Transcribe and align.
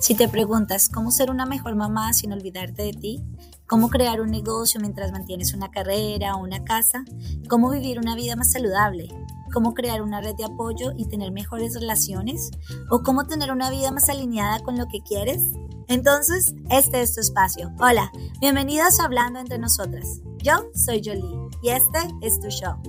Si 0.00 0.16
te 0.16 0.28
preguntas 0.28 0.88
cómo 0.88 1.10
ser 1.10 1.30
una 1.30 1.46
mejor 1.46 1.76
mamá 1.76 2.12
sin 2.12 2.32
olvidarte 2.32 2.82
de 2.82 2.92
ti, 2.92 3.24
cómo 3.66 3.88
crear 3.88 4.20
un 4.20 4.30
negocio 4.30 4.80
mientras 4.80 5.12
mantienes 5.12 5.54
una 5.54 5.70
carrera 5.70 6.34
o 6.34 6.42
una 6.42 6.64
casa, 6.64 7.04
cómo 7.48 7.70
vivir 7.70 7.98
una 7.98 8.16
vida 8.16 8.36
más 8.36 8.50
saludable, 8.50 9.08
cómo 9.52 9.74
crear 9.74 10.02
una 10.02 10.20
red 10.20 10.34
de 10.34 10.44
apoyo 10.44 10.92
y 10.96 11.06
tener 11.06 11.30
mejores 11.30 11.74
relaciones, 11.74 12.50
o 12.90 13.02
cómo 13.02 13.26
tener 13.26 13.52
una 13.52 13.70
vida 13.70 13.92
más 13.92 14.08
alineada 14.08 14.58
con 14.60 14.76
lo 14.76 14.86
que 14.88 15.00
quieres, 15.00 15.40
entonces 15.88 16.54
este 16.70 17.02
es 17.02 17.14
tu 17.14 17.20
espacio. 17.20 17.72
Hola, 17.80 18.10
bienvenidas 18.40 19.00
a 19.00 19.04
Hablando 19.04 19.40
entre 19.40 19.58
nosotras. 19.58 20.20
Yo 20.38 20.70
soy 20.74 21.02
Jolie 21.04 21.48
y 21.62 21.70
este 21.70 21.98
es 22.22 22.40
tu 22.40 22.48
show. 22.48 22.80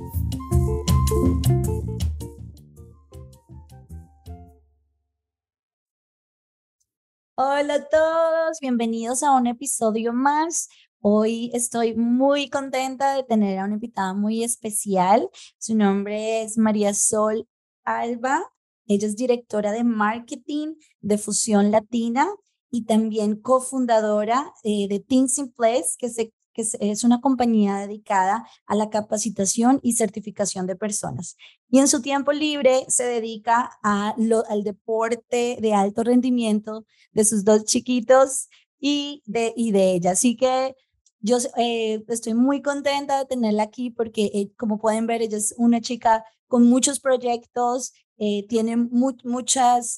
Hola 7.35 7.75
a 7.75 7.89
todos, 7.89 8.59
bienvenidos 8.61 9.23
a 9.23 9.31
un 9.31 9.47
episodio 9.47 10.13
más. 10.13 10.69
Hoy 11.01 11.51
estoy 11.53 11.95
muy 11.95 12.49
contenta 12.49 13.15
de 13.15 13.23
tener 13.23 13.59
a 13.59 13.65
una 13.65 13.73
invitada 13.73 14.13
muy 14.13 14.43
especial. 14.43 15.29
Su 15.57 15.75
nombre 15.75 16.43
es 16.43 16.57
María 16.57 16.93
Sol 16.93 17.47
Alba. 17.83 18.41
Ella 18.85 19.07
es 19.07 19.15
directora 19.15 19.71
de 19.71 19.83
marketing 19.83 20.75
de 21.01 21.17
Fusión 21.17 21.71
Latina 21.71 22.29
y 22.73 22.85
también 22.85 23.35
cofundadora 23.35 24.51
eh, 24.63 24.87
de 24.87 24.99
Things 24.99 25.37
in 25.37 25.51
Place, 25.51 25.89
que 25.99 26.09
se 26.09 26.33
que 26.53 26.61
es 26.61 27.03
una 27.03 27.19
compañía 27.19 27.77
dedicada 27.77 28.47
a 28.67 28.75
la 28.75 28.89
capacitación 28.91 29.79
y 29.81 29.93
certificación 29.93 30.67
de 30.67 30.75
personas. 30.75 31.35
Y 31.69 31.79
en 31.79 31.87
su 31.87 32.01
tiempo 32.01 32.31
libre 32.31 32.85
se 32.89 33.05
dedica 33.05 33.71
a 33.81 34.15
al 34.49 34.63
deporte 34.63 35.57
de 35.59 35.73
alto 35.73 36.03
rendimiento 36.03 36.85
de 37.11 37.25
sus 37.25 37.43
dos 37.43 37.65
chiquitos 37.65 38.49
y 38.79 39.23
de, 39.25 39.53
y 39.55 39.71
de 39.71 39.93
ella. 39.95 40.11
Así 40.11 40.35
que 40.35 40.75
yo 41.21 41.37
eh, 41.57 42.03
estoy 42.07 42.33
muy 42.33 42.61
contenta 42.61 43.17
de 43.17 43.25
tenerla 43.25 43.63
aquí 43.63 43.89
porque, 43.89 44.25
eh, 44.33 44.51
como 44.57 44.77
pueden 44.77 45.07
ver, 45.07 45.21
ella 45.21 45.37
es 45.37 45.55
una 45.57 45.81
chica 45.81 46.23
con 46.47 46.69
muchos 46.69 46.99
proyectos, 46.99 47.93
eh, 48.17 48.45
tiene 48.47 48.77
muchas, 48.77 49.97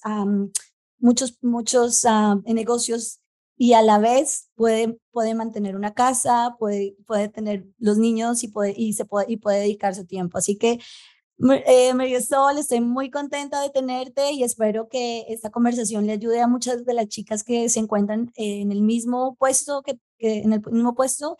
muchos, 1.06 1.38
muchos 1.44 2.04
negocios 2.46 3.22
y 3.58 3.74
a 3.74 3.82
la 3.84 4.00
vez 4.00 4.50
puede, 4.56 4.98
puede 5.12 5.36
mantener 5.36 5.76
una 5.76 5.94
casa, 5.94 6.56
puede, 6.60 6.98
puede 7.06 7.30
tener 7.30 7.68
los 7.78 7.98
niños 7.98 8.44
y 8.44 8.50
puede, 8.50 8.74
y, 8.76 8.94
se 8.94 9.06
puede, 9.06 9.32
y 9.32 9.38
puede 9.38 9.60
dedicar 9.60 9.94
su 9.96 10.06
tiempo. 10.06 10.40
Así 10.40 10.58
que, 10.58 10.80
eh, 11.66 11.94
María 11.94 12.22
Sol, 12.22 12.58
estoy 12.58 12.82
muy 12.82 13.12
contenta 13.12 13.62
de 13.62 13.70
tenerte 13.70 14.32
y 14.32 14.44
espero 14.44 14.90
que 14.90 15.26
esta 15.30 15.52
conversación 15.52 16.08
le 16.08 16.14
ayude 16.14 16.42
a 16.42 16.48
muchas 16.48 16.86
de 16.86 16.94
las 16.94 17.08
chicas 17.08 17.44
que 17.44 17.70
se 17.70 17.80
encuentran 17.80 18.32
en 18.36 18.72
el 18.72 18.82
mismo 18.82 19.36
puesto, 19.36 19.84
que 19.84 20.00
en 20.18 20.54
el 20.54 20.62
mismo 20.72 20.96
puesto 20.96 21.38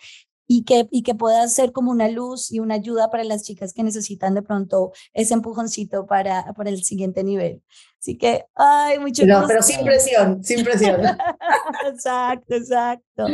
y 0.48 0.64
que, 0.64 0.88
y 0.92 1.04
que 1.04 1.16
pueda 1.16 1.48
ser 1.48 1.72
como 1.72 1.92
una 1.92 2.08
luz 2.08 2.52
y 2.52 2.60
una 2.60 2.76
ayuda 2.76 3.10
para 3.10 3.24
las 3.24 3.44
chicas 3.44 3.74
que 3.74 3.84
necesitan 3.84 4.36
de 4.36 4.42
pronto 4.42 4.92
ese 5.14 5.34
empujoncito 5.34 6.06
para, 6.06 6.54
para 6.54 6.70
el 6.70 6.84
siguiente 6.84 7.24
nivel. 7.24 7.62
Así 8.00 8.18
que, 8.18 8.46
ay, 8.56 9.00
mucho 9.00 9.26
No, 9.26 9.46
pero 9.48 9.64
sin 9.64 9.84
presión, 9.84 10.44
sin 10.44 10.64
presión. 10.64 11.02
exacto, 11.92 12.56
exacto. 12.56 13.28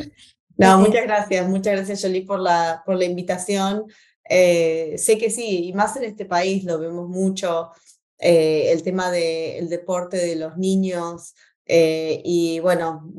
No, 0.58 0.78
muchas 0.78 1.04
gracias, 1.04 1.48
muchas 1.48 1.76
gracias 1.76 2.02
Jolie 2.02 2.26
por 2.26 2.40
la, 2.40 2.82
por 2.86 2.96
la 2.96 3.06
invitación. 3.06 3.86
Eh, 4.30 4.96
sé 4.98 5.18
que 5.18 5.30
sí, 5.30 5.66
y 5.68 5.74
más 5.74 5.98
en 5.98 6.06
este 6.06 6.26
país 6.26 6.64
lo 6.64 6.80
vemos 6.80 7.10
mucho, 7.10 7.72
eh, 8.18 8.72
el 8.72 8.84
tema 8.84 9.12
del 9.12 9.68
deporte 9.68 10.18
de 10.18 10.36
los 10.36 10.58
niños. 10.58 11.34
Eh, 11.66 12.22
y 12.24 12.60
bueno, 12.60 13.14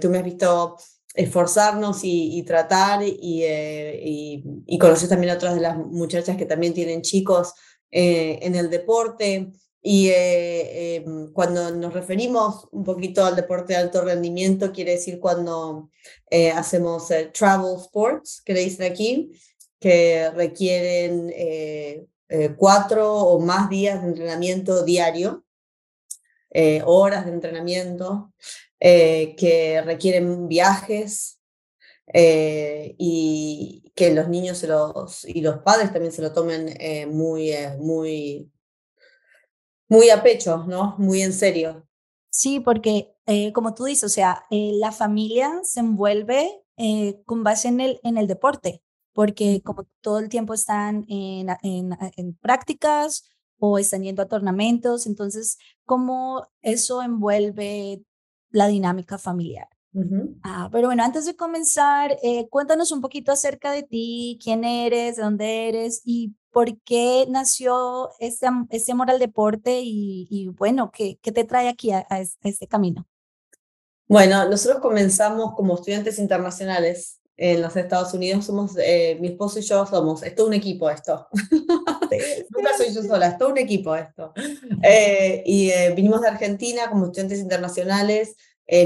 tú 0.00 0.08
me 0.08 0.18
has 0.18 0.24
visto 0.24 0.76
esforzarnos 1.18 2.00
y, 2.04 2.42
tratar 2.44 3.02
y, 3.02 3.44
y, 4.66 4.78
conocer 4.78 5.08
también 5.08 5.32
a 5.32 5.36
otras 5.36 5.56
de 5.56 5.60
las 5.60 5.76
muchachas 5.76 6.36
que 6.36 6.46
también 6.46 6.74
tienen 6.74 7.02
chicos 7.02 7.54
en 7.90 8.54
el 8.54 8.70
deporte. 8.70 9.50
Y 9.82 10.08
eh, 10.08 10.96
em, 10.96 11.32
cuando 11.32 11.70
nos 11.70 11.92
referimos 11.92 12.68
un 12.72 12.84
poquito 12.84 13.24
al 13.24 13.36
deporte 13.36 13.72
de 13.72 13.78
alto 13.78 14.02
rendimiento, 14.02 14.72
quiere 14.72 14.92
decir 14.92 15.18
cuando 15.20 15.90
eh, 16.30 16.50
hacemos 16.50 17.10
eh, 17.10 17.30
travel 17.32 17.76
sports, 17.80 18.42
que 18.44 18.54
le 18.54 18.60
dicen 18.60 18.90
aquí, 18.90 19.32
que 19.80 20.30
requieren 20.30 21.32
cuatro 22.56 23.14
o 23.14 23.40
más 23.40 23.70
días 23.70 24.02
de 24.02 24.08
entrenamiento 24.08 24.84
diario, 24.84 25.44
horas 26.84 27.24
de 27.24 27.32
entrenamiento, 27.32 28.32
que 28.80 29.82
requieren 29.84 30.48
viajes 30.48 31.40
y 32.14 33.92
que 33.94 34.14
los 34.14 34.28
niños 34.28 34.62
los, 34.62 35.24
y 35.24 35.40
los 35.40 35.58
padres 35.58 35.92
también 35.92 36.12
se 36.12 36.22
lo 36.22 36.32
tomen 36.32 36.76
muy, 37.10 37.52
muy 37.78 38.50
muy 39.88 40.10
a 40.10 40.22
pecho, 40.22 40.64
¿no? 40.66 40.94
Muy 40.98 41.22
en 41.22 41.32
serio. 41.32 41.86
Sí, 42.30 42.60
porque 42.60 43.14
eh, 43.26 43.52
como 43.52 43.74
tú 43.74 43.84
dices, 43.84 44.04
o 44.04 44.08
sea, 44.08 44.44
eh, 44.50 44.72
la 44.74 44.92
familia 44.92 45.60
se 45.64 45.80
envuelve 45.80 46.62
eh, 46.76 47.20
con 47.24 47.42
base 47.42 47.68
en 47.68 47.80
el, 47.80 48.00
en 48.02 48.18
el 48.18 48.26
deporte, 48.26 48.82
porque 49.12 49.62
como 49.64 49.86
todo 50.00 50.18
el 50.18 50.28
tiempo 50.28 50.54
están 50.54 51.04
en, 51.08 51.48
en, 51.62 51.96
en 52.16 52.34
prácticas 52.36 53.24
o 53.58 53.78
están 53.78 54.02
yendo 54.02 54.22
a 54.22 54.28
tornamentos, 54.28 55.06
entonces, 55.06 55.58
¿cómo 55.84 56.46
eso 56.62 57.02
envuelve 57.02 58.02
la 58.50 58.66
dinámica 58.66 59.18
familiar? 59.18 59.68
ah, 60.44 60.68
pero 60.70 60.86
bueno, 60.88 61.02
antes 61.02 61.24
de 61.26 61.34
comenzar, 61.34 62.16
cuéntanos 62.50 62.92
un 62.92 63.00
poquito 63.00 63.32
acerca 63.32 63.72
de 63.72 63.82
ti, 63.82 64.38
quién 64.42 64.62
eres, 64.62 65.16
de 65.16 65.22
dónde 65.22 65.68
eres 65.68 66.02
y 66.04 66.34
¿Por 66.50 66.80
qué 66.82 67.26
nació 67.28 68.10
ese, 68.18 68.46
ese 68.70 68.92
amor 68.92 69.10
al 69.10 69.18
deporte 69.18 69.80
y, 69.82 70.48
bueno, 70.56 70.90
¿qué, 70.90 71.18
¿qué, 71.22 71.30
te 71.30 71.44
trae 71.44 71.68
aquí 71.68 71.92
a, 71.92 72.06
este 72.42 72.66
camino? 72.66 73.06
Bueno, 74.08 74.48
nosotros 74.48 74.80
comenzamos 74.80 75.54
como 75.54 75.74
estudiantes 75.74 76.18
internacionales 76.18 77.20
en 77.38 77.62
los 77.62 77.74
Estados 77.76 78.12
Unidos. 78.12 78.44
Somos, 78.44 78.72
eh, 78.76 79.16
mi 79.20 79.28
esposo 79.28 79.58
y 79.60 79.62
yo 79.62 79.86
somos, 79.86 80.22
es 80.22 80.34
todo 80.34 80.48
un 80.48 80.54
equipo 80.54 80.90
esto. 80.90 81.26
Nunca 82.50 82.76
soy 82.76 82.92
yo 82.92 83.02
sola, 83.02 83.28
es 83.28 83.38
todo 83.38 83.48
un 83.48 83.58
equipo 83.58 83.96
esto. 83.96 84.34
Eh, 84.82 85.42
y 85.46 85.70
eh, 85.70 85.94
vinimos 85.96 86.20
de 86.20 86.28
Argentina 86.28 86.90
como 86.90 87.06
estudiantes 87.06 87.38
internacionales. 87.38 88.36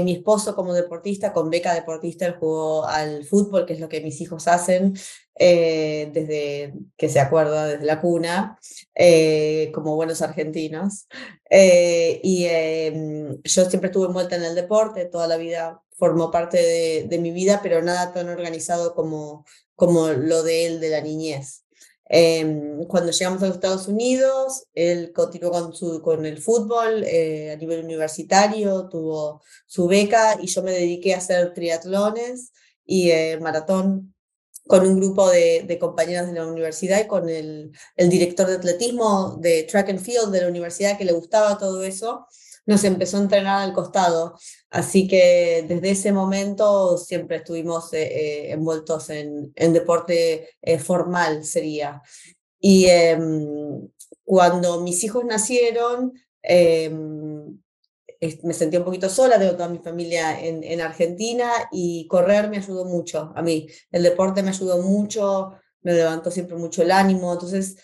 mi 0.03 0.13
esposo 0.13 0.55
como 0.55 0.73
deportista, 0.73 1.33
con 1.33 1.49
beca 1.49 1.73
deportista, 1.73 2.25
él 2.25 2.35
jugó 2.39 2.85
al 2.85 3.25
fútbol, 3.25 3.65
que 3.65 3.73
es 3.73 3.81
lo 3.81 3.89
que 3.89 3.99
mis 3.99 4.21
hijos 4.21 4.47
hacen. 4.47 4.93
Eh, 5.35 6.11
desde 6.13 6.73
que 6.95 7.09
se 7.09 7.19
acuerda, 7.19 7.65
desde 7.65 7.85
la 7.85 7.99
cuna, 7.99 8.59
eh, 8.93 9.71
como 9.73 9.95
buenos 9.95 10.21
argentinos. 10.21 11.07
Eh, 11.49 12.19
y 12.23 12.43
yo 13.43 13.65
siempre 13.65 13.87
estuve 13.87 14.07
envuelta 14.07 14.35
en 14.35 14.43
el 14.43 14.55
deporte, 14.55 15.05
toda 15.05 15.27
la 15.27 15.37
vida 15.37 15.81
formó 15.97 16.31
parte 16.31 17.05
de, 17.07 17.19
mi 17.19 17.31
vida, 17.31 17.59
pero 17.61 17.81
nada 17.81 18.13
tan 18.13 18.29
organizado 18.29 18.93
como, 18.93 19.45
lo 19.77 20.43
de 20.43 20.65
él 20.65 20.79
de 20.79 20.89
la 20.89 21.01
niñez. 21.01 21.63
Em, 22.05 22.83
cuando 22.85 23.11
llegamos 23.11 23.41
a 23.41 23.47
los 23.47 23.55
Estados 23.55 23.87
Unidos, 23.87 24.65
él 24.73 25.11
continuó 25.13 25.71
con, 26.01 26.25
el 26.25 26.41
fútbol 26.41 27.03
a 27.03 27.55
nivel 27.55 27.83
universitario, 27.83 28.87
tuvo 28.89 29.41
su 29.65 29.87
beca 29.87 30.37
y 30.41 30.47
yo 30.47 30.61
me 30.63 30.71
dediqué 30.71 31.13
a 31.13 31.17
hacer 31.17 31.53
triatlones 31.53 32.51
y 32.85 33.11
maratón 33.41 34.13
con 34.67 34.87
un 34.87 34.97
grupo 34.97 35.29
de, 35.29 35.65
de, 35.67 35.79
compañeras 35.79 36.27
de 36.27 36.33
la 36.33 36.47
universidad 36.47 37.01
y 37.01 37.07
con 37.07 37.29
el, 37.29 37.71
director 37.97 38.47
de 38.47 38.55
atletismo 38.55 39.37
de 39.39 39.63
track 39.63 39.89
and 39.89 39.99
field 39.99 40.31
de 40.31 40.41
la 40.41 40.47
universidad 40.47 40.97
que 40.97 41.05
le 41.05 41.11
gustaba 41.11 41.57
todo 41.57 41.83
eso, 41.83 42.27
nos 42.65 42.83
empezó 42.85 43.17
a 43.17 43.21
entrenar 43.21 43.61
al 43.61 43.73
costado. 43.73 44.37
Así 44.73 45.07
que 45.07 45.65
desde 45.67 45.91
ese 45.91 46.11
momento 46.11 46.97
siempre 46.97 47.37
estuvimos 47.37 47.93
eh, 47.93 48.07
eh, 48.07 48.51
envueltos 48.53 49.11
en, 49.11 49.53
en 49.55 49.71
deporte 49.71 50.49
eh, 50.63 50.79
formal, 50.79 51.45
sería. 51.45 52.01
Y 52.59 52.87
em, 52.87 53.87
cuando 54.23 54.81
mis 54.81 55.03
hijos 55.03 55.25
nacieron, 55.25 56.13
em, 56.41 57.55
me 58.41 58.53
sentí 58.55 58.77
un 58.77 58.83
poquito 58.83 59.09
sola, 59.09 59.37
tengo 59.37 59.51
toda 59.51 59.69
mi 59.69 59.77
familia 59.77 60.43
en, 60.43 60.63
en, 60.63 60.81
Argentina 60.81 61.51
y 61.71 62.07
correr 62.07 62.49
me 62.49 62.57
ayudó 62.57 62.85
mucho 62.85 63.31
a 63.35 63.43
mí. 63.43 63.67
El 63.91 64.01
deporte 64.01 64.41
me 64.41 64.49
ayudó 64.49 64.81
mucho, 64.81 65.51
me 65.83 65.93
levantó 65.93 66.31
siempre 66.31 66.57
mucho 66.57 66.81
el 66.81 66.89
ánimo, 66.89 67.31
entonces 67.31 67.77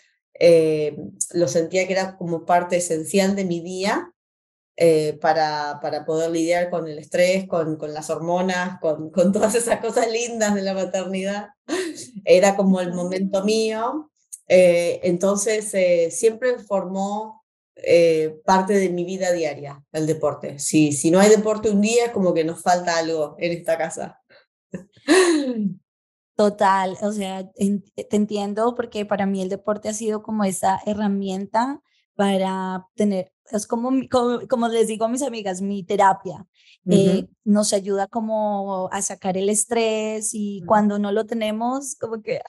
lo 1.34 1.48
sentía 1.48 1.86
que 1.86 1.94
era 1.94 2.18
como 2.18 2.46
parte 2.46 2.78
esencial 2.78 3.36
de 3.36 3.46
mi 3.46 3.62
día 3.62 4.12
para, 5.22 5.80
para 5.82 6.06
poder 6.06 6.32
lidiar 6.32 6.70
con 6.70 6.88
el 6.88 6.98
estrés, 7.00 7.48
con, 7.48 7.76
con 7.78 7.94
las 7.94 8.10
hormonas, 8.10 8.80
con, 8.80 9.10
con 9.12 9.32
todas 9.32 9.56
esas 9.56 9.80
cosas 9.80 10.10
lindas 10.12 10.56
de 10.56 10.62
la 10.62 10.74
maternidad. 10.74 11.50
Era 12.26 12.56
como 12.56 12.82
el 12.82 12.94
momento 12.94 13.44
mío. 13.44 14.12
entonces, 14.48 15.72
siempre 16.16 16.60
formó 16.60 17.44
parte 18.46 18.74
de 18.74 18.90
mi 18.90 19.06
vida 19.06 19.32
diaria, 19.32 19.84
el 19.92 20.08
deporte. 20.08 20.60
Si, 20.60 20.92
si 20.92 21.12
no 21.12 21.20
hay 21.20 21.30
deporte 21.30 21.70
un 21.70 21.82
día, 21.82 22.06
es 22.06 22.12
como 22.12 22.34
que 22.34 22.44
nos 22.44 22.62
falta 22.62 22.98
algo 22.98 23.36
en 23.40 23.54
esta 23.54 23.78
casa. 23.78 24.20
Total, 26.40 26.98
o 27.02 27.12
sea, 27.12 27.52
te 27.52 28.16
entiendo 28.16 28.74
porque 28.74 29.06
para 29.06 29.26
mí 29.26 29.42
el 29.42 29.50
deporte 29.50 29.90
ha 29.90 29.94
sido 29.94 30.24
como 30.24 30.46
esa 30.46 30.80
herramienta 30.86 31.82
para 32.20 32.86
tener, 32.96 33.32
es 33.50 33.66
como, 33.66 33.90
como, 34.10 34.68
les 34.68 34.88
digo 34.88 35.06
a 35.06 35.10
mis 35.10 35.22
amigas, 35.22 35.62
mi 35.62 35.84
terapia. 35.84 36.46
Eh, 36.90 37.28
nos 37.46 37.72
ayuda 37.72 38.08
como 38.08 38.90
a 38.92 39.02
sacar 39.02 39.38
el 39.38 39.48
estrés 39.48 40.32
y 40.34 40.62
cuando 40.66 41.00
no 41.00 41.12
lo 41.12 41.26
tenemos, 41.26 41.96
como 41.96 42.22
que 42.22 42.42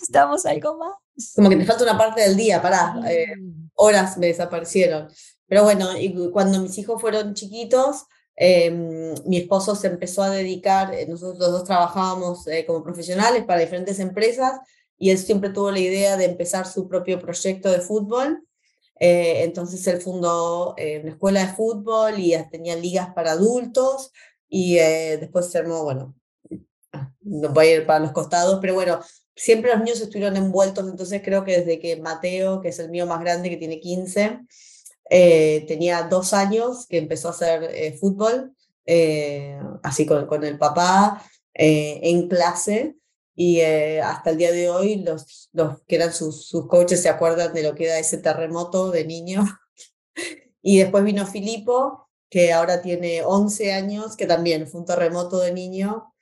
estamos 0.00 0.46
algo 0.46 0.78
más. 0.78 1.32
Como 1.34 1.48
que 1.48 1.56
te 1.56 1.64
falta 1.64 1.82
una 1.82 1.98
parte 1.98 2.20
del 2.20 2.36
día, 2.36 2.62
para 2.62 3.00
eh, 3.10 3.26
horas 3.74 4.16
me 4.16 4.28
desaparecieron. 4.28 5.08
Pero 5.48 5.64
bueno, 5.64 5.96
y 5.98 6.30
cuando 6.30 6.60
mis 6.60 6.78
hijos 6.78 7.00
fueron 7.00 7.34
chiquitos, 7.34 8.06
Em, 8.36 9.14
mi 9.24 9.38
esposo 9.38 9.74
se 9.74 9.86
empezó 9.86 10.22
a 10.22 10.28
dedicar, 10.28 10.92
eh, 10.92 11.06
nosotros 11.08 11.38
los 11.38 11.52
dos 11.52 11.64
trabajábamos 11.64 12.46
eh, 12.48 12.66
como 12.66 12.84
profesionales 12.84 13.44
para 13.44 13.60
diferentes 13.60 13.98
empresas 13.98 14.60
y 14.98 15.10
él 15.10 15.16
siempre 15.16 15.48
tuvo 15.48 15.70
la 15.70 15.78
idea 15.78 16.18
de 16.18 16.26
empezar 16.26 16.66
su 16.66 16.86
propio 16.86 17.18
proyecto 17.18 17.70
de 17.70 17.80
fútbol. 17.80 18.46
Eh, 18.98 19.42
entonces 19.44 19.86
él 19.86 20.00
fundó 20.00 20.74
una 20.74 21.10
escuela 21.10 21.40
de 21.40 21.52
fútbol 21.52 22.18
y 22.18 22.34
tenía 22.50 22.76
ligas 22.76 23.12
para 23.14 23.32
adultos 23.32 24.12
y 24.48 24.76
después 24.76 25.50
se 25.50 25.58
armó, 25.58 25.82
bueno, 25.84 26.14
no 27.20 27.48
voy 27.50 27.66
a 27.66 27.74
ir 27.76 27.86
para 27.86 27.98
los 27.98 28.12
costados, 28.12 28.58
pero 28.60 28.74
bueno, 28.74 29.00
siempre 29.34 29.70
los 29.70 29.80
niños 29.80 30.00
estuvieron 30.00 30.36
envueltos, 30.36 30.88
entonces 30.88 31.20
creo 31.22 31.44
que 31.44 31.58
desde 31.58 31.78
que 31.78 31.96
Mateo, 31.96 32.60
que 32.60 32.68
es 32.68 32.78
el 32.78 32.90
mío 32.90 33.06
más 33.06 33.20
grande, 33.20 33.50
que 33.50 33.56
tiene 33.56 33.80
15, 33.80 34.40
eh, 35.10 35.64
tenía 35.68 36.04
dos 36.04 36.32
años 36.32 36.86
que 36.88 36.98
empezó 36.98 37.28
a 37.28 37.32
hacer 37.32 37.64
eh, 37.64 37.96
fútbol, 37.98 38.52
eh, 38.86 39.58
así 39.82 40.06
con, 40.06 40.26
con, 40.26 40.44
el 40.44 40.58
papá 40.58 41.22
en 41.52 42.28
clase. 42.28 42.96
Y 43.36 43.60
hasta 43.60 44.30
el 44.30 44.38
día 44.38 44.50
de 44.50 44.70
hoy 44.70 44.96
los, 44.96 45.50
los 45.52 45.82
que 45.82 45.96
eran 45.96 46.12
sus, 46.12 46.46
sus 46.46 46.66
coaches 46.66 47.02
se 47.02 47.10
acuerdan 47.10 47.52
de 47.52 47.62
lo 47.62 47.74
que 47.74 47.84
era 47.84 47.98
ese 47.98 48.18
terremoto 48.18 48.90
de 48.90 49.04
niño. 49.04 49.44
y 50.62 50.78
después 50.78 51.04
vino 51.04 51.26
Filipo, 51.26 52.08
que 52.30 52.52
ahora 52.52 52.80
tiene 52.80 53.22
11 53.22 53.72
años, 53.72 54.16
que 54.16 54.26
también 54.26 54.66
fue 54.66 54.80
un 54.80 54.86
terremoto 54.86 55.38
de 55.38 55.52
niño. 55.52 56.14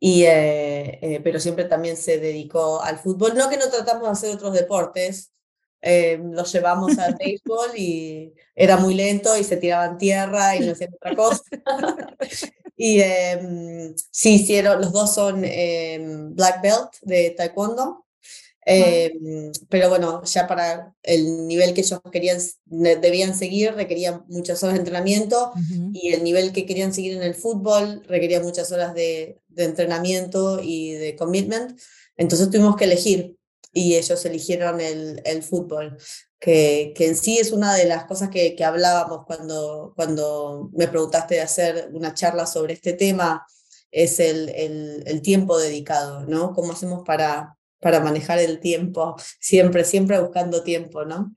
Y, 0.00 0.24
pero 1.22 1.38
siempre 1.38 1.66
también 1.66 1.96
se 1.96 2.18
dedicó 2.18 2.82
al 2.82 2.98
fútbol. 2.98 3.34
No 3.36 3.48
que 3.48 3.58
no 3.58 3.68
tratamos 3.68 4.04
de 4.04 4.10
hacer 4.10 4.34
otros 4.34 4.54
deportes, 4.54 5.32
eh, 5.84 6.16
los 6.22 6.52
llevamos 6.52 6.96
al 6.98 7.16
béisbol 7.16 7.76
y 7.76 8.32
era 8.54 8.76
muy 8.76 8.94
lento 8.94 9.36
y 9.36 9.42
se 9.42 9.56
tiraban 9.56 9.98
tierra 9.98 10.54
y 10.54 10.60
no 10.60 10.72
hacían 10.72 10.94
otra 10.94 11.16
cosa. 11.16 11.42
y 12.84 13.00
eh, 13.00 13.94
sí, 14.10 14.34
hicieron, 14.34 14.80
los 14.80 14.90
dos 14.90 15.14
son 15.14 15.44
em, 15.44 16.34
black 16.34 16.60
belt 16.62 16.90
de 17.02 17.30
taekwondo. 17.30 18.04
Em, 18.66 19.52
pero 19.68 19.88
bueno, 19.88 20.24
ya 20.24 20.48
para 20.48 20.92
el 21.04 21.46
nivel 21.46 21.74
que 21.74 21.82
ellos 21.82 22.00
querían, 22.10 22.38
debían 22.66 23.36
seguir, 23.36 23.74
requerían 23.74 24.24
muchas 24.26 24.64
horas 24.64 24.74
de 24.74 24.80
entrenamiento 24.80 25.52
y 25.92 26.12
el 26.12 26.24
nivel 26.24 26.52
que 26.52 26.66
querían 26.66 26.92
seguir 26.92 27.12
en 27.12 27.22
el 27.22 27.36
fútbol 27.36 28.02
requería 28.08 28.40
muchas 28.40 28.72
horas 28.72 28.94
de, 28.94 29.40
de 29.46 29.64
entrenamiento 29.64 30.60
y 30.60 30.90
de 30.90 31.14
commitment. 31.14 31.78
Entonces 32.16 32.50
tuvimos 32.50 32.74
que 32.74 32.86
elegir 32.86 33.36
y 33.72 33.96
ellos 33.96 34.24
eligieron 34.24 34.80
el, 34.80 35.22
el 35.24 35.42
fútbol, 35.42 35.96
que, 36.38 36.92
que, 36.94 37.06
en 37.08 37.16
sí 37.16 37.38
es 37.38 37.52
una 37.52 37.74
de 37.74 37.86
las 37.86 38.04
cosas 38.04 38.28
que, 38.28 38.54
que, 38.54 38.64
hablábamos 38.64 39.24
cuando, 39.26 39.92
cuando 39.96 40.70
me 40.74 40.88
preguntaste 40.88 41.36
de 41.36 41.40
hacer 41.40 41.90
una 41.92 42.12
charla 42.14 42.46
sobre 42.46 42.74
este 42.74 42.92
tema, 42.92 43.46
es 43.90 44.20
el, 44.20 44.48
el, 44.50 45.02
el 45.06 45.22
tiempo 45.22 45.58
dedicado, 45.58 46.26
¿no? 46.26 46.52
¿Cómo 46.52 46.72
hacemos 46.72 47.02
para, 47.04 47.56
para 47.80 48.00
manejar 48.00 48.38
el 48.38 48.60
tiempo? 48.60 49.16
Siempre, 49.40 49.84
siempre 49.84 50.20
buscando 50.20 50.62
tiempo, 50.62 51.04
¿no? 51.04 51.34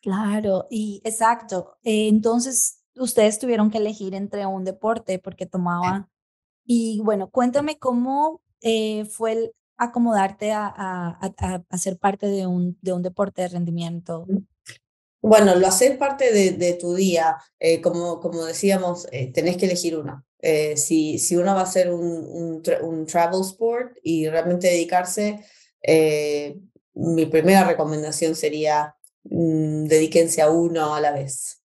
Claro, 0.00 0.66
y 0.68 1.00
exacto. 1.04 1.78
Eh, 1.84 2.08
entonces, 2.08 2.80
ustedes 2.96 3.38
tuvieron 3.38 3.70
que 3.70 3.78
elegir 3.78 4.14
entre 4.14 4.46
un 4.46 4.64
deporte 4.64 5.18
porque 5.18 5.46
tomaban... 5.46 6.08
Y 6.64 7.00
bueno, 7.00 7.28
cuéntame 7.28 7.76
cómo 7.78 8.40
eh, 8.60 9.04
fue 9.06 9.32
el, 9.32 9.52
acomodarte 9.84 10.52
a, 10.52 10.66
a, 10.76 11.32
a, 11.68 11.78
ser 11.78 11.98
parte 11.98 12.26
de 12.26 12.46
un, 12.46 12.78
de 12.80 12.92
un 12.92 13.02
deporte 13.02 13.42
de 13.42 13.48
rendimiento? 13.48 14.26
Bueno, 15.22 15.54
lo 15.54 15.68
haces 15.68 15.96
parte 15.96 16.32
de, 16.32 16.50
de 16.50 16.74
tu 16.74 16.94
día. 16.96 17.36
Eh, 17.60 17.80
como, 17.80 18.18
como 18.18 18.44
decíamos, 18.44 19.06
eh, 19.12 19.32
tenés 19.32 19.56
que 19.56 19.66
elegir 19.66 19.96
uno. 19.96 20.26
Eh, 20.40 20.76
si, 20.76 21.20
si 21.20 21.36
uno 21.36 21.54
va 21.54 21.60
a 21.60 21.64
hacer 21.64 21.92
un, 21.92 22.60
un, 22.82 23.06
travel 23.06 23.40
sport 23.42 23.96
y 24.02 24.28
realmente 24.28 24.66
dedicarse, 24.66 25.38
mi 26.94 27.26
primera 27.26 27.64
recomendación 27.64 28.34
sería 28.34 28.96
mm, 29.24 29.84
dedíquense 29.84 30.42
a 30.42 30.50
uno 30.50 30.94
a 30.94 31.00
la 31.00 31.12
vez. 31.12 31.62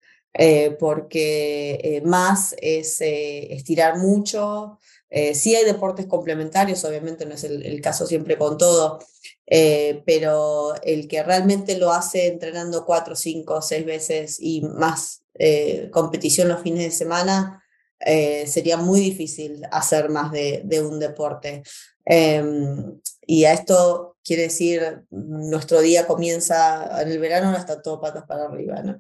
porque 0.81 2.03
más 2.05 2.57
es 2.61 3.01
estirar 3.01 3.99
mucho, 3.99 4.81
eh, 5.17 5.33
sí 5.37 5.55
hay 5.55 5.65
deportes 5.65 6.07
complementarios, 6.07 6.85
obviamente 6.85 7.25
no 7.25 7.35
es 7.35 7.45
el, 7.45 7.81
caso 7.81 8.05
siempre 8.05 8.37
con 8.37 8.59
todo, 8.59 8.99
eh, 9.47 10.03
pero 10.05 10.75
el 10.83 11.07
que 11.07 11.23
realmente 11.23 11.79
lo 11.79 11.93
hace 11.93 12.27
entrenando 12.27 12.85
cuatro, 12.85 13.15
cinco, 13.15 13.63
seis 13.63 13.87
veces 13.87 14.39
y 14.41 14.63
más 14.63 15.23
eh, 15.35 15.89
competición 15.93 16.49
los 16.49 16.63
fines 16.63 16.83
de 16.83 16.91
semana, 16.91 17.63
sería 18.01 18.77
muy 18.77 18.99
difícil 18.99 19.63
hacer 19.71 20.11
más 20.11 20.33
de, 20.33 20.63
de 20.65 20.83
un 20.83 20.99
deporte. 20.99 21.63
Em, 22.05 23.01
y 23.25 23.45
a 23.45 23.53
esto 23.53 24.17
quiere 24.25 24.43
decir, 24.43 25.05
nuestro 25.11 25.81
día 25.81 26.09
comienza 26.09 27.01
en 27.01 27.09
el 27.09 27.21
verano, 27.21 27.53
no 27.53 27.57
está 27.57 27.81
todo 27.81 28.01
patas 28.01 28.25
para 28.27 28.47
arriba, 28.47 28.83
¿no? 28.83 28.99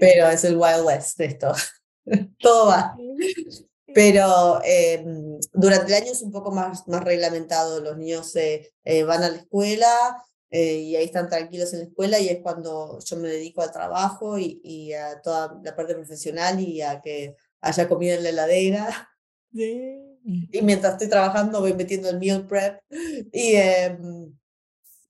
Pero 0.00 0.28
es 0.28 0.42
el 0.42 0.56
Wild 0.56 0.84
West 0.84 1.18
de 1.18 1.24
esto. 1.26 1.52
todo 2.40 2.66
va. 2.66 2.96
Pero 3.94 4.60
em, 4.64 5.38
durante 5.52 5.86
el 5.86 6.02
año 6.02 6.12
es 6.12 6.22
un 6.22 6.32
poco 6.32 6.50
más, 6.50 6.86
más 6.88 7.02
reglamentado. 7.04 7.80
Los 7.80 7.96
niños 7.98 8.34
eh, 8.36 8.72
van 9.04 9.22
a 9.22 9.28
la 9.28 9.36
escuela 9.36 9.88
eh, 10.50 10.76
y 10.76 10.96
ahí 10.96 11.06
están 11.06 11.30
tranquilos 11.30 11.72
en 11.72 11.80
la 11.80 11.84
escuela 11.86 12.18
y 12.18 12.28
es 12.28 12.40
cuando 12.42 12.98
yo 13.00 13.16
me 13.16 13.28
dedico 13.28 13.62
al 13.62 13.72
trabajo 13.72 14.38
y, 14.38 14.60
y, 14.62 14.92
a 14.92 15.20
toda 15.22 15.58
la 15.62 15.74
parte 15.74 15.94
profesional 15.94 16.60
y 16.60 16.82
a 16.82 17.00
que 17.00 17.36
haya 17.62 17.88
comida 17.88 18.14
en 18.14 18.22
la 18.24 18.28
heladera. 18.30 19.08
Y 20.24 20.62
mientras 20.62 20.92
estoy 20.92 21.08
trabajando 21.08 21.60
voy 21.60 21.74
metiendo 21.74 22.08
el 22.08 22.18
meal 22.18 22.46
prep 22.46 22.80
y 23.32 23.56
em, 23.56 24.32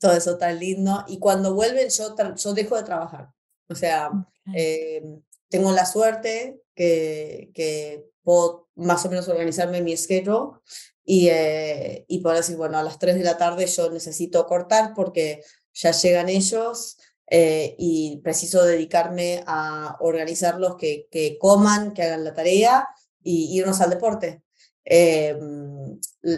todo 0.00 0.12
eso 0.14 0.38
tan 0.38 0.58
lindo. 0.58 1.04
Y 1.06 1.18
cuando 1.18 1.54
vuelven 1.54 1.88
yo, 1.90 2.16
yo 2.34 2.54
dejo 2.54 2.76
de 2.76 2.82
trabajar. 2.82 3.28
O 3.68 3.74
sea, 3.74 4.10
em, 4.54 5.20
tengo 5.48 5.70
la 5.72 5.84
suerte 5.84 6.62
que, 6.74 7.50
que 7.54 8.11
puedo 8.22 8.68
más 8.74 9.04
o 9.04 9.10
menos 9.10 9.28
organizarme 9.28 9.82
mi 9.82 9.96
schedule 9.96 10.58
y, 11.04 11.28
eh, 11.28 12.04
y 12.08 12.20
poder 12.20 12.38
decir, 12.38 12.56
bueno, 12.56 12.78
a 12.78 12.82
las 12.82 12.98
3 12.98 13.16
de 13.16 13.24
la 13.24 13.36
tarde 13.36 13.66
yo 13.66 13.90
necesito 13.90 14.46
cortar 14.46 14.92
porque 14.94 15.42
ya 15.72 15.92
llegan 15.92 16.28
ellos 16.28 16.98
eh, 17.28 17.74
y 17.78 18.20
preciso 18.22 18.64
dedicarme 18.64 19.42
a 19.46 19.96
organizarlos 20.00 20.76
que, 20.76 21.08
que 21.10 21.38
coman, 21.38 21.92
que 21.92 22.02
hagan 22.02 22.24
la 22.24 22.34
tarea 22.34 22.88
y 23.22 23.56
irnos 23.56 23.80
al 23.80 23.90
deporte. 23.90 24.42
Eh, 24.84 25.38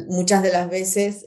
muchas 0.06 0.42
de 0.42 0.52
las 0.52 0.68
veces, 0.68 1.24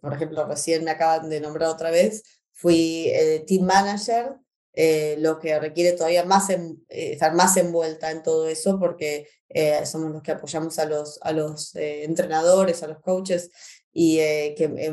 por 0.00 0.14
ejemplo, 0.14 0.46
recién 0.46 0.84
me 0.84 0.92
acaban 0.92 1.28
de 1.28 1.40
nombrar 1.40 1.68
otra 1.68 1.90
vez, 1.90 2.22
fui 2.52 3.12
team 3.46 3.64
manager 3.64 4.36
eh, 4.76 5.14
lo 5.20 5.38
que 5.38 5.56
requiere 5.60 5.92
todavía 5.92 6.24
más 6.24 6.50
eh, 6.50 6.58
estar 6.88 7.32
más 7.32 7.56
envuelta 7.56 8.10
en 8.10 8.24
todo 8.24 8.48
eso 8.48 8.76
porque 8.80 9.28
eh, 9.48 9.86
somos 9.86 10.10
los 10.10 10.20
que 10.20 10.32
apoyamos 10.32 10.80
a 10.80 10.84
los, 10.84 11.20
a 11.22 11.30
los 11.32 11.76
entrenadores, 11.76 12.82
a 12.82 12.88
los 12.88 13.00
coaches 13.00 13.50
y 13.92 14.16
que 14.16 14.92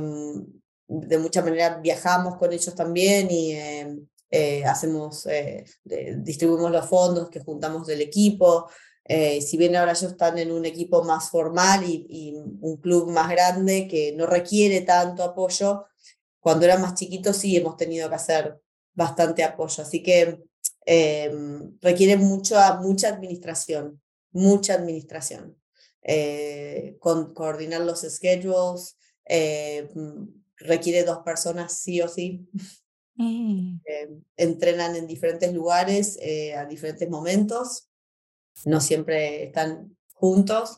de 0.88 1.17
mucha 1.17 1.41
manera 1.41 1.77
viajamos 1.77 2.38
con 2.38 2.53
ellos 2.53 2.75
también 2.75 3.29
y 3.31 3.55
hacemos, 4.63 5.27
distribuimos 6.17 6.71
los 6.71 6.85
fondos 6.85 7.31
que 7.31 7.39
juntamos 7.39 7.88
del 7.88 8.01
equipo. 8.01 8.69
si 9.03 9.57
bien 9.57 9.75
ahora 9.75 9.93
ellos 9.93 10.11
están 10.11 10.38
en 10.38 10.51
un 10.51 10.65
equipo 10.65 11.03
más 11.03 11.31
formal 11.31 11.83
y, 11.83 12.05
y 12.07 12.35
un 12.35 12.77
club 12.77 13.09
más 13.09 13.31
grande 13.31 13.88
que 13.88 14.13
no 14.15 14.27
requiere 14.27 14.81
tanto 14.81 15.23
apoyo, 15.23 15.85
cuando 16.39 16.65
eran 16.65 16.81
más 16.81 16.93
chiquitos 16.93 17.38
sí 17.38 17.57
hemos 17.57 17.77
tenido 17.77 18.07
que 18.07 18.15
hacer 18.15 18.61
bastante 18.93 19.43
apoyo. 19.43 19.83
Así 19.83 20.01
que 20.03 20.39
em, 20.86 21.77
requiere 21.81 22.17
mucha, 22.17 22.75
mucha 22.75 23.10
administración, 23.10 24.01
mucha 24.31 24.75
administración. 24.75 25.57
Eh, 26.03 26.98
con, 27.00 27.33
coordinar 27.33 27.81
los 27.81 28.01
schedules, 28.01 28.98
eh, 29.25 29.88
requiere 30.57 31.03
dos 31.03 31.19
personas 31.19 31.77
sí 31.77 32.01
o 32.01 32.07
sí. 32.07 32.48
Mm. 33.15 33.79
entrenan 34.38 34.95
en 34.95 35.05
diferentes 35.05 35.53
lugares 35.53 36.17
a 36.57 36.65
diferentes 36.65 37.07
momentos, 37.07 37.89
no 38.65 38.79
siempre 38.79 39.43
están 39.43 39.95
juntos. 40.13 40.77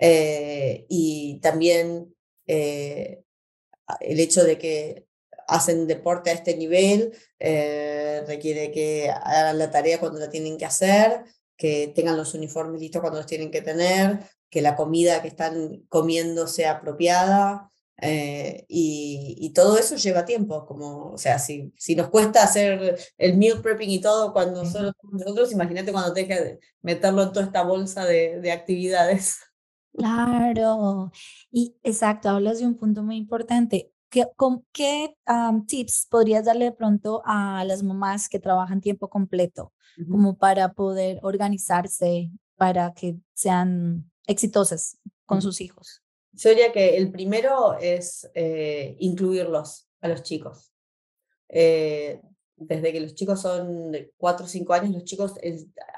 y 0.00 1.38
también 1.40 2.12
el 2.46 4.20
hecho 4.20 4.44
de 4.44 4.58
que 4.58 5.07
hacen 5.48 5.86
deporte 5.86 6.30
a 6.30 6.34
este 6.34 6.56
nivel, 6.56 7.12
eh, 7.38 8.22
requiere 8.26 8.70
que 8.70 9.10
hagan 9.10 9.58
la 9.58 9.70
tarea 9.70 9.98
cuando 9.98 10.20
la 10.20 10.30
tienen 10.30 10.58
que 10.58 10.66
hacer, 10.66 11.24
que 11.56 11.92
tengan 11.94 12.16
los 12.16 12.34
uniformes 12.34 12.80
listos 12.80 13.00
cuando 13.00 13.18
los 13.18 13.26
tienen 13.26 13.50
que 13.50 13.62
tener, 13.62 14.20
que 14.50 14.62
la 14.62 14.76
comida 14.76 15.22
que 15.22 15.28
están 15.28 15.84
comiendo 15.88 16.46
sea 16.46 16.72
apropiada. 16.72 17.70
Eh, 18.00 18.64
y, 18.68 19.52
todo 19.54 19.76
eso 19.76 19.96
lleva 19.96 20.24
tiempo, 20.24 20.64
como, 20.66 21.10
o 21.10 21.18
sea, 21.18 21.40
si, 21.40 21.72
si 21.76 21.96
nos 21.96 22.10
cuesta 22.10 22.44
hacer 22.44 22.96
el 23.16 23.36
meal 23.36 23.60
prepping 23.60 23.90
y 23.90 24.00
todo 24.00 24.32
cuando 24.32 24.64
solo 24.64 24.92
nosotros, 25.10 25.50
imagínate 25.50 25.90
cuando 25.90 26.12
te 26.12 26.28
que 26.28 26.60
meterlo 26.80 27.24
en 27.24 27.32
toda 27.32 27.46
esta 27.46 27.64
bolsa 27.64 28.04
de, 28.04 28.40
de 28.40 28.52
actividades. 28.52 29.38
Claro, 29.94 31.10
y 31.50 31.74
exacto, 31.82 32.28
hablas 32.28 32.60
de 32.60 32.66
un 32.66 32.76
punto 32.76 33.02
muy 33.02 33.16
importante. 33.16 33.90
¿Qué, 34.10 34.26
con, 34.36 34.64
qué 34.72 35.14
tips 35.66 36.06
podrías 36.10 36.44
darle 36.44 36.66
de 36.66 36.72
pronto 36.72 37.22
a 37.24 37.64
las 37.64 37.82
mamás 37.82 38.28
que 38.28 38.38
trabajan 38.38 38.80
tiempo 38.80 39.08
completo, 39.08 39.72
como 40.10 40.38
para 40.38 40.72
poder 40.72 41.18
organizarse, 41.22 42.30
para 42.56 42.94
que 42.94 43.16
sean 43.34 44.10
exitosas 44.26 44.98
con 45.26 45.42
sus 45.42 45.60
hijos? 45.60 46.02
Yo 46.32 46.50
diría 46.50 46.72
que 46.72 46.96
el 46.96 47.10
primero 47.10 47.76
es 47.78 48.30
eh, 48.34 48.96
incluirlos 49.00 49.88
a 50.00 50.08
los 50.08 50.22
chicos. 50.22 50.72
Eh, 51.48 52.20
desde 52.56 52.92
que 52.92 53.00
los 53.00 53.14
chicos 53.14 53.40
son 53.40 53.92
de 53.92 54.12
4 54.16 54.44
o 54.44 54.48
5 54.48 54.72
años, 54.74 54.92
los 54.92 55.04
chicos 55.04 55.34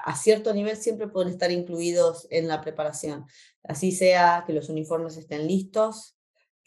a 0.04 0.16
cierto 0.16 0.52
nivel 0.52 0.76
siempre 0.76 1.08
pueden 1.08 1.30
estar 1.30 1.50
incluidos 1.50 2.26
en 2.30 2.48
la 2.48 2.60
preparación. 2.60 3.24
Así 3.62 3.92
sea 3.92 4.44
que 4.46 4.52
los 4.52 4.68
uniformes 4.68 5.16
estén 5.16 5.46
listos, 5.46 6.16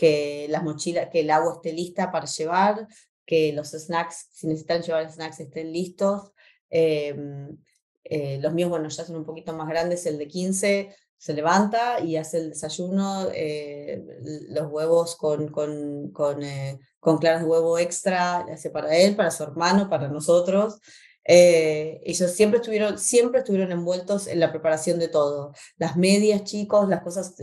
que 0.04 0.48
las 0.50 0.64
mochilas, 0.64 1.08
que 1.10 1.22
el 1.22 1.32
agua 1.32 1.54
esté 1.54 1.72
lista 1.72 2.12
para 2.12 2.26
llevar, 2.26 2.90
que 3.26 3.54
los 3.54 3.72
snacks, 3.72 4.28
si 4.34 4.48
necesitan 4.48 4.82
llevar 4.82 5.10
snacks, 5.10 5.40
estén 5.40 5.72
listos. 5.72 6.34
Em, 6.70 7.58
eh, 8.04 8.38
los 8.42 8.54
míos, 8.54 8.70
bueno, 8.70 8.90
ya 8.90 9.06
son 9.06 9.16
un 9.16 9.24
poquito 9.24 9.54
más 9.54 9.70
grandes, 9.70 10.06
el 10.06 10.18
de 10.18 10.28
15 10.28 10.94
se 11.18 11.34
levanta 11.34 12.02
y 12.02 12.18
hace 12.18 12.40
el 12.40 12.50
desayuno, 12.50 13.30
eh, 13.34 14.04
los 14.50 14.70
huevos 14.70 15.16
con, 15.16 15.48
con, 15.48 16.12
con, 16.12 16.44
eh, 16.44 16.82
con, 17.00 17.18
claras 17.18 17.44
de 17.44 17.48
huevo 17.48 17.80
extra, 17.80 18.40
hace 18.40 18.72
para 18.72 18.94
él, 18.98 19.16
para 19.16 19.32
su 19.32 19.44
hermano, 19.44 19.90
para 19.90 20.10
nosotros. 20.10 20.82
ellos 21.24 22.32
siempre 22.32 22.60
estuvieron, 22.60 23.00
siempre 23.00 23.40
estuvieron 23.40 23.72
envueltos 23.72 24.28
en 24.28 24.42
la 24.42 24.52
preparación 24.52 25.00
de 25.00 25.08
todo. 25.08 25.54
Las 25.78 25.96
medias, 25.96 26.44
chicos, 26.44 26.90
las 26.90 27.02
cosas, 27.04 27.36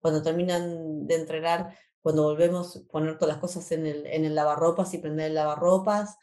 cuando 0.00 0.22
terminan 0.24 1.06
de 1.06 1.14
entrenar, 1.14 1.76
cuando 2.02 2.24
volvemos, 2.24 2.84
poner 2.90 3.18
todas 3.18 3.34
las 3.34 3.40
cosas 3.40 3.70
en 3.72 3.86
el, 3.86 4.06
en 4.06 4.24
el 4.24 4.34
lavarropas 4.34 4.92
y 4.94 4.98
prender 4.98 5.26
el 5.26 5.34
lavarropas. 5.34 6.16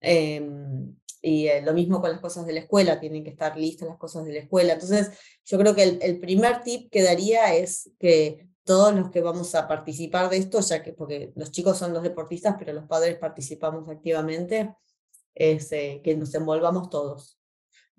Em, 0.00 0.94
y 1.22 1.46
eh, 1.46 1.62
lo 1.62 1.72
mismo 1.72 2.00
con 2.00 2.10
las 2.10 2.20
cosas 2.20 2.44
de 2.46 2.52
la 2.52 2.60
escuela, 2.60 2.98
tienen 2.98 3.22
que 3.22 3.30
estar 3.30 3.56
listas 3.56 3.88
las 3.88 3.98
cosas 3.98 4.24
de 4.24 4.32
la 4.32 4.40
escuela. 4.40 4.72
Entonces, 4.74 5.10
yo 5.44 5.58
creo 5.58 5.74
que 5.74 5.84
el, 5.84 6.18
primer 6.18 6.62
tip 6.62 6.90
que 6.90 7.02
daría 7.02 7.54
es 7.54 7.90
que 7.98 8.48
todos 8.64 8.94
los 8.94 9.10
que 9.10 9.20
vamos 9.20 9.54
a 9.54 9.68
participar 9.68 10.28
de 10.28 10.38
esto, 10.38 10.60
ya 10.60 10.82
que 10.82 10.92
porque 10.92 11.32
los 11.36 11.52
chicos 11.52 11.78
son 11.78 11.92
los 11.92 12.02
deportistas, 12.02 12.56
pero 12.58 12.72
los 12.72 12.86
padres 12.86 13.18
participamos 13.18 13.88
activamente, 13.88 14.74
es 15.34 15.70
eh, 15.72 16.00
que 16.02 16.16
nos 16.16 16.34
envolvamos 16.34 16.90
todos. 16.90 17.38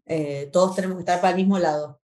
Eh, 0.05 0.49
todos 0.51 0.75
tenemos 0.75 0.97
que 0.97 1.01
estar 1.01 1.21
para 1.21 1.31
el 1.31 1.37
mismo 1.37 1.57
lado 1.59 2.01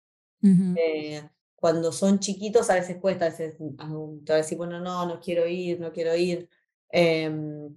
cuando 1.59 1.91
son 1.91 2.19
chiquitos 2.19 2.69
a 2.69 2.75
veces 2.75 2.97
cuesta, 2.97 3.25
a 3.25 3.29
veces 3.29 3.57
va 3.59 4.33
a 4.33 4.37
decir, 4.37 4.57
bueno, 4.57 4.79
no, 4.79 5.05
no 5.05 5.19
quiero 5.19 5.45
ir, 5.45 5.79
no 5.79 5.91
quiero 5.91 6.15
ir. 6.15 6.49
Em, 6.89 7.75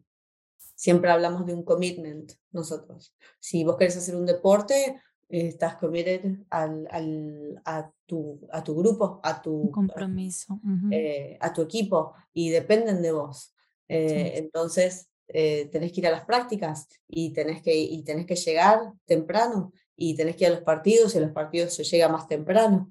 siempre 0.75 1.11
hablamos 1.11 1.45
de 1.47 1.55
un 1.55 1.65
commitment 1.65 2.33
nosotros. 2.53 3.15
Si 3.41 3.65
vos 3.65 3.77
querés 3.77 3.97
hacer 3.97 4.15
un 4.15 4.27
deporte, 4.27 5.01
estás 5.29 5.77
committed 5.77 6.21
al, 6.51 6.87
al, 6.91 7.61
a, 7.65 7.91
tu, 8.07 8.41
a 8.53 8.63
tu 8.63 8.77
grupo, 8.77 9.21
a 9.23 9.41
tu 9.43 9.71
compromiso, 9.71 10.61
eh, 10.91 11.39
a 11.41 11.53
tu 11.53 11.63
equipo 11.63 12.15
y 12.33 12.51
dependen 12.51 13.03
de 13.03 13.13
vos. 13.13 13.55
Eh, 13.89 14.35
entonces, 14.37 15.09
eh, 15.27 15.69
tenés 15.73 15.93
que 15.93 16.01
ir 16.01 16.07
a 16.07 16.11
las 16.13 16.25
prácticas 16.25 16.87
y 17.09 17.33
tenés, 17.33 17.63
que, 17.63 17.75
y 17.75 18.03
tenés 18.03 18.27
que 18.27 18.37
llegar 18.37 18.93
temprano 19.07 19.73
y 19.97 20.15
tenés 20.15 20.37
que 20.37 20.45
ir 20.45 20.51
a 20.51 20.55
los 20.55 20.65
partidos 20.65 21.15
y 21.15 21.19
a 21.19 21.23
los 21.23 21.33
partidos 21.33 21.75
se 21.75 21.85
llega 21.85 22.09
más 22.09 22.29
temprano. 22.29 22.91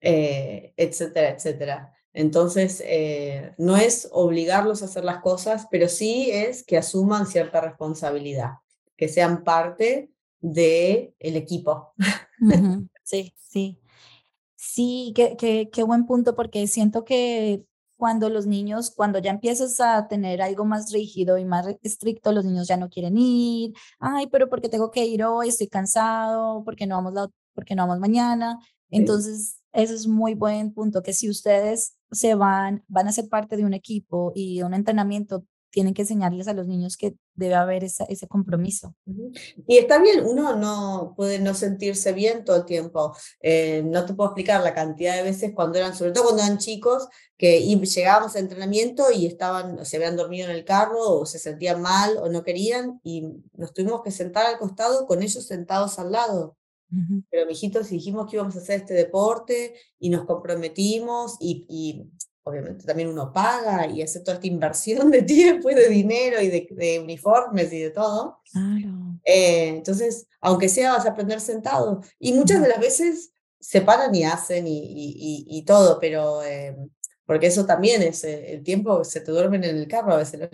Eh, 0.00 0.72
etcétera, 0.76 1.30
etcétera. 1.30 1.92
Entonces, 2.12 2.82
eh, 2.86 3.54
no 3.58 3.76
es 3.76 4.08
obligarlos 4.12 4.82
a 4.82 4.86
hacer 4.86 5.04
las 5.04 5.20
cosas, 5.20 5.66
pero 5.70 5.88
sí 5.88 6.30
es 6.30 6.64
que 6.64 6.78
asuman 6.78 7.26
cierta 7.26 7.60
responsabilidad, 7.60 8.54
que 8.96 9.08
sean 9.08 9.44
parte 9.44 10.10
del 10.40 11.14
el 11.18 11.36
equipo. 11.36 11.92
Sí, 13.08 13.32
sí. 13.38 13.80
Sí, 14.56 15.12
qué, 15.14 15.36
qué, 15.38 15.70
qué 15.72 15.84
buen 15.84 16.06
punto, 16.06 16.34
porque 16.34 16.66
siento 16.66 17.04
que 17.04 17.64
cuando 17.96 18.28
los 18.28 18.46
niños, 18.46 18.90
cuando 18.90 19.18
ya 19.18 19.30
empiezas 19.30 19.80
a 19.80 20.08
tener 20.08 20.42
algo 20.42 20.64
más 20.64 20.92
rígido 20.92 21.38
y 21.38 21.44
más 21.44 21.66
estricto, 21.82 22.32
los 22.32 22.44
niños 22.44 22.66
ya 22.66 22.76
no 22.76 22.88
quieren 22.88 23.16
ir. 23.16 23.74
Ay, 23.98 24.26
pero 24.26 24.48
porque 24.48 24.68
tengo 24.68 24.90
que 24.90 25.06
ir 25.06 25.24
hoy, 25.24 25.48
estoy 25.48 25.68
cansado, 25.68 26.62
porque 26.64 26.86
no 26.86 26.96
vamos, 26.96 27.14
la, 27.14 27.28
porque 27.54 27.74
no 27.74 27.86
vamos 27.86 28.00
mañana. 28.00 28.58
Entonces, 28.90 29.62
ese 29.76 29.94
es 29.94 30.06
muy 30.06 30.34
buen 30.34 30.72
punto, 30.72 31.02
que 31.02 31.12
si 31.12 31.28
ustedes 31.28 31.96
se 32.10 32.34
van, 32.34 32.84
van 32.88 33.08
a 33.08 33.12
ser 33.12 33.28
parte 33.28 33.56
de 33.56 33.64
un 33.64 33.74
equipo 33.74 34.32
y 34.34 34.58
de 34.58 34.64
un 34.64 34.74
entrenamiento, 34.74 35.44
tienen 35.76 35.92
que 35.92 36.02
enseñarles 36.02 36.48
a 36.48 36.54
los 36.54 36.66
niños 36.66 36.96
que 36.96 37.16
debe 37.34 37.54
haber 37.54 37.84
ese 37.84 38.26
compromiso. 38.28 38.94
Y 39.66 39.76
está 39.76 40.00
bien, 40.00 40.24
uno 40.24 40.56
no 40.56 41.12
puede 41.14 41.38
no 41.38 41.52
sentirse 41.52 42.14
bien 42.14 42.46
todo 42.46 42.56
el 42.56 42.64
tiempo. 42.64 43.14
Eh, 43.40 43.82
no 43.84 44.06
te 44.06 44.14
puedo 44.14 44.30
explicar 44.30 44.62
la 44.62 44.72
cantidad 44.72 45.14
de 45.16 45.22
veces 45.22 45.52
cuando 45.54 45.76
eran, 45.76 45.94
sobre 45.94 46.12
todo 46.12 46.24
cuando 46.24 46.42
eran 46.42 46.56
chicos, 46.56 47.08
que 47.36 47.60
llegábamos 47.60 48.34
a 48.34 48.38
entrenamiento 48.38 49.12
y 49.12 49.26
estaban, 49.26 49.84
se 49.84 49.96
habían 49.98 50.16
dormido 50.16 50.48
en 50.48 50.56
el 50.56 50.64
carro 50.64 50.98
o 50.98 51.26
se 51.26 51.38
sentían 51.38 51.82
mal 51.82 52.16
o 52.22 52.30
no 52.30 52.42
querían 52.42 52.98
y 53.04 53.28
nos 53.52 53.74
tuvimos 53.74 54.02
que 54.02 54.10
sentar 54.10 54.46
al 54.46 54.56
costado 54.56 55.06
con 55.06 55.22
ellos 55.22 55.46
sentados 55.46 55.98
al 55.98 56.12
lado. 56.12 56.56
Pero, 57.30 57.46
mijitos, 57.46 57.90
dijimos 57.90 58.30
que 58.30 58.36
íbamos 58.36 58.56
a 58.56 58.60
hacer 58.60 58.80
este 58.80 58.94
deporte 58.94 59.74
y 59.98 60.08
nos 60.08 60.24
comprometimos 60.24 61.36
y, 61.40 61.66
y, 61.68 62.10
obviamente 62.44 62.84
también 62.84 63.08
uno 63.08 63.32
paga 63.32 63.88
y 63.88 64.02
hace 64.02 64.20
toda 64.20 64.34
esta 64.34 64.46
inversión 64.46 65.10
de 65.10 65.22
tiempo 65.22 65.68
y 65.68 65.74
de 65.74 65.88
dinero 65.88 66.40
y 66.40 66.48
de, 66.48 67.00
uniformes 67.02 67.72
y 67.72 67.80
de 67.80 67.90
todo. 67.90 68.38
Eh, 69.24 69.68
entonces, 69.68 70.28
aunque 70.40 70.68
sea, 70.68 70.92
vas 70.92 71.06
a 71.06 71.10
aprender 71.10 71.40
sentado. 71.40 72.02
Y 72.20 72.32
muchas 72.34 72.62
de 72.62 72.68
las 72.68 72.78
veces 72.78 73.32
se 73.58 73.80
paran 73.80 74.14
y 74.14 74.22
hacen 74.22 74.66
y, 74.68 74.78
y, 74.78 75.44
y 75.48 75.64
todo, 75.64 75.98
pero 75.98 76.42
eh, 76.44 76.76
porque 77.26 77.48
eso 77.48 77.66
también 77.66 78.02
es 78.02 78.22
eh, 78.22 78.54
el 78.54 78.62
tiempo, 78.62 79.02
se 79.02 79.20
te 79.20 79.32
duermen 79.32 79.64
en 79.64 79.76
el 79.76 79.88
carro 79.88 80.14
a 80.14 80.18
veces. 80.18 80.48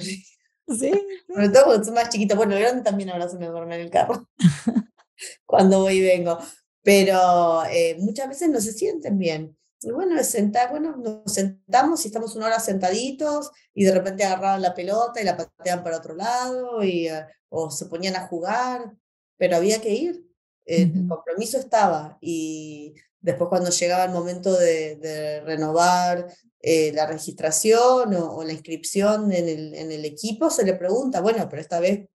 Sí. 0.69 0.93
Sobre 1.29 1.49
todo 1.51 1.65
cuando 1.67 1.85
son 1.85 1.95
más 1.95 2.09
chiquitos. 2.09 2.37
Bueno, 2.37 2.55
el 2.55 2.63
grande 2.63 2.83
también 2.83 3.11
ahora 3.11 3.29
se 3.29 3.37
me 3.37 3.47
duerme 3.47 3.75
en 3.75 3.83
el 3.83 3.91
carro. 3.91 4.29
cuando 5.47 5.81
voy 5.81 5.99
y 5.99 6.03
vengo. 6.03 6.39
Pero 6.83 7.65
eh, 7.67 7.97
muchas 7.99 8.29
veces 8.29 8.49
no 8.49 8.61
se 8.61 8.73
sienten 8.73 9.19
bien. 9.19 9.57
Y 9.83 9.91
bueno, 9.91 10.19
es 10.19 10.29
sentar, 10.29 10.71
bueno, 10.71 10.97
nos 10.97 11.33
sentamos 11.33 12.05
y 12.05 12.09
estamos 12.09 12.37
una 12.37 12.47
hora 12.47 12.61
sentaditos 12.61 13.51
y 13.75 13.85
de 13.85 13.93
repente 13.93 14.25
agarraban 14.25 14.63
la 14.63 14.75
pelota 14.75 15.21
y 15.21 15.25
la 15.25 15.37
pateaban 15.37 15.83
para 15.83 15.99
otro 15.99 16.15
lado 16.15 16.83
y, 16.85 17.09
eh, 17.09 17.27
o 17.49 17.71
se 17.71 17.87
ponían 17.87 18.17
a 18.17 18.29
jugar, 18.29 18.93
pero 19.37 19.57
había 19.57 19.81
que 19.81 19.91
ir. 19.91 20.25
El 20.65 21.09
compromiso 21.09 21.59
estaba 21.59 22.17
y 22.21 22.95
después 23.21 23.49
cuando 23.49 23.71
llegaba 23.71 24.05
el 24.05 24.13
momento 24.13 24.53
de, 24.57 25.43
renovar 25.45 26.33
eh, 26.61 26.93
la 26.95 27.07
registración 27.07 28.15
o, 28.15 28.37
o, 28.37 28.45
la 28.45 28.53
inscripción 28.53 29.33
en 29.33 29.49
el, 29.49 29.75
en 29.75 29.91
el 29.91 30.05
equipo, 30.05 30.51
se 30.51 30.65
le 30.65 30.75
pregunta, 30.75 31.21
bueno, 31.21 31.49
pero 31.49 31.61
esta 31.61 31.81
vez 31.81 32.09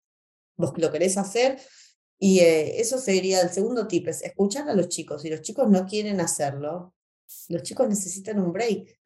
vos 0.56 0.74
lo 0.78 0.92
querés 0.92 1.18
hacer, 1.18 1.60
y 2.20 2.40
eh, 2.40 2.80
eso 2.82 2.98
sería 2.98 3.42
el 3.42 3.50
segundo 3.50 3.88
tip, 3.88 4.08
es 4.08 4.24
escuchar 4.24 4.68
a 4.70 4.74
los 4.74 4.90
chicos. 4.90 5.22
Si 5.22 5.30
los 5.30 5.42
chicos 5.42 5.70
no 5.70 5.86
quieren 5.86 6.20
hacerlo, 6.20 6.94
los 7.50 7.64
chicos 7.64 7.88
necesitan 7.88 8.40
un 8.40 8.52
break. 8.52 9.00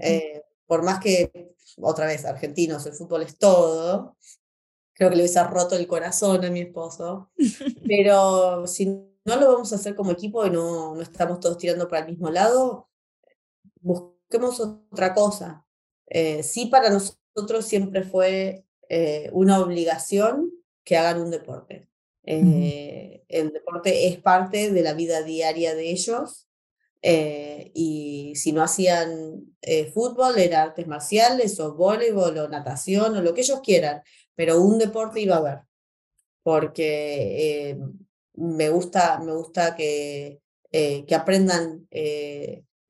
Eh, 0.00 0.42
por 0.66 0.82
más 0.82 0.98
que, 1.00 1.54
otra 1.78 2.06
vez, 2.06 2.24
argentinos, 2.24 2.86
el 2.86 2.94
fútbol 2.94 3.22
es 3.22 3.36
todo, 3.38 4.16
creo 4.94 5.10
que 5.10 5.16
le 5.16 5.22
hubiese 5.22 5.42
roto 5.44 5.76
el 5.76 5.86
corazón 5.86 6.44
a 6.44 6.50
mi 6.50 6.60
esposo. 6.60 7.30
Pero 7.86 8.66
si 8.66 8.86
no 8.86 9.36
lo 9.36 9.52
vamos 9.52 9.72
a 9.72 9.76
hacer 9.76 9.94
como 9.94 10.12
equipo 10.12 10.46
y 10.46 10.50
no, 10.50 10.94
no 10.94 11.02
estamos 11.02 11.40
todos 11.40 11.58
tirando 11.58 11.88
para 11.88 12.04
el 12.04 12.12
mismo 12.12 12.30
lado, 12.30 12.88
busquemos 13.80 14.60
otra 14.60 15.14
cosa. 15.14 15.66
Eh, 16.06 16.42
sí, 16.42 16.66
para 16.66 16.90
nosotros 16.90 17.66
siempre 17.66 18.02
fue 18.04 18.66
eh, 18.88 19.30
una 19.32 19.60
obligación 19.60 20.50
que 20.84 20.96
hagan 20.96 21.20
un 21.20 21.30
deporte. 21.30 21.88
Eh, 22.26 23.22
el 23.28 23.52
deporte 23.52 24.08
es 24.08 24.18
parte 24.18 24.70
de 24.70 24.82
la 24.82 24.94
vida 24.94 25.22
diaria 25.22 25.74
de 25.74 25.90
ellos 25.90 26.48
y 27.06 28.32
si 28.34 28.52
no 28.52 28.62
hacían 28.62 29.54
fútbol, 29.92 30.38
era 30.38 30.62
artes 30.62 30.86
marciales 30.86 31.60
o 31.60 31.74
voleibol 31.74 32.38
o 32.38 32.48
natación 32.48 33.14
o 33.14 33.20
lo 33.20 33.34
que 33.34 33.42
ellos 33.42 33.60
quieran, 33.62 34.00
pero 34.34 34.58
un 34.58 34.78
deporte 34.78 35.20
iba 35.20 35.34
a 35.34 35.38
haber, 35.38 35.58
porque 36.42 37.78
me 38.32 38.70
gusta, 38.70 39.20
me 39.20 39.34
gusta 39.34 39.76
que, 39.76 40.40
que 40.70 41.14
aprendan 41.14 41.86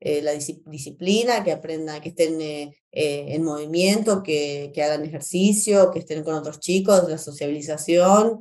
eh, 0.07 0.21
la 0.21 0.33
disciplina, 0.33 1.43
que 1.43 1.51
aprendan, 1.51 1.99
que 1.99 2.09
estén 2.09 2.39
eh, 2.39 2.75
eh, 2.91 3.25
en 3.29 3.43
movimiento, 3.43 4.21
que, 4.21 4.71
que, 4.71 4.83
hagan 4.83 5.03
ejercicio, 5.03 5.89
que 5.89 5.97
estén 5.97 6.23
con 6.23 6.35
otros 6.35 6.59
chicos, 6.59 7.09
la 7.09 7.17
sociabilización, 7.17 8.39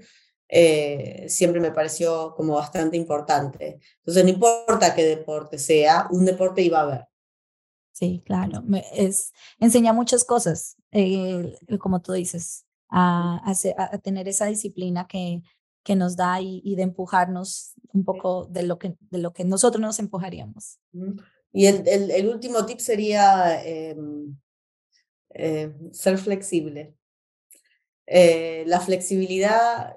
siempre 0.48 1.60
me 1.60 1.72
pareció 1.72 2.34
como 2.36 2.54
bastante 2.54 2.96
importante. 2.96 3.80
Entonces, 3.98 4.24
no 4.24 4.30
importa 4.30 4.94
qué 4.94 5.04
deporte 5.04 5.58
sea, 5.58 6.06
un 6.10 6.24
deporte 6.24 6.62
iba 6.62 6.80
a 6.80 6.82
haber. 6.82 7.08
Sí, 7.92 8.22
claro, 8.26 8.62
es, 8.92 9.32
enseña 9.60 9.92
muchas 9.92 10.24
cosas, 10.24 10.76
como 11.78 12.02
tú 12.02 12.12
dices, 12.12 12.66
a, 12.88 13.40
a, 13.44 13.98
tener 13.98 14.26
esa 14.26 14.46
disciplina 14.46 15.06
que, 15.06 15.42
que 15.84 15.94
nos 15.94 16.16
da 16.16 16.40
y, 16.40 16.74
de 16.74 16.82
empujarnos 16.82 17.74
un 17.92 18.04
poco 18.04 18.46
de 18.46 18.64
lo 18.64 18.78
que, 18.78 18.96
de 18.98 19.18
lo 19.18 19.32
que 19.32 19.44
nosotros 19.44 19.80
nos 19.80 19.98
empujaríamos. 19.98 20.80
Y 21.52 21.66
el, 21.66 21.86
el, 21.86 22.28
último 22.28 22.66
tip 22.66 22.80
sería 22.80 23.62
em, 23.64 24.36
eh, 25.34 25.72
ser 25.92 26.18
flexible. 26.18 26.96
Eh, 28.06 28.64
la 28.66 28.80
flexibilidad, 28.80 29.94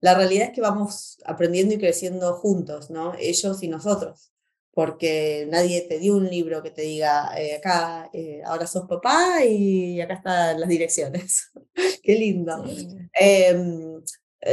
la 0.00 0.14
realidad 0.14 0.48
es 0.48 0.52
que 0.52 0.60
vamos 0.60 1.18
aprendiendo 1.24 1.74
y 1.74 1.78
creciendo 1.78 2.34
juntos, 2.34 2.90
¿no? 2.90 3.14
Ellos 3.18 3.62
y 3.62 3.68
nosotros, 3.68 4.32
porque 4.72 5.46
nadie 5.50 5.82
te 5.82 5.98
dio 5.98 6.16
un 6.16 6.28
libro 6.28 6.62
que 6.62 6.70
te 6.70 6.82
diga, 6.82 7.30
eh, 7.36 7.56
acá, 7.56 8.10
ahora 8.46 8.66
sos 8.66 8.86
papá 8.86 9.44
y 9.44 10.00
acá 10.00 10.14
están 10.14 10.60
las 10.60 10.68
direcciones. 10.68 11.50
Qué 12.02 12.14
lindo. 12.14 12.64
Em, 13.12 14.02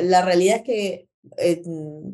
la 0.04 0.24
realidad 0.24 0.58
es 0.58 0.64
que 0.64 1.10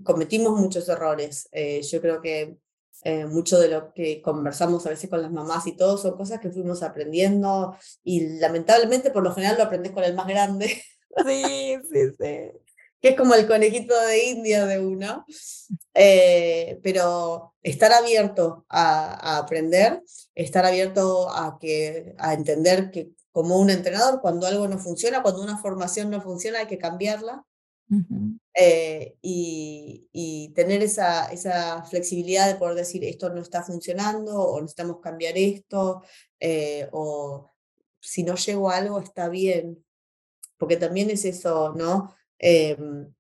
cometimos 0.04 0.60
muchos 0.60 0.88
errores. 0.90 1.50
yo 1.90 2.02
creo 2.02 2.22
que 2.22 2.58
eh, 3.04 3.26
mucho 3.26 3.60
de 3.60 3.68
lo 3.68 3.94
que 3.94 4.22
conversamos 4.22 4.86
a 4.86 4.90
veces 4.90 5.10
con 5.10 5.24
las 5.24 5.32
mamás 5.32 5.66
y 5.66 5.76
todo 5.76 5.98
son 5.98 6.16
cosas 6.16 6.40
que 6.40 6.52
fuimos 6.52 6.84
aprendiendo 6.84 7.76
y 8.04 8.38
lamentablemente 8.38 9.10
por 9.10 9.24
lo 9.24 9.34
general 9.34 9.58
lo 9.58 9.64
aprendes 9.64 9.92
con 9.92 10.04
el 10.04 10.14
más 10.14 10.28
grande. 10.28 10.68
Sí, 11.26 11.76
sí, 11.92 12.10
sí. 12.18 12.52
Que 13.02 13.10
es 13.10 13.18
como 13.18 13.34
el 13.34 13.48
conejito 13.48 14.00
de 14.06 14.26
India 14.26 14.66
de 14.66 14.80
uno. 14.80 15.26
Eh, 15.94 16.80
pero 16.84 17.56
estar 17.64 17.92
abierto 17.92 18.66
a, 18.70 19.40
aprender, 19.40 20.04
estar 20.36 20.66
abierto 20.66 21.30
a, 21.30 21.58
que, 21.60 22.16
a 22.18 22.34
entender 22.34 22.92
que 22.92 23.10
como 23.32 23.58
un 23.58 23.70
entrenador, 23.70 24.22
cuando 24.22 24.46
algo 24.46 24.68
no 24.68 24.78
funciona, 24.78 25.22
cuando 25.22 25.42
una 25.42 25.58
formación 25.58 26.10
no 26.10 26.22
funciona, 26.22 26.60
hay 26.60 26.68
que 26.68 26.78
cambiarla. 26.78 27.44
Eh, 28.54 29.18
y, 29.22 30.54
tener 30.56 30.82
esa, 30.82 31.26
esa 31.26 31.84
flexibilidad 31.84 32.48
de 32.48 32.56
poder 32.56 32.76
decir 32.76 33.04
esto 33.04 33.30
no 33.30 33.42
está 33.42 33.64
funcionando 33.64 34.34
o 34.40 34.62
necesitamos 34.62 35.00
cambiar 35.02 35.38
esto 35.38 36.02
eh, 36.40 36.88
o 36.92 37.52
si 38.00 38.24
no 38.24 38.36
llego 38.36 38.70
a 38.70 38.78
algo 38.78 39.00
está 39.00 39.30
bien, 39.30 39.84
porque 40.58 40.78
también 40.78 41.10
es 41.10 41.26
eso, 41.26 41.74
¿no? 41.74 42.14
Em, 42.44 43.14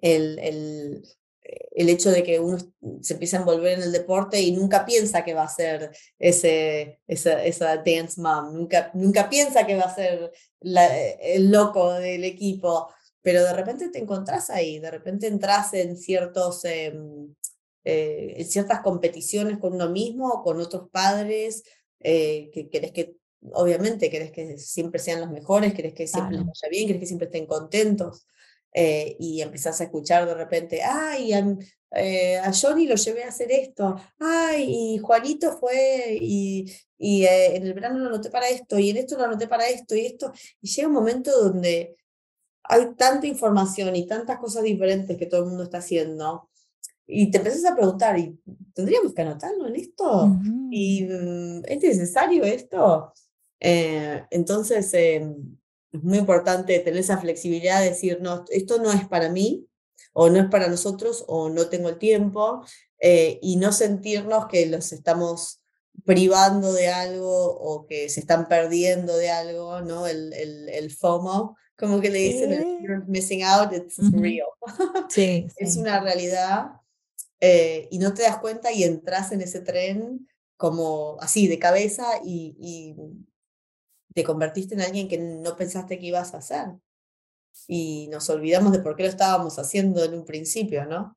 el, 0.00 0.38
el, 0.38 1.02
el, 1.42 1.88
hecho 1.88 2.10
de 2.10 2.22
que 2.22 2.38
uno 2.38 2.58
se 3.00 3.14
empieza 3.14 3.38
a 3.38 3.40
envolver 3.40 3.78
en 3.78 3.82
el 3.82 3.92
deporte 3.92 4.40
y 4.40 4.52
nunca 4.52 4.84
piensa 4.84 5.24
que 5.24 5.34
va 5.34 5.44
a 5.44 5.48
ser 5.48 5.90
ese, 6.18 7.00
esa, 7.06 7.42
esa 7.44 7.76
dance 7.78 8.20
mom, 8.20 8.52
nunca, 8.52 8.90
nunca 8.94 9.28
piensa 9.30 9.66
que 9.66 9.76
va 9.76 9.84
a 9.84 9.94
ser 9.94 10.32
el 10.60 11.50
loco 11.50 11.94
del 11.94 12.24
equipo 12.24 12.88
pero 13.28 13.44
de 13.44 13.52
repente 13.52 13.90
te 13.90 13.98
encontrás 13.98 14.48
ahí, 14.48 14.78
de 14.78 14.90
repente 14.90 15.26
entras 15.26 15.74
en, 15.74 15.98
ciertos, 15.98 16.64
em, 16.64 17.34
eh, 17.84 18.34
en 18.38 18.46
ciertas 18.46 18.80
competiciones 18.80 19.58
con 19.58 19.74
uno 19.74 19.90
mismo, 19.90 20.28
o 20.28 20.42
con 20.42 20.58
otros 20.60 20.88
padres, 20.90 21.62
eh, 22.00 22.50
que 22.54 22.70
querés 22.70 22.92
que, 22.92 23.16
obviamente, 23.52 24.08
querés 24.08 24.32
que 24.32 24.56
siempre 24.56 24.98
sean 24.98 25.20
los 25.20 25.30
mejores, 25.30 25.74
querés 25.74 25.92
que 25.92 26.06
siempre 26.06 26.36
les 26.36 26.46
vaya 26.46 26.68
bien, 26.70 26.86
querés 26.86 27.00
que 27.00 27.06
siempre 27.06 27.26
estén 27.26 27.46
contentos. 27.46 28.26
Eh, 28.80 29.16
y 29.18 29.42
empezás 29.42 29.80
a 29.80 29.84
escuchar 29.84 30.24
de 30.24 30.34
repente, 30.34 30.80
ay, 30.84 31.32
a, 31.32 31.40
a, 32.44 32.52
Johnny 32.52 32.86
lo 32.86 32.94
llevé 32.94 33.24
a 33.24 33.28
hacer 33.28 33.50
esto, 33.50 33.96
ay, 34.20 34.66
y 34.68 34.98
Juanito 34.98 35.58
fue, 35.58 36.16
y, 36.20 36.72
y 36.96 37.24
en 37.26 37.66
el 37.66 37.74
verano 37.74 37.98
lo 37.98 38.06
anoté 38.06 38.30
para 38.30 38.48
esto, 38.48 38.78
y 38.78 38.90
en 38.90 38.98
esto 38.98 39.18
lo 39.18 39.24
anoté 39.24 39.48
para 39.48 39.68
esto, 39.68 39.96
y 39.96 40.06
esto, 40.06 40.32
y 40.60 40.68
llega 40.68 40.86
un 40.86 40.94
momento 40.94 41.32
donde 41.42 41.96
hay 42.62 42.94
tanta 42.94 43.26
información 43.26 43.96
y 43.96 44.06
tantas 44.06 44.38
cosas 44.38 44.62
diferentes 44.62 45.16
que 45.16 45.26
todo 45.26 45.40
el 45.40 45.48
mundo 45.48 45.64
está 45.64 45.78
haciendo. 45.78 46.48
Y 47.04 47.32
te 47.32 47.38
empiezas 47.38 47.64
a 47.64 47.74
preguntar, 47.74 48.16
¿y 48.16 48.38
tendríamos 48.74 49.12
que 49.12 49.22
anotarlo 49.22 49.66
en 49.66 49.74
esto? 49.74 50.30
¿Y 50.70 51.02
mm, 51.02 51.62
es 51.64 51.82
necesario 51.82 52.44
esto? 52.44 53.12
Eh, 53.58 54.22
entonces, 54.30 54.88
em, 54.94 55.57
es 55.92 56.02
muy 56.02 56.18
importante 56.18 56.78
tener 56.80 57.00
esa 57.00 57.18
flexibilidad 57.18 57.80
de 57.80 57.90
decir, 57.90 58.18
no, 58.20 58.44
esto 58.50 58.78
no 58.78 58.92
es 58.92 59.06
para 59.08 59.30
mí, 59.30 59.66
o 60.12 60.28
no 60.30 60.38
es 60.38 60.46
para 60.46 60.68
nosotros, 60.68 61.24
o 61.28 61.48
no 61.48 61.68
tengo 61.68 61.88
el 61.88 61.98
tiempo, 61.98 62.64
eh, 63.00 63.38
y 63.42 63.56
no 63.56 63.72
sentirnos 63.72 64.46
que 64.46 64.66
los 64.66 64.92
estamos 64.92 65.60
privando 66.04 66.72
de 66.72 66.88
algo 66.88 67.58
o 67.58 67.86
que 67.86 68.08
se 68.08 68.20
están 68.20 68.48
perdiendo 68.48 69.16
de 69.16 69.30
algo, 69.30 69.80
¿no? 69.80 70.06
El, 70.06 70.32
el, 70.32 70.68
el 70.68 70.90
FOMO, 70.90 71.56
como 71.76 72.00
que 72.00 72.10
le 72.10 72.18
dicen, 72.18 72.80
you're 72.82 73.04
missing 73.06 73.42
out, 73.42 73.72
it's 73.72 73.98
real. 74.12 74.48
Sí, 75.08 75.46
es 75.56 75.76
una 75.76 76.00
realidad 76.00 76.72
eh, 77.40 77.86
y 77.90 77.98
no 77.98 78.14
te 78.14 78.22
das 78.22 78.38
cuenta 78.38 78.72
y 78.72 78.82
entras 78.82 79.32
en 79.32 79.40
ese 79.40 79.60
tren 79.60 80.28
como 80.56 81.16
así, 81.20 81.46
de 81.46 81.60
cabeza 81.60 82.04
y, 82.24 82.56
y, 82.60 82.96
te 84.14 84.24
convertiste 84.24 84.74
en 84.74 84.80
alguien 84.80 85.08
que 85.08 85.18
no 85.18 85.56
pensaste 85.56 85.98
que 85.98 86.06
ibas 86.06 86.34
a 86.34 86.38
hacer. 86.38 86.66
Y 87.66 88.08
nos 88.08 88.28
olvidamos 88.30 88.72
de 88.72 88.80
por 88.80 88.96
qué 88.96 89.04
lo 89.04 89.08
estábamos 89.08 89.58
haciendo 89.58 90.02
en 90.04 90.14
un 90.14 90.24
principio, 90.24 90.86
¿no? 90.86 91.16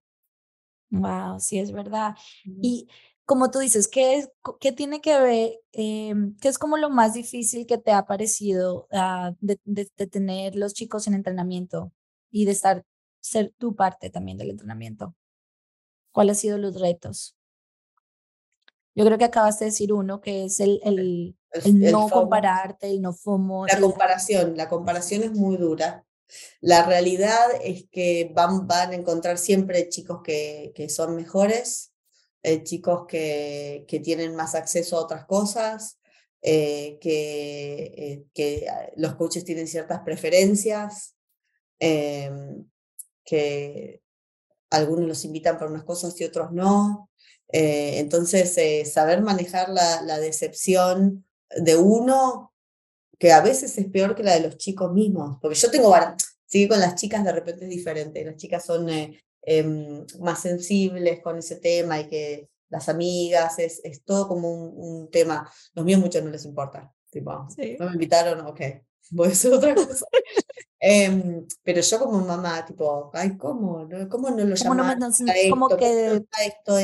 Wow, 0.89 1.39
sí, 1.39 1.59
es 1.59 1.71
verdad. 1.71 2.15
Y 2.43 2.87
como 3.25 3.49
tú 3.49 3.59
dices, 3.59 3.87
¿qué, 3.87 4.17
es, 4.17 4.29
qué 4.59 4.71
tiene 4.73 4.99
que 4.99 5.17
ver, 5.19 5.53
em, 5.71 6.35
qué 6.41 6.49
es 6.49 6.57
como 6.57 6.77
lo 6.77 6.89
más 6.89 7.13
difícil 7.13 7.65
que 7.65 7.77
te 7.77 7.91
ha 7.91 8.05
parecido 8.05 8.87
ah, 8.91 9.33
de, 9.39 9.59
de, 9.63 9.85
tener 10.07 10.55
los 10.55 10.73
chicos 10.73 11.07
en 11.07 11.13
entrenamiento 11.13 11.93
y 12.29 12.45
de 12.45 12.51
estar, 12.51 12.85
ser 13.21 13.53
tu 13.57 13.75
parte 13.75 14.09
también 14.09 14.37
del 14.37 14.49
entrenamiento? 14.49 15.15
¿Cuáles 16.11 16.37
han 16.37 16.41
sido 16.41 16.57
los 16.57 16.79
retos? 16.79 17.37
Yo 18.95 19.05
creo 19.05 19.17
que 19.17 19.25
acabas 19.25 19.59
de 19.59 19.67
decir 19.67 19.93
uno, 19.93 20.19
que 20.19 20.43
es 20.45 20.59
el, 20.59 20.81
el, 20.83 21.37
el, 21.53 21.91
no 21.91 22.09
compararte, 22.09 22.87
el 22.87 23.01
no 23.01 23.13
FOMO. 23.13 23.67
La 23.67 23.79
comparación, 23.79 24.55
la 24.55 24.69
comparación 24.69 25.23
es 25.23 25.31
muy 25.31 25.57
dura. 25.57 26.05
La 26.61 26.85
realidad 26.85 27.39
es 27.61 27.85
que 27.91 28.31
van, 28.33 28.67
van 28.67 28.91
a 28.91 28.95
encontrar 28.95 29.37
siempre 29.37 29.89
chicos 29.89 30.21
que, 30.23 30.71
que 30.75 30.87
son 30.89 31.15
mejores, 31.15 31.91
eh, 32.43 32.63
chicos 32.63 33.05
que, 33.07 33.85
que, 33.87 33.99
tienen 33.99 34.35
más 34.35 34.55
acceso 34.55 34.97
a 34.97 35.01
otras 35.01 35.25
cosas, 35.25 35.99
eh, 36.41 36.97
que, 37.01 37.93
eh, 37.95 38.23
que, 38.33 38.67
los 38.95 39.15
coaches 39.15 39.45
tienen 39.45 39.67
ciertas 39.67 39.99
preferencias, 40.01 41.15
em, 41.79 42.65
que 43.23 44.01
algunos 44.69 45.07
los 45.07 45.25
invitan 45.25 45.57
para 45.57 45.69
unas 45.69 45.83
cosas 45.83 46.19
y 46.19 46.23
otros 46.23 46.51
no. 46.51 47.09
entonces, 47.53 48.57
saber 48.91 49.21
manejar 49.21 49.69
la, 49.69 50.01
la, 50.03 50.19
decepción 50.19 51.25
de 51.57 51.75
uno, 51.75 52.53
que 53.19 53.31
a 53.31 53.41
veces 53.41 53.77
es 53.77 53.87
peor 53.87 54.15
que 54.15 54.23
la 54.23 54.33
de 54.33 54.41
los 54.41 54.57
chicos 54.57 54.91
mismos, 54.91 55.37
porque 55.41 55.57
yo 55.57 55.69
tengo, 55.69 55.93
sigue 56.45 56.69
con 56.69 56.79
las 56.79 56.95
chicas 56.95 57.23
de 57.23 57.31
repente 57.31 57.65
es 57.65 57.69
diferente, 57.69 58.25
las 58.25 58.35
chicas 58.35 58.65
son 58.65 58.89
Em, 59.43 60.05
más 60.19 60.39
sensibles 60.39 61.19
con 61.21 61.37
ese 61.39 61.55
tema 61.55 61.99
y 61.99 62.07
que 62.07 62.49
las 62.69 62.89
amigas, 62.89 63.57
es, 63.59 63.81
es 63.83 64.03
todo 64.03 64.27
como 64.27 64.53
un, 64.53 65.09
tema. 65.09 65.51
Los 65.73 65.83
míos 65.83 65.99
muchos 65.99 66.23
no 66.23 66.29
les 66.29 66.45
importa. 66.45 66.93
Tipo, 67.09 67.31
no 67.31 67.85
me 67.85 67.93
invitaron, 67.93 68.45
ok, 68.45 68.61
voy 69.09 69.27
a 69.27 69.31
hacer 69.31 69.53
otra 69.53 69.75
cosa. 69.75 70.05
Em, 70.83 71.45
pero 71.61 71.79
yo 71.79 71.99
como 71.99 72.25
mamá, 72.25 72.65
tipo, 72.65 73.11
ay, 73.13 73.37
¿cómo? 73.37 73.87
¿Cómo 74.09 74.31
no 74.31 74.43
lo 74.43 74.55
llamaron 74.55 75.13
como 75.51 75.69
que... 75.69 76.25
esto, 76.43 76.79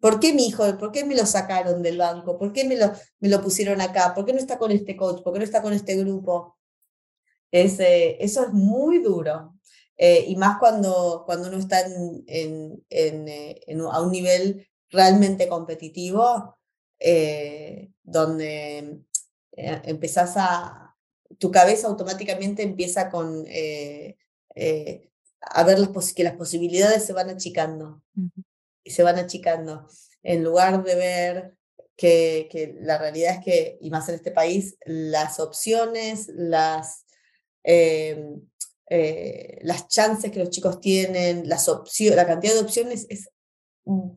¿Por 0.00 0.18
qué 0.18 0.32
mi 0.32 0.46
hijo? 0.46 0.64
¿Por 0.78 0.92
qué 0.92 1.04
me 1.04 1.14
lo 1.14 1.26
sacaron 1.26 1.82
del 1.82 1.98
banco? 1.98 2.38
¿Por 2.38 2.52
qué 2.52 2.64
me 2.64 2.76
lo, 2.76 2.92
me 3.20 3.28
lo 3.28 3.42
pusieron 3.42 3.80
acá? 3.80 4.14
¿Por 4.14 4.24
qué 4.24 4.32
no 4.32 4.38
está 4.38 4.58
con 4.58 4.72
este 4.72 4.96
coach? 4.96 5.22
¿Por 5.22 5.32
qué 5.32 5.38
no 5.38 5.44
está 5.44 5.62
con 5.62 5.72
este 5.72 5.96
grupo? 5.96 6.56
Es, 7.50 7.76
eso 7.78 8.44
es 8.44 8.52
muy 8.52 9.00
duro. 9.00 9.54
Eh, 10.02 10.24
y 10.28 10.36
más 10.36 10.58
cuando, 10.58 11.24
cuando 11.26 11.48
uno 11.48 11.58
está 11.58 11.82
en, 11.82 12.24
eh, 12.88 13.60
a 13.92 14.00
un 14.00 14.10
nivel 14.10 14.66
realmente 14.88 15.46
competitivo, 15.46 16.56
eh, 16.98 17.90
donde 18.02 19.02
empezás 19.52 20.32
a, 20.36 20.96
tu 21.38 21.50
cabeza 21.50 21.88
automáticamente 21.88 22.62
empieza 22.62 23.10
con 23.10 23.44
a 25.42 25.64
ver 25.64 25.78
que 26.16 26.24
las 26.24 26.34
posibilidades 26.34 27.04
se 27.04 27.12
van 27.12 27.28
achicando 27.28 28.02
se 28.90 29.02
van 29.02 29.18
achicando. 29.18 29.86
En 30.22 30.44
lugar 30.44 30.82
de 30.84 30.94
ver 30.94 31.54
que, 31.96 32.76
la 32.80 32.98
realidad 32.98 33.36
es 33.36 33.44
que, 33.44 33.78
y 33.80 33.90
más 33.90 34.08
en 34.08 34.16
este 34.16 34.30
país, 34.30 34.76
las 34.84 35.40
opciones, 35.40 36.28
las, 36.34 37.04
eh, 37.64 38.24
las 39.62 39.88
chances 39.88 40.30
que 40.30 40.38
los 40.38 40.50
chicos 40.50 40.80
tienen, 40.80 41.48
las 41.48 41.66
la 41.66 42.26
cantidad 42.26 42.54
de 42.54 42.60
opciones 42.60 43.06
es 43.08 43.28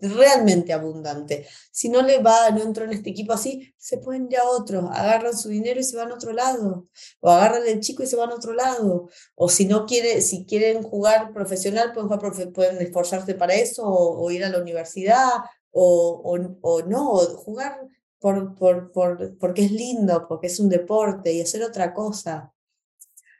realmente 0.02 0.74
abundante. 0.74 1.48
Si 1.72 1.90
no 1.90 2.02
le 2.02 2.22
va, 2.22 2.50
no 2.52 2.62
entró 2.64 2.86
en 2.86 2.94
este 2.94 3.10
equipo 3.10 3.34
así, 3.34 3.74
se 3.78 3.98
pueden 3.98 4.28
ir 4.32 4.38
a 4.38 4.50
otro, 4.50 4.90
agarran 4.92 5.38
su 5.38 5.50
dinero 5.50 5.80
y 5.80 5.84
se 5.84 5.98
van 5.98 6.12
a 6.12 6.16
otro 6.16 6.34
lado, 6.34 6.88
o 7.20 7.30
agarran 7.30 7.68
el 7.68 7.80
chico 7.80 8.04
y 8.04 8.08
se 8.08 8.16
van 8.16 8.32
a 8.32 8.36
otro 8.36 8.54
lado, 8.54 9.10
o 9.36 9.50
si 9.50 9.66
no 9.66 9.86
quiere, 9.86 10.22
si 10.22 10.46
quieren 10.46 10.84
jugar 10.84 11.34
profesional, 11.34 11.94
pueden, 11.94 12.82
esforzarse 12.82 13.36
para 13.36 13.54
eso, 13.56 13.84
o, 13.86 14.30
ir 14.32 14.44
a 14.44 14.50
la 14.50 14.60
universidad, 14.60 15.30
o, 15.72 16.22
o, 16.24 16.58
o 16.62 16.82
no, 16.84 17.16
jugar 17.18 17.80
por, 18.24 18.56
por, 18.56 18.92
por, 18.94 19.38
porque 19.38 19.66
es 19.66 19.72
lindo, 19.72 20.28
porque 20.30 20.48
es 20.48 20.58
un 20.60 20.70
deporte 20.70 21.34
y 21.34 21.42
hacer 21.42 21.62
otra 21.62 21.94
cosa. 21.94 22.54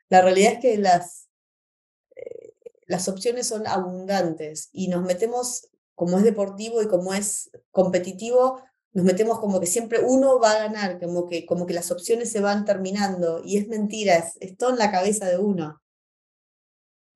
La 0.10 0.22
realidad 0.22 0.54
es 0.54 0.60
que 0.60 0.78
las, 0.78 1.30
eh, 2.18 2.54
las 2.86 3.08
opciones 3.08 3.48
son 3.48 3.66
abundantes 3.66 4.68
y 4.74 4.90
nos 4.90 5.04
metemos, 5.04 5.70
como 5.96 6.18
es 6.18 6.24
deportivo 6.24 6.82
y 6.82 6.88
como 6.88 7.14
es 7.14 7.52
competitivo, 7.72 8.62
nos 8.94 9.06
metemos 9.06 9.40
como 9.40 9.60
que 9.60 9.66
siempre 9.66 10.00
uno 10.06 10.40
va 10.40 10.52
a 10.52 10.68
ganar, 10.68 11.00
como 11.00 11.28
que, 11.28 11.46
como 11.46 11.66
que 11.66 11.74
las 11.74 11.92
opciones 11.92 12.32
se 12.32 12.42
van 12.42 12.66
terminando 12.66 13.42
y 13.44 13.58
es 13.58 13.68
mentira, 13.68 14.24
es, 14.40 14.58
todo 14.58 14.72
en 14.72 14.78
la 14.78 14.92
cabeza 14.92 15.28
de 15.28 15.38
uno. 15.38 15.82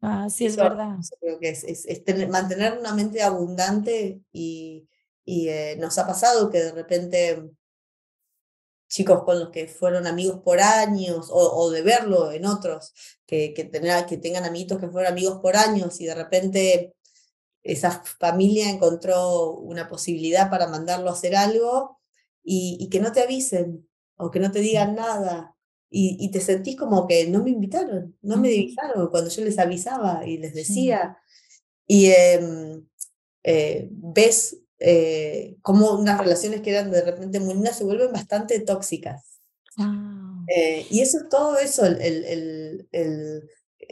Ah, 0.01 0.27
sí, 0.29 0.45
es 0.45 0.55
verdad. 0.55 0.97
creo 1.19 1.39
que 1.39 1.49
es, 1.49 1.63
es, 1.63 2.29
mantener 2.29 2.77
una 2.77 2.93
mente 2.93 3.21
abundante 3.21 4.21
y, 4.31 4.87
y 5.25 5.49
eh, 5.49 5.75
nos 5.79 5.97
ha 5.97 6.05
pasado 6.05 6.49
que 6.49 6.59
de 6.59 6.71
repente 6.71 7.43
chicos 8.87 9.23
con 9.23 9.39
los 9.39 9.49
que 9.49 9.67
fueron 9.67 10.07
amigos 10.07 10.39
por 10.43 10.59
años, 10.59 11.27
o, 11.31 11.69
de 11.71 11.81
verlo 11.81 12.31
en 12.31 12.45
otros, 12.45 12.93
que, 13.25 13.53
que, 13.53 13.69
que 13.69 14.17
tengan 14.17 14.45
amiguitos 14.45 14.79
que 14.79 14.87
fueron 14.87 15.11
amigos 15.11 15.39
por 15.41 15.57
años 15.57 15.99
y 15.99 16.05
de 16.05 16.15
repente 16.15 16.93
esa 17.67 17.91
familia 18.19 18.69
encontró 18.69 19.51
una 19.55 19.89
posibilidad 19.89 20.49
para 20.49 20.67
mandarlo 20.67 21.09
a 21.09 21.13
hacer 21.13 21.35
algo 21.35 21.99
y, 22.43 22.87
que 22.89 23.01
no 23.01 23.11
te 23.11 23.21
avisen 23.21 23.87
o 24.15 24.31
que 24.31 24.39
no 24.39 24.51
te 24.51 24.59
digan 24.59 24.95
nada. 24.95 25.53
Y, 25.89 26.31
te 26.31 26.39
sentís 26.41 26.77
como 26.77 27.07
que 27.07 27.27
no 27.27 27.43
me 27.43 27.51
invitaron, 27.51 28.17
no 28.21 28.37
me 28.37 28.49
avisaron 28.49 29.09
cuando 29.09 29.29
yo 29.29 29.43
les 29.43 29.59
avisaba 29.59 30.25
y 30.25 30.37
les 30.37 30.53
decía. 30.53 31.17
Y 31.85 32.07
em, 32.07 32.85
eh, 33.43 33.89
ves 33.91 34.57
eh, 34.79 35.57
como 35.61 35.91
unas 35.93 36.19
relaciones 36.19 36.61
que 36.61 36.71
eran 36.71 36.91
de 36.91 37.01
repente 37.01 37.39
muy 37.39 37.53
lindas 37.55 37.77
se 37.77 37.83
vuelven 37.83 38.11
bastante 38.11 38.59
tóxicas. 38.59 39.39
Eh, 40.47 40.85
y 40.89 41.01
eso 41.01 41.17
es 41.19 41.29
todo 41.29 41.57
eso, 41.57 41.85
el, 41.85 42.01
el, 42.01 42.87
el, 42.91 43.49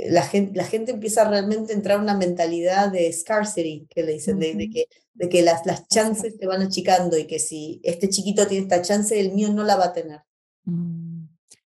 la, 0.10 0.24
gente, 0.24 0.56
la 0.56 0.66
gente 0.66 0.92
empieza 0.92 1.28
realmente 1.28 1.74
a 1.74 1.76
entrar 1.76 1.98
en 1.98 2.04
una 2.04 2.18
mentalidad 2.18 2.92
de 2.92 3.12
scarcity, 3.12 3.88
que 3.90 4.04
le 4.04 4.14
dicen, 4.14 4.40
de, 4.40 4.70
que, 4.70 4.88
de 5.14 5.30
que 5.30 5.42
las, 5.42 5.66
las 5.66 5.88
chances 5.88 6.38
te 6.38 6.48
van 6.48 6.62
achicando 6.62 7.18
y 7.18 7.26
que 7.26 7.40
si 7.40 7.80
este 7.84 8.10
chiquito 8.10 8.48
tiene 8.48 8.64
esta 8.64 8.82
chance, 8.82 9.20
el 9.20 9.34
mío 9.34 9.50
no 9.54 9.64
la 9.64 9.76
va 9.76 9.86
a 9.86 9.94
tener. 9.94 10.22
Mm. 10.64 11.28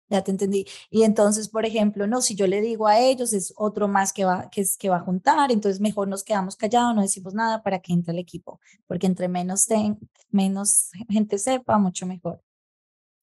Ya 0.09 0.23
te 0.23 0.31
entendí. 0.31 0.67
Y 0.89 1.03
entonces, 1.03 1.49
por 1.49 1.67
ejemplo, 1.67 2.07
no, 2.07 2.23
si 2.23 2.37
yo 2.37 2.47
le 2.47 2.61
digo 2.61 2.87
a 2.87 3.01
ellos, 3.01 3.33
es 3.33 3.53
otro 3.57 3.89
más 3.89 4.13
que 4.13 4.25
va, 4.25 4.49
que, 4.51 4.61
es, 4.61 4.77
que 4.77 4.89
va 4.89 4.99
a 4.99 5.01
juntar, 5.01 5.51
entonces 5.51 5.81
mejor 5.81 6.07
nos 6.07 6.23
quedamos 6.23 6.55
callados, 6.55 6.95
no 6.95 7.03
decimos 7.03 7.35
nada 7.35 7.63
para 7.63 7.81
que 7.81 7.93
entre 7.93 8.13
el 8.13 8.21
equipo, 8.21 8.61
porque 8.87 9.09
entre 9.09 9.27
menos, 9.27 9.67
ten, 9.67 9.99
menos 10.31 10.91
gente 11.09 11.39
sepa, 11.39 11.79
mucho 11.79 12.07
mejor. 12.07 12.41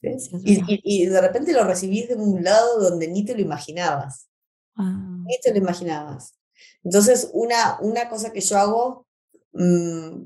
y, 0.01 1.05
de 1.05 1.21
repente 1.21 1.53
lo 1.53 1.63
recibís 1.63 2.09
de 2.09 2.15
un 2.15 2.43
lado 2.43 2.81
donde 2.81 3.07
ni 3.07 3.23
te 3.23 3.33
lo 3.33 3.41
imaginabas. 3.41 4.27
Ah. 4.75 5.21
Ni 5.25 5.37
te 5.41 5.51
lo 5.51 5.57
imaginabas. 5.57 6.33
Entonces, 6.83 7.29
una, 7.33 7.77
una 7.81 8.09
cosa 8.09 8.31
que 8.31 8.41
yo 8.41 8.57
hago 8.57 9.07
mm, 9.53 10.23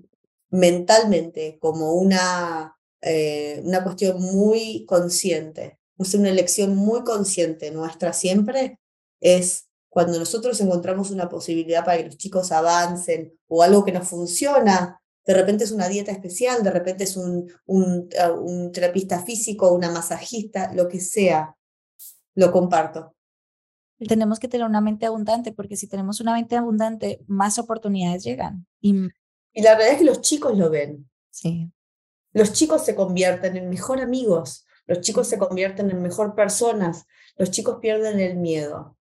mentalmente, 0.51 1.57
como 1.59 1.93
una, 1.93 2.77
eh, 3.01 3.61
una 3.63 3.83
cuestión 3.83 4.21
muy 4.21 4.85
consciente, 4.85 5.79
es 5.97 6.13
una 6.13 6.29
elección 6.29 6.75
muy 6.75 7.03
consciente 7.03 7.71
nuestra 7.71 8.13
siempre, 8.13 8.79
es 9.19 9.67
cuando 9.89 10.19
nosotros 10.19 10.59
encontramos 10.61 11.11
una 11.11 11.27
posibilidad 11.27 11.83
para 11.83 11.97
que 11.97 12.05
los 12.05 12.17
chicos 12.17 12.51
avancen 12.51 13.33
o 13.47 13.63
algo 13.63 13.83
que 13.83 13.91
nos 13.91 14.07
funciona, 14.07 15.01
de 15.25 15.33
repente 15.33 15.65
es 15.65 15.71
una 15.71 15.89
dieta 15.89 16.11
especial, 16.11 16.63
de 16.63 16.71
repente 16.71 17.03
es 17.03 17.17
un, 17.17 17.51
un, 17.65 18.07
ah, 18.19 18.31
un 18.31 18.71
terapista 18.71 19.23
físico, 19.23 19.73
una 19.73 19.91
masajista, 19.91 20.71
lo 20.73 20.87
que 20.87 21.01
sea, 21.01 21.55
lo 22.35 22.51
comparto. 22.51 23.16
Tenemos 23.99 24.39
que 24.39 24.47
tener 24.47 24.67
una 24.67 24.81
mente 24.81 25.05
abundante, 25.05 25.51
porque 25.51 25.75
si 25.75 25.87
tenemos 25.87 26.19
una 26.19 26.33
mente 26.33 26.55
abundante, 26.55 27.21
más 27.27 27.57
oportunidades 27.57 28.23
llegan. 28.23 28.67
Y, 28.79 28.95
y 29.53 29.61
la 29.61 29.75
verdad 29.75 29.93
es 29.93 29.97
que 29.99 30.05
los 30.05 30.21
chicos 30.21 30.57
lo 30.57 30.69
ven. 30.69 31.09
Sí. 31.31 31.71
Los 32.33 32.53
chicos 32.53 32.85
se 32.85 32.93
convierten 32.93 33.57
en 33.57 33.69
mejor 33.69 33.99
amigos, 33.99 34.65
los 34.85 35.01
chicos 35.01 35.27
se 35.27 35.37
convierten 35.37 35.89
en 35.89 36.01
mejor 36.01 36.35
personas, 36.35 37.05
los 37.37 37.49
chicos 37.49 37.79
pierden 37.81 38.19
el 38.19 38.37
miedo. 38.37 38.97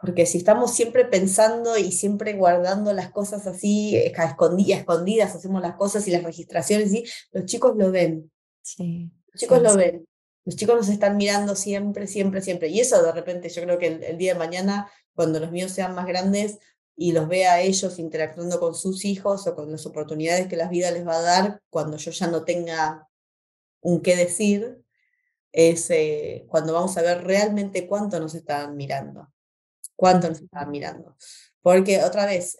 Porque 0.00 0.26
si 0.26 0.38
estamos 0.38 0.74
siempre 0.74 1.04
pensando 1.04 1.76
y 1.78 1.92
siempre 1.92 2.32
guardando 2.32 2.92
las 2.92 3.12
cosas 3.12 3.46
así, 3.46 3.96
escondidas, 3.96 4.80
escondidas, 4.80 5.34
hacemos 5.34 5.62
las 5.62 5.76
cosas 5.76 6.08
y 6.08 6.10
las 6.10 6.24
registraciones, 6.24 6.90
¿sí? 6.90 7.04
los 7.30 7.44
chicos 7.44 7.76
lo 7.76 7.92
ven. 7.92 8.32
Sí. 8.62 9.10
Los 9.32 9.40
chicos 9.40 9.62
lo 9.62 9.76
ven. 9.76 10.04
Los 10.44 10.56
chicos 10.56 10.76
nos 10.76 10.88
están 10.88 11.16
mirando 11.16 11.54
siempre, 11.54 12.06
siempre, 12.06 12.42
siempre. 12.42 12.68
Y 12.68 12.80
eso 12.80 13.02
de 13.02 13.12
repente 13.12 13.48
yo 13.48 13.62
creo 13.62 13.78
que 13.78 13.86
el, 13.86 14.18
día 14.18 14.32
de 14.32 14.38
mañana, 14.38 14.90
cuando 15.14 15.38
los 15.38 15.52
míos 15.52 15.72
sean 15.72 15.94
más 15.94 16.06
grandes 16.06 16.58
y 16.96 17.12
los 17.12 17.28
vea 17.28 17.54
a 17.54 17.60
ellos 17.60 17.98
interactuando 17.98 18.58
con 18.58 18.74
sus 18.74 19.04
hijos 19.04 19.46
o 19.46 19.54
con 19.54 19.70
las 19.70 19.86
oportunidades 19.86 20.48
que 20.48 20.56
la 20.56 20.68
vida 20.68 20.90
les 20.90 21.06
va 21.06 21.16
a 21.16 21.22
dar, 21.22 21.62
cuando 21.70 21.96
yo 21.96 22.10
ya 22.10 22.26
no 22.26 22.44
tenga 22.44 23.08
un 23.80 24.02
qué 24.02 24.16
decir, 24.16 24.82
es 25.52 25.90
eh, 25.90 26.44
cuando 26.48 26.72
vamos 26.72 26.96
a 26.96 27.02
ver 27.02 27.24
realmente 27.24 27.86
cuánto 27.86 28.18
nos 28.18 28.34
están 28.34 28.76
mirando, 28.76 29.32
cuánto 29.96 30.28
nos 30.28 30.40
están 30.40 30.70
mirando. 30.70 31.16
Porque 31.62 32.02
otra 32.02 32.26
vez, 32.26 32.58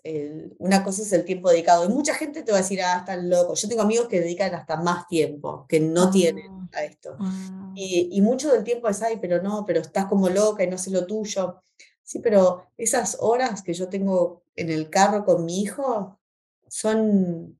una 0.58 0.84
cosa 0.84 1.02
es 1.02 1.12
el 1.12 1.24
tiempo 1.24 1.50
dedicado. 1.50 1.84
Y 1.84 1.88
mucha 1.88 2.14
gente 2.14 2.42
te 2.42 2.52
va 2.52 2.58
a 2.58 2.62
decir, 2.62 2.80
ah, 2.82 2.98
están 2.98 3.28
locos. 3.28 3.60
Yo 3.60 3.68
tengo 3.68 3.82
amigos 3.82 4.06
que 4.06 4.20
dedican 4.20 4.54
hasta 4.54 4.76
más 4.76 5.08
tiempo, 5.08 5.66
que 5.68 5.80
no 5.80 6.10
tienen 6.10 6.50
ah, 6.50 6.68
a 6.78 6.84
esto. 6.84 7.16
Ah. 7.18 7.72
Y, 7.74 8.10
y, 8.12 8.20
mucho 8.20 8.52
del 8.52 8.62
tiempo 8.62 8.88
es, 8.88 9.02
ay, 9.02 9.18
pero 9.20 9.42
no, 9.42 9.64
pero 9.66 9.80
estás 9.80 10.06
como 10.06 10.28
loca 10.28 10.62
y 10.62 10.68
no 10.68 10.78
sé 10.78 10.90
lo 10.90 11.04
tuyo. 11.04 11.62
Sí, 12.04 12.20
pero 12.20 12.66
esas 12.76 13.16
horas 13.20 13.62
que 13.62 13.74
yo 13.74 13.88
tengo 13.88 14.44
en 14.54 14.70
el 14.70 14.88
carro 14.88 15.24
con 15.24 15.44
mi 15.44 15.62
hijo 15.62 16.20
son 16.68 17.58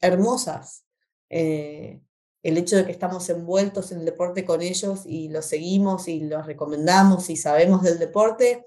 hermosas. 0.00 0.84
Eh, 1.28 2.00
el 2.42 2.56
hecho 2.56 2.76
de 2.76 2.86
que 2.86 2.92
estamos 2.92 3.28
envueltos 3.28 3.92
en 3.92 4.00
el 4.00 4.06
deporte 4.06 4.44
con 4.44 4.62
ellos 4.62 5.02
y 5.04 5.28
los 5.28 5.46
seguimos 5.46 6.08
y 6.08 6.20
los 6.20 6.46
recomendamos 6.46 7.28
y 7.30 7.36
sabemos 7.36 7.82
del 7.82 7.98
deporte, 7.98 8.64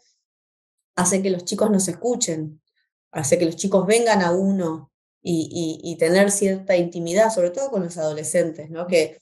hace 0.96 1.22
que 1.22 1.30
los 1.30 1.46
chicos 1.46 1.70
nos 1.70 1.88
escuchen, 1.88 2.62
hace 3.12 3.38
que 3.38 3.46
los 3.46 3.56
chicos 3.56 3.86
vengan 3.86 4.22
a 4.22 4.32
uno 4.32 4.92
y, 5.22 5.96
tener 5.98 6.32
cierta 6.32 6.76
intimidad, 6.76 7.30
sobre 7.30 7.52
todo 7.52 7.72
con 7.72 7.84
los 7.84 7.98
adolescentes, 7.98 8.70
¿no? 8.70 8.88
que, 8.88 9.22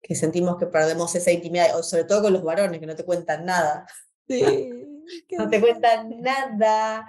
que 0.00 0.14
sentimos 0.14 0.56
que 0.56 0.66
perdemos 0.66 1.14
esa 1.14 1.30
intimidad, 1.30 1.76
o 1.78 1.82
sobre 1.82 2.04
todo 2.04 2.22
con 2.22 2.32
los 2.32 2.42
varones, 2.42 2.80
que 2.80 2.86
no 2.86 2.96
te 2.96 3.04
cuentan 3.04 3.44
nada. 3.44 3.86
no 4.28 5.50
te 5.50 5.60
cuentan 5.60 6.20
nada. 6.22 7.06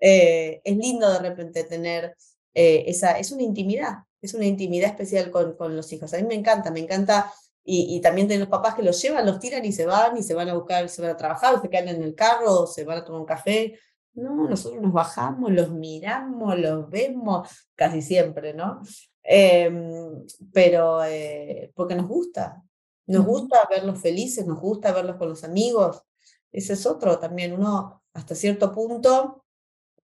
Eh, 0.00 0.60
es 0.64 0.76
lindo 0.76 1.10
de 1.10 1.18
repente 1.18 1.64
tener 1.64 2.14
eh, 2.54 2.84
esa, 2.86 3.18
es 3.18 3.32
una 3.32 3.42
intimidad, 3.42 3.98
es 4.20 4.34
una 4.34 4.44
intimidad 4.44 4.90
especial 4.90 5.30
con, 5.30 5.56
con 5.56 5.74
los 5.74 5.92
hijos. 5.92 6.12
A 6.12 6.18
mí 6.18 6.24
me 6.24 6.34
encanta, 6.34 6.70
me 6.70 6.80
encanta 6.80 7.32
y, 7.70 8.00
también 8.00 8.26
de 8.28 8.38
los 8.38 8.48
papás 8.48 8.74
que 8.74 8.82
los 8.82 9.00
llevan, 9.02 9.26
los 9.26 9.38
tiran 9.38 9.62
y 9.62 9.72
se 9.72 9.84
van, 9.84 10.16
y 10.16 10.22
se 10.22 10.32
van 10.32 10.48
a 10.48 10.54
buscar, 10.54 10.88
se 10.88 11.02
van 11.02 11.10
a 11.10 11.16
trabajar, 11.16 11.54
o 11.54 11.60
se 11.60 11.68
quedan 11.68 11.88
en 11.88 12.02
el 12.02 12.14
carro, 12.14 12.62
o 12.62 12.66
se 12.66 12.84
van 12.84 12.98
a 12.98 13.04
tomar 13.04 13.20
un 13.20 13.26
café. 13.26 13.78
No, 14.14 14.48
nosotros 14.48 14.80
nos 14.80 14.92
bajamos, 14.92 15.52
los 15.52 15.70
miramos, 15.70 16.58
los 16.58 16.88
vemos, 16.88 17.46
casi 17.74 18.00
siempre, 18.00 18.54
¿no? 18.54 18.80
Em, 19.22 20.24
pero 20.50 21.04
eh, 21.04 21.70
porque 21.74 21.94
nos 21.94 22.08
gusta, 22.08 22.62
nos 23.06 23.26
gusta 23.26 23.58
verlos 23.68 24.00
felices, 24.00 24.46
nos 24.46 24.58
gusta 24.58 24.92
verlos 24.92 25.16
con 25.16 25.28
los 25.28 25.44
amigos. 25.44 26.02
Ese 26.50 26.72
es 26.72 26.86
otro 26.86 27.18
también, 27.18 27.52
uno 27.52 28.02
hasta 28.14 28.34
cierto 28.34 28.72
punto 28.72 29.44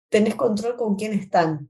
tenés 0.08 0.36
control 0.36 0.76
con 0.76 0.94
quién 0.94 1.12
están. 1.12 1.68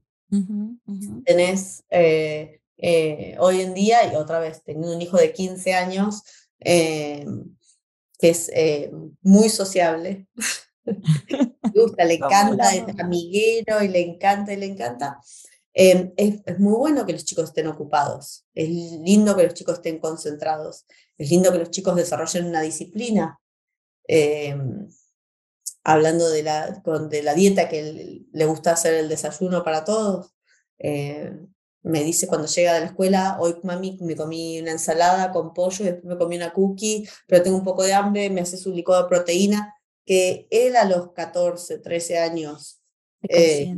Tenés 1.25 1.83
eh, 1.89 2.58
eh, 2.81 3.35
hoy 3.39 3.61
en 3.61 3.73
día, 3.73 4.11
y 4.11 4.15
otra 4.15 4.39
vez, 4.39 4.63
tengo 4.63 4.93
un 4.93 5.01
hijo 5.01 5.17
de 5.17 5.33
15 5.33 5.73
años 5.73 6.23
eh, 6.59 7.25
que 8.17 8.29
es 8.29 8.51
muy 9.21 9.49
sociable. 9.49 10.27
le 10.85 11.81
gusta, 11.81 12.05
le 12.05 12.13
encanta, 12.15 12.75
es 12.75 12.99
amiguero 12.99 13.83
y 13.83 13.87
le 13.87 14.01
encanta 14.01 14.53
y 14.53 14.57
le 14.57 14.65
encanta. 14.65 15.19
es, 15.73 16.07
es, 16.15 16.59
muy 16.59 16.73
bueno 16.73 17.05
que 17.05 17.13
los 17.13 17.25
chicos 17.25 17.45
estén 17.45 17.67
ocupados, 17.67 18.45
es 18.53 18.69
lindo 18.69 19.35
que 19.35 19.43
los 19.43 19.53
chicos 19.53 19.75
estén 19.75 19.99
concentrados, 19.99 20.85
es 21.17 21.29
lindo 21.29 21.51
que 21.51 21.59
los 21.59 21.71
chicos 21.71 21.95
desarrollen 21.95 22.47
una 22.47 22.61
disciplina 22.61 23.39
hablando 25.83 26.29
de 26.29 26.43
la, 26.43 26.81
de 27.09 27.23
la 27.23 27.33
dieta 27.33 27.69
que 27.69 28.25
le 28.31 28.45
gusta 28.45 28.73
hacer 28.73 28.93
el 28.95 29.09
desayuno 29.09 29.63
para 29.63 29.83
todos. 29.83 30.33
Eh, 30.77 31.37
me 31.83 32.03
dice 32.03 32.27
cuando 32.27 32.47
llega 32.47 32.73
de 32.73 32.81
la 32.81 32.85
escuela, 32.87 33.37
hoy 33.39 33.55
mami 33.63 33.97
me 34.01 34.15
comí 34.15 34.59
una 34.59 34.71
ensalada 34.71 35.31
con 35.31 35.53
pollo, 35.53 35.85
después 35.85 36.05
me 36.05 36.17
comí 36.17 36.35
una 36.35 36.53
cookie, 36.53 37.07
pero 37.27 37.43
tengo 37.43 37.57
un 37.57 37.63
poco 37.63 37.83
de 37.83 37.93
hambre, 37.93 38.29
me 38.29 38.41
hace 38.41 38.57
su 38.57 38.73
licuado 38.73 39.03
de 39.03 39.09
proteína, 39.09 39.75
que 40.05 40.47
él 40.49 40.75
a 40.75 40.85
los 40.85 41.13
14, 41.13 41.79
13 41.79 42.19
años 42.19 42.81
eh, 43.23 43.73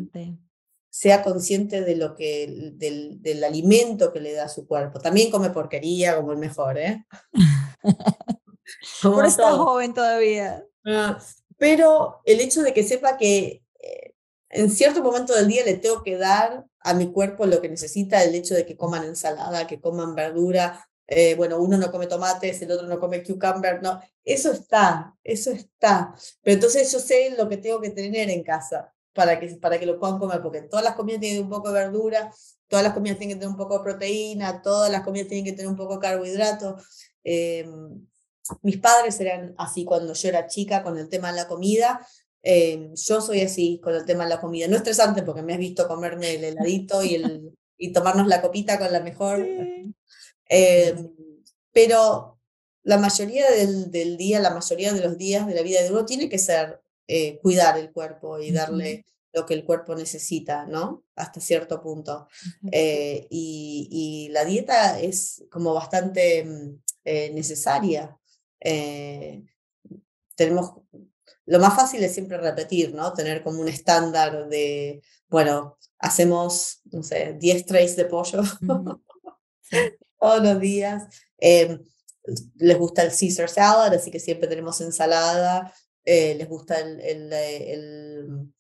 sea 0.90 1.24
consciente 1.24 1.82
de 1.82 1.96
lo 1.96 2.16
que, 2.16 2.74
del, 2.76 3.22
del, 3.22 3.44
alimento 3.44 4.12
que 4.12 4.20
le 4.20 4.34
da 4.34 4.46
a 4.46 4.50
su 4.50 4.68
cuerpo. 4.68 5.00
También 5.00 5.32
come 5.32 5.50
porquería 5.50 6.16
como 6.16 6.32
el 6.32 6.38
mejor, 6.38 6.78
¿eh? 6.78 7.06
Pero 9.02 9.24
está 9.24 9.52
joven 9.52 9.94
todavía. 9.94 10.66
Ah, 10.86 11.20
pero 11.58 12.22
el 12.26 12.40
hecho 12.40 12.64
de 12.64 12.74
que 12.74 12.84
sepa 12.84 13.18
que 13.18 13.64
eh, 13.80 14.11
en 14.52 14.70
cierto 14.70 15.02
momento 15.02 15.34
del 15.34 15.48
día 15.48 15.64
le 15.66 15.76
tengo 15.76 16.04
que 16.04 16.18
dar 16.18 16.66
a 16.80 16.94
mi 16.94 17.12
cuerpo 17.12 17.46
lo 17.46 17.62
que 17.62 17.70
necesita, 17.70 18.24
el 18.24 18.36
hecho 18.36 18.54
de 18.54 18.66
que 18.66 18.78
coman 18.78 19.04
ensalada, 19.04 19.68
que 19.68 19.80
coman 19.80 20.16
verdura, 20.16 20.88
eh, 21.08 21.36
bueno, 21.36 21.60
uno 21.60 21.78
no 21.78 21.92
come 21.92 22.08
tomates, 22.08 22.62
el 22.62 22.72
otro 22.72 22.88
no 22.88 23.00
come 23.00 23.24
cucumber, 23.24 23.82
no, 23.82 24.02
eso 24.24 24.52
está, 24.52 25.16
eso 25.24 25.52
está. 25.52 26.14
Pero 26.42 26.56
entonces 26.56 26.92
yo 26.92 27.00
sé 27.00 27.36
lo 27.38 27.50
que 27.50 27.58
tengo 27.58 27.82
que 27.82 27.90
tener 27.90 28.30
en 28.30 28.44
casa 28.44 28.94
para 29.14 29.40
que, 29.40 29.48
para 29.58 29.78
que 29.80 29.86
lo 29.86 30.00
puedan 30.00 30.20
comer, 30.20 30.42
porque 30.42 30.62
todas 30.62 30.86
las 30.86 30.96
comidas 30.96 31.20
tienen 31.20 31.44
un 31.44 31.50
poco 31.50 31.70
de 31.70 31.74
verdura, 31.74 32.34
todas 32.68 32.84
las 32.84 32.94
comidas 32.94 33.18
tienen 33.18 33.36
que 33.36 33.40
tener 33.42 33.52
un 33.52 33.58
poco 33.58 33.78
de 33.78 33.84
proteína, 33.84 34.62
todas 34.62 34.90
las 34.90 35.02
comidas 35.02 35.28
tienen 35.28 35.46
que 35.46 35.52
tener 35.52 35.68
un 35.68 35.76
poco 35.76 35.96
de 35.96 36.00
carbohidrato. 36.00 36.78
Eh, 37.24 37.68
mis 38.62 38.78
padres 38.78 39.20
eran 39.20 39.54
así 39.58 39.86
cuando 39.86 40.14
yo 40.14 40.30
era 40.30 40.48
chica 40.48 40.84
con 40.84 40.98
el 40.98 41.10
tema 41.10 41.32
de 41.32 41.38
la 41.38 41.48
comida. 41.48 42.06
Eh, 42.44 42.92
yo 42.96 43.22
soy 43.22 43.42
así 43.42 43.80
con 43.84 43.94
el 43.94 44.06
tema 44.06 44.24
de 44.24 44.32
la 44.32 44.42
comida. 44.42 44.68
No 44.68 44.78
estresante 44.78 45.24
porque 45.24 45.42
me 45.42 45.54
has 45.54 45.60
visto 45.60 45.88
comerme 45.88 46.36
el 46.36 46.44
heladito 46.44 47.04
y, 47.04 47.16
el, 47.16 47.52
y 47.78 47.92
tomarnos 47.92 48.28
la 48.28 48.42
copita 48.42 48.80
con 48.80 48.92
la 48.92 49.00
mejor. 49.00 49.46
Eh, 50.50 50.96
pero 51.72 52.40
la 52.84 52.98
mayoría 52.98 53.50
del, 53.52 53.92
del, 53.92 54.18
día, 54.18 54.40
la 54.40 54.54
mayoría 54.54 54.94
de 54.94 55.02
los 55.02 55.18
días 55.18 55.48
de 55.48 55.56
la 55.56 55.62
vida 55.62 55.82
de 55.82 55.92
uno 55.92 56.06
tiene 56.06 56.30
que 56.30 56.40
ser 56.40 56.82
eh, 57.08 57.40
cuidar 57.40 57.78
el 57.78 57.92
cuerpo 57.92 58.40
y 58.40 58.52
darle 58.52 59.06
lo 59.34 59.46
que 59.46 59.54
el 59.54 59.64
cuerpo 59.64 59.96
necesita, 59.96 60.66
¿no? 60.66 61.06
Hasta 61.16 61.40
cierto 61.40 61.82
punto. 61.82 62.28
y, 62.72 63.88
y, 63.90 64.30
la 64.30 64.44
dieta 64.44 65.00
es 65.00 65.46
como 65.50 65.74
bastante 65.74 66.44
mm, 66.44 67.34
necesaria 67.34 68.18
eh, 68.62 69.44
tenemos, 70.36 70.74
lo 71.52 71.60
más 71.60 71.76
fácil 71.76 72.02
es 72.02 72.14
siempre 72.14 72.38
repetir, 72.38 72.94
¿no? 72.96 73.12
Tener 73.12 73.44
como 73.44 73.60
un 73.60 73.68
estándar 73.68 74.48
de, 74.48 75.02
bueno, 75.28 75.78
hacemos, 76.00 76.80
no 76.86 77.04
sé, 77.04 77.36
10 77.38 77.66
trays 77.66 77.98
de 77.98 78.06
pollo 78.06 78.42
todos 80.18 80.42
los 80.42 80.62
días. 80.62 81.04
Eh, 81.38 81.78
les 82.56 82.78
gusta 82.80 83.04
el 83.04 83.12
Caesar 83.12 83.50
salad, 83.50 83.94
así 83.94 84.10
que 84.10 84.22
siempre 84.22 84.48
tenemos 84.48 84.80
ensalada. 84.80 85.74
Eh, 86.06 86.36
les 86.36 86.48
gusta 86.48 86.80
el, 86.80 87.02
el, 87.02 87.34
el, 87.34 88.54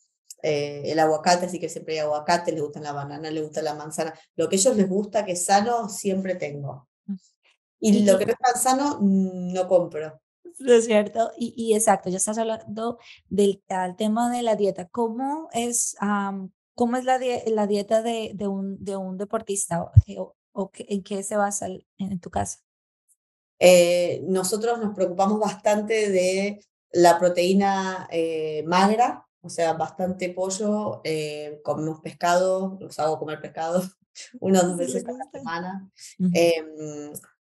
el, 0.43 0.99
aguacate, 0.99 1.45
así 1.45 1.61
que 1.61 1.69
siempre 1.69 1.93
hay 1.93 1.99
aguacate. 1.99 2.51
Les 2.51 2.61
gusta 2.61 2.81
la 2.81 2.91
banana, 2.91 3.31
les 3.31 3.41
gusta 3.41 3.61
la 3.61 3.73
manzana. 3.73 4.13
Lo 4.35 4.49
que 4.49 4.57
a 4.57 4.59
ellos 4.59 4.75
les 4.75 4.89
gusta, 4.89 5.23
que 5.23 5.31
es 5.31 5.45
sano, 5.45 5.87
siempre 5.87 6.35
tengo. 6.35 6.89
Y 7.79 8.03
lo 8.03 8.19
que 8.19 8.25
no 8.25 8.33
es 8.33 8.37
tan 8.37 8.61
sano, 8.61 8.97
mm, 8.99 9.53
no 9.53 9.65
compro. 9.69 10.21
Es 10.65 10.85
cierto, 10.85 11.31
y, 11.37 11.53
y 11.57 11.73
exacto, 11.75 12.09
ya 12.09 12.17
estás 12.17 12.37
hablando 12.37 12.99
del 13.29 13.63
tema 13.97 14.31
de 14.31 14.41
la 14.43 14.55
dieta. 14.55 14.87
¿Cómo 14.89 15.49
es, 15.53 15.95
cómo 16.75 16.97
es 16.97 17.05
la, 17.05 17.19
la 17.47 17.67
dieta 17.67 18.01
de, 18.01 18.31
de, 18.35 18.47
un, 18.47 18.83
de 18.83 18.95
un 18.95 19.17
deportista 19.17 19.83
o, 19.83 20.35
o, 20.53 20.71
en 20.75 21.03
qué 21.03 21.23
se 21.23 21.35
basa 21.35 21.67
en, 21.97 22.19
tu 22.19 22.29
casa? 22.29 22.59
Eh, 23.59 24.23
nosotros 24.27 24.79
nos 24.79 24.95
preocupamos 24.95 25.39
bastante 25.39 26.09
de 26.09 26.65
la 26.91 27.19
proteína 27.19 28.07
eh, 28.11 28.63
magra, 28.65 29.27
o 29.41 29.49
sea, 29.49 29.73
bastante 29.73 30.29
pollo, 30.29 31.01
eh, 31.03 31.61
comemos 31.63 32.01
pescado, 32.01 32.77
los 32.79 32.99
hago 32.99 33.19
comer 33.19 33.39
pescado 33.41 33.81
una 34.39 34.61
o 34.61 34.67
dos 34.67 34.77
veces 34.77 35.05
a 35.07 35.11
la 35.13 35.29
semana. 35.31 35.89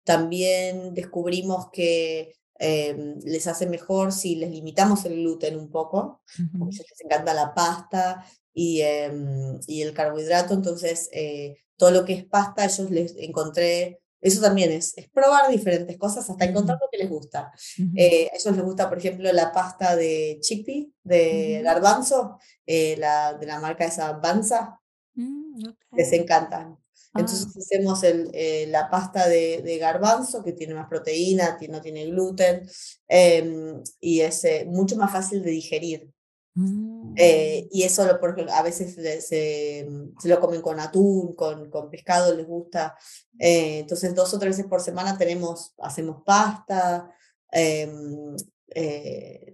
También 0.03 0.93
descubrimos 0.93 1.69
que 1.69 2.33
em, 2.59 3.19
les 3.23 3.47
hace 3.47 3.67
mejor 3.67 4.11
si 4.11 4.35
les 4.35 4.51
limitamos 4.51 5.05
el 5.05 5.15
gluten 5.15 5.57
un 5.57 5.69
poco, 5.69 6.21
porque 6.57 6.77
les 6.77 7.01
encanta 7.03 7.33
la 7.33 7.53
pasta 7.53 8.25
y, 8.53 8.81
em, 8.81 9.59
y 9.67 9.81
el 9.81 9.93
carbohidrato, 9.93 10.53
entonces 10.53 11.09
eh, 11.11 11.57
todo 11.75 11.91
lo 11.91 12.05
que 12.05 12.13
es 12.13 12.25
pasta, 12.25 12.65
ellos 12.65 12.89
les 12.89 13.15
encontré, 13.17 14.01
eso 14.19 14.41
también 14.41 14.71
es, 14.71 14.97
es 14.97 15.09
probar 15.09 15.49
diferentes 15.49 15.97
cosas 15.97 16.27
hasta 16.29 16.45
encontrar 16.45 16.79
lo 16.81 16.89
que 16.91 16.97
les 16.97 17.09
gusta. 17.09 17.51
Eh, 17.95 18.29
a 18.31 18.35
ellos 18.35 18.55
les 18.55 18.65
gusta, 18.65 18.89
por 18.89 18.97
ejemplo, 18.97 19.31
la 19.31 19.51
pasta 19.51 19.95
de 19.95 20.39
chickpea, 20.41 20.85
de 21.03 21.61
garbanzo, 21.63 22.39
eh, 22.65 22.95
la, 22.97 23.33
de 23.35 23.45
la 23.45 23.59
marca 23.59 23.85
esa 23.85 24.13
Banza, 24.13 24.79
mm, 25.13 25.63
les 25.91 26.11
encantan. 26.13 26.77
Entonces 27.13 27.47
ah. 27.47 27.59
hacemos 27.59 28.03
el, 28.03 28.29
eh, 28.33 28.67
la 28.67 28.89
pasta 28.89 29.27
de, 29.27 29.61
de, 29.61 29.77
garbanzo, 29.77 30.43
que 30.43 30.53
tiene 30.53 30.73
más 30.73 30.87
proteína, 30.87 31.57
no 31.69 31.81
tiene 31.81 32.05
gluten, 32.05 32.67
em, 33.07 33.81
y 33.99 34.21
es 34.21 34.43
eh, 34.43 34.65
mucho 34.67 34.95
más 34.97 35.11
fácil 35.11 35.43
de 35.43 35.51
digerir. 35.51 36.11
Mm. 36.55 37.13
Eh, 37.15 37.67
y 37.71 37.83
eso 37.83 38.05
lo, 38.05 38.19
porque 38.19 38.45
a 38.51 38.63
veces 38.63 38.95
se, 38.95 39.21
se, 39.21 39.87
lo 40.23 40.39
comen 40.39 40.61
con 40.61 40.79
atún, 40.79 41.35
con, 41.35 41.69
con 41.69 41.89
pescado, 41.89 42.33
les 42.35 42.47
gusta. 42.47 42.95
entonces 43.37 44.15
dos 44.15 44.33
o 44.33 44.39
tres 44.39 44.57
veces 44.57 44.69
por 44.69 44.81
semana 44.81 45.17
tenemos, 45.17 45.73
hacemos 45.79 46.23
pasta. 46.25 47.11
Em, 47.51 48.35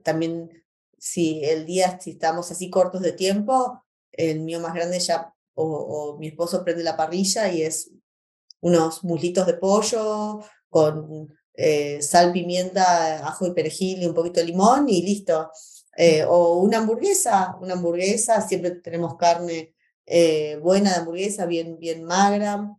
también 0.04 0.50
si 0.98 1.44
el 1.44 1.66
día, 1.66 2.00
si 2.00 2.12
estamos 2.12 2.50
así 2.52 2.70
cortos 2.70 3.02
de 3.02 3.12
tiempo, 3.12 3.84
el 4.14 4.40
mío 4.40 4.60
más 4.60 4.74
grande 4.74 5.00
ya 5.00 5.34
o, 5.56 6.18
mi 6.20 6.28
esposo 6.28 6.64
prende 6.64 6.84
la 6.84 6.98
parrilla 6.98 7.52
y 7.52 7.62
es 7.62 7.92
unos 8.62 9.04
muslitos 9.04 9.46
de 9.46 9.56
pollo 9.56 10.42
con 10.70 11.30
eh, 11.54 12.02
sal, 12.02 12.32
pimienta, 12.32 13.28
ajo 13.28 13.46
y 13.46 13.54
perejil 13.54 14.02
y 14.02 14.06
un 14.06 14.14
poquito 14.14 14.40
de 14.40 14.48
limón 14.48 14.90
y 14.90 15.02
listo. 15.02 15.52
Eh, 15.96 16.24
o 16.28 16.58
una 16.58 16.80
hamburguesa, 16.80 17.56
una 17.62 17.74
hamburguesa, 17.74 18.42
siempre 18.42 18.72
tenemos 18.72 19.16
carne 19.16 19.76
eh, 20.06 20.58
buena 20.62 20.92
de 20.92 20.96
hamburguesa, 20.98 21.46
bien, 21.46 21.78
bien 21.78 22.04
magra, 22.04 22.76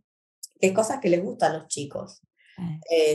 que 0.59 0.67
es 0.67 0.73
cosas 0.73 0.99
que 0.99 1.09
les 1.09 1.23
gustan 1.23 1.53
a 1.53 1.57
los 1.59 1.67
chicos. 1.67 2.21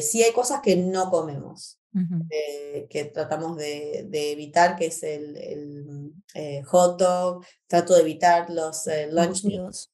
sí 0.03 0.23
hay 0.23 0.33
cosas 0.33 0.61
que 0.61 0.77
no 0.77 1.11
comemos. 1.11 1.79
Eh, 1.92 2.87
que 2.88 3.07
tratamos 3.07 3.57
de, 3.57 4.07
de, 4.09 4.31
evitar, 4.31 4.76
que 4.76 4.87
es 4.87 5.03
el, 5.03 5.37
el 5.37 6.12
eh, 6.35 6.62
hot 6.62 7.00
dog, 7.00 7.44
trato 7.66 7.94
de 7.94 8.03
evitar 8.03 8.48
los 8.48 8.87
eh, 8.87 9.09
lunch 9.11 9.44
meals. 9.44 9.90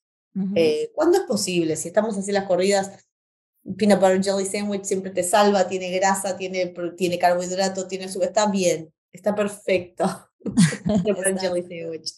cuando 0.95 1.19
es 1.19 1.25
posible? 1.25 1.75
Si 1.77 1.89
estamos 1.89 2.19
así 2.19 2.33
las 2.33 2.45
corridas, 2.45 2.91
peanut 3.79 3.99
butter 3.99 4.23
jelly 4.23 4.45
sandwich 4.45 4.85
siempre 4.85 5.11
te 5.11 5.23
salva, 5.23 5.69
tiene 5.69 5.91
grasa, 5.91 6.37
tiene, 6.37 6.75
tiene 6.97 7.19
carbohidrato, 7.19 7.87
tiene 7.87 8.11
su, 8.11 8.23
está 8.23 8.51
bien, 8.51 8.93
está 9.11 9.35
perfecto. 9.35 10.05
jelly 11.41 11.63
sandwich. 11.63 12.13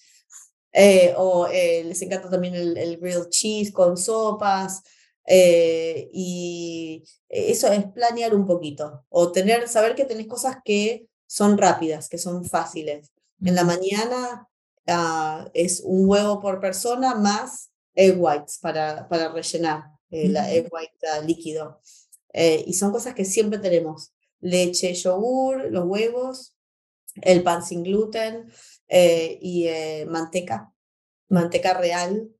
o 1.16 1.46
les 1.48 2.02
encanta 2.02 2.28
también 2.28 2.54
el, 2.56 2.76
el 2.76 2.96
grilled 2.98 3.28
cheese 3.28 3.72
con 3.72 3.96
sopas. 3.96 4.82
Eh, 5.30 6.08
y 6.14 7.04
eso 7.28 7.70
es 7.70 7.84
planear 7.92 8.34
un 8.34 8.46
poquito 8.46 9.04
o 9.10 9.30
tener, 9.30 9.68
saber 9.68 9.94
que 9.94 10.06
tenés 10.06 10.26
cosas 10.26 10.56
que 10.64 11.06
son 11.26 11.58
rápidas, 11.58 12.08
que 12.08 12.16
son 12.16 12.46
fáciles. 12.46 13.12
En 13.44 13.54
la 13.54 13.64
mañana 13.64 14.48
ah, 14.86 15.50
es 15.52 15.82
un 15.84 16.08
huevo 16.08 16.40
por 16.40 16.60
persona 16.60 17.14
más 17.14 17.70
egg 17.94 18.16
whites 18.18 18.58
para, 18.58 19.06
para 19.06 19.28
rellenar 19.28 19.90
el 20.10 20.34
eh, 20.34 20.56
egg 20.56 20.68
white 20.72 20.96
ah, 21.12 21.20
líquido. 21.20 21.78
Eh, 22.32 22.64
y 22.66 22.72
son 22.72 22.90
cosas 22.90 23.14
que 23.14 23.26
siempre 23.26 23.58
tenemos. 23.58 24.14
Leche, 24.40 24.94
yogur, 24.94 25.70
los 25.70 25.84
huevos, 25.84 26.56
el 27.20 27.42
pan 27.42 27.62
sin 27.62 27.82
gluten 27.82 28.50
y 28.88 29.68
manteca, 30.06 30.72
manteca 31.28 31.74
real. 31.74 32.30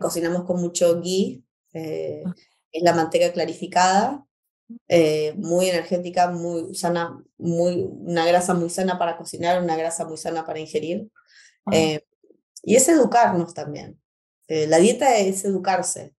cocinamos 0.00 0.44
con 0.44 0.60
mucho 0.60 1.00
ghee 1.00 1.44
eh, 1.74 2.22
ah. 2.24 2.34
es 2.72 2.82
la 2.82 2.94
manteca 2.94 3.32
clarificada, 3.32 4.24
eh, 4.88 5.34
muy 5.36 5.68
energética, 5.68 6.30
muy 6.30 6.74
sana, 6.74 7.22
muy, 7.36 7.82
una 7.82 8.24
grasa 8.26 8.54
muy 8.54 8.70
sana 8.70 8.98
para 8.98 9.16
cocinar, 9.16 9.62
una 9.62 9.76
grasa 9.76 10.06
muy 10.06 10.16
sana 10.16 10.46
para 10.46 10.60
ingerir. 10.60 11.08
Ah. 11.66 11.70
Eh, 11.74 12.06
y 12.62 12.76
es 12.76 12.88
educarnos 12.88 13.52
también. 13.52 14.00
la 14.48 14.78
dieta 14.78 15.16
es 15.18 15.44
educarse, 15.44 16.14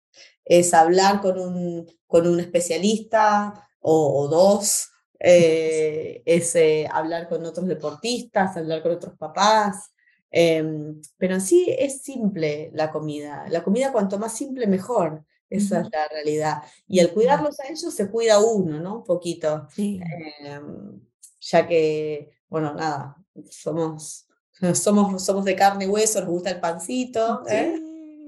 es 0.45 0.75
hablar 0.75 1.21
con 1.23 1.38
un, 1.38 1.87
con 2.07 2.27
un 2.27 2.40
especialista 2.40 3.69
o, 3.81 4.29
dos, 4.29 4.90
es 5.19 6.57
hablar 6.90 7.29
con 7.29 7.45
otros 7.47 7.67
deportistas, 7.67 8.57
hablar 8.57 8.83
con 8.83 8.93
otros 8.93 9.17
papás. 9.17 9.95
Em, 10.37 11.01
pero 11.17 11.38
sí 11.38 11.64
es 11.79 12.03
simple 12.03 12.71
la 12.75 12.90
comida. 12.90 13.47
La 13.51 13.62
comida 13.62 13.93
cuanto 13.93 14.19
más 14.19 14.37
simple 14.37 14.67
mejor. 14.67 15.25
Esa 15.57 15.81
es 15.81 15.88
la 15.93 16.09
realidad. 16.09 16.62
Y 16.87 17.01
al 17.01 17.12
cuidarlos 17.12 17.61
a 17.61 17.69
ellos 17.69 17.95
se 17.95 18.11
cuida 18.11 18.38
uno, 18.38 18.81
¿no? 18.81 18.97
Un 18.99 19.05
poquito. 19.05 19.69
Em, 19.77 21.01
ya 21.40 21.67
que, 21.67 22.31
bueno, 22.49 22.75
nada, 22.75 23.17
somos, 23.51 24.27
somos, 24.75 25.25
somos 25.25 25.45
de 25.45 25.57
carne 25.57 25.85
y 25.85 25.88
hueso, 25.88 26.21
nos 26.21 26.31
gusta 26.31 26.51
el 26.51 26.61
pancito. 26.61 27.43
¿eh? 27.49 27.81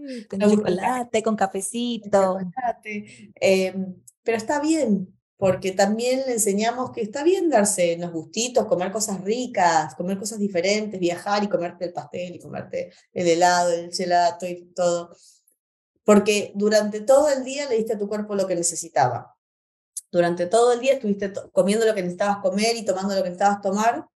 con 0.29 0.41
chocolate, 0.41 1.23
con 1.23 1.37
cafecito. 1.37 2.39
Em, 3.35 3.97
pero 4.23 4.37
está 4.37 4.61
bien, 4.61 5.15
porque 5.37 5.73
también 5.73 6.23
le 6.27 6.35
enseñamos 6.35 6.91
que 6.93 7.03
está 7.03 7.23
bien 7.23 7.51
darse 7.51 7.97
los 7.99 8.13
gustitos, 8.13 8.67
comer 8.67 8.91
cosas 8.91 9.21
ricas, 9.23 9.95
comer 9.95 10.19
cosas 10.19 10.39
diferentes, 10.39 10.99
viajar 10.99 11.45
y 11.45 11.49
comerte 11.49 11.85
el 11.87 11.93
pastel 11.93 12.37
y 12.37 12.39
comerte 12.39 12.93
el 13.13 13.29
helado, 13.29 13.73
el 13.73 13.93
gelato 13.93 14.47
y 14.47 14.73
todo 14.75 15.11
porque 16.07 16.53
durante 16.55 17.01
todo 17.01 17.29
el 17.29 17.45
día 17.45 17.69
le 17.69 17.77
diste 17.77 17.95
a 17.95 17.99
tu 17.99 18.09
cuerpo 18.09 18.37
lo 18.37 18.47
que 18.47 18.55
necesitaba. 18.55 19.37
Durante 20.13 20.47
todo 20.47 20.73
el 20.73 20.79
día 20.79 20.95
estuviste 20.95 21.33
comiendo 21.53 21.85
lo 21.85 21.95
que 21.95 22.03
necesitabas 22.03 22.39
comer 22.39 22.77
y 22.77 22.85
tomando 22.85 23.17
lo 23.17 23.25
que 23.25 23.31
necesitabas 23.31 23.61
tomar. 23.61 24.07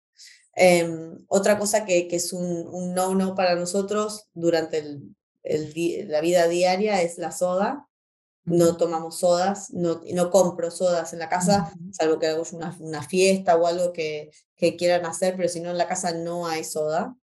Em, 0.55 1.17
otra 1.27 1.59
cosa 1.59 1.83
que, 1.83 2.07
que 2.07 2.15
es 2.15 2.31
un 2.31 2.93
no-no 2.93 3.35
para 3.35 3.55
nosotros 3.55 4.29
durante 4.33 4.77
el, 4.77 5.15
el, 5.43 6.07
la 6.09 6.21
vida 6.21 6.47
diaria 6.47 7.01
es 7.01 7.17
la 7.17 7.33
soda. 7.33 7.89
No 8.45 8.77
tomamos 8.77 9.19
sodas, 9.19 9.69
no, 9.71 10.01
no 10.13 10.31
compro 10.31 10.71
sodas 10.71 11.11
en 11.11 11.19
la 11.19 11.29
casa, 11.29 11.71
salvo 11.91 12.19
que 12.19 12.27
hago 12.27 12.43
una, 12.53 12.75
una 12.79 13.03
fiesta 13.03 13.55
o 13.57 13.67
algo 13.67 13.91
que, 13.91 14.31
que 14.55 14.77
quieran 14.77 15.05
hacer, 15.05 15.35
pero 15.35 15.49
si 15.49 15.59
no 15.59 15.69
en 15.71 15.77
la 15.77 15.87
casa 15.87 16.13
no 16.13 16.47
hay 16.47 16.63
soda. 16.63 17.15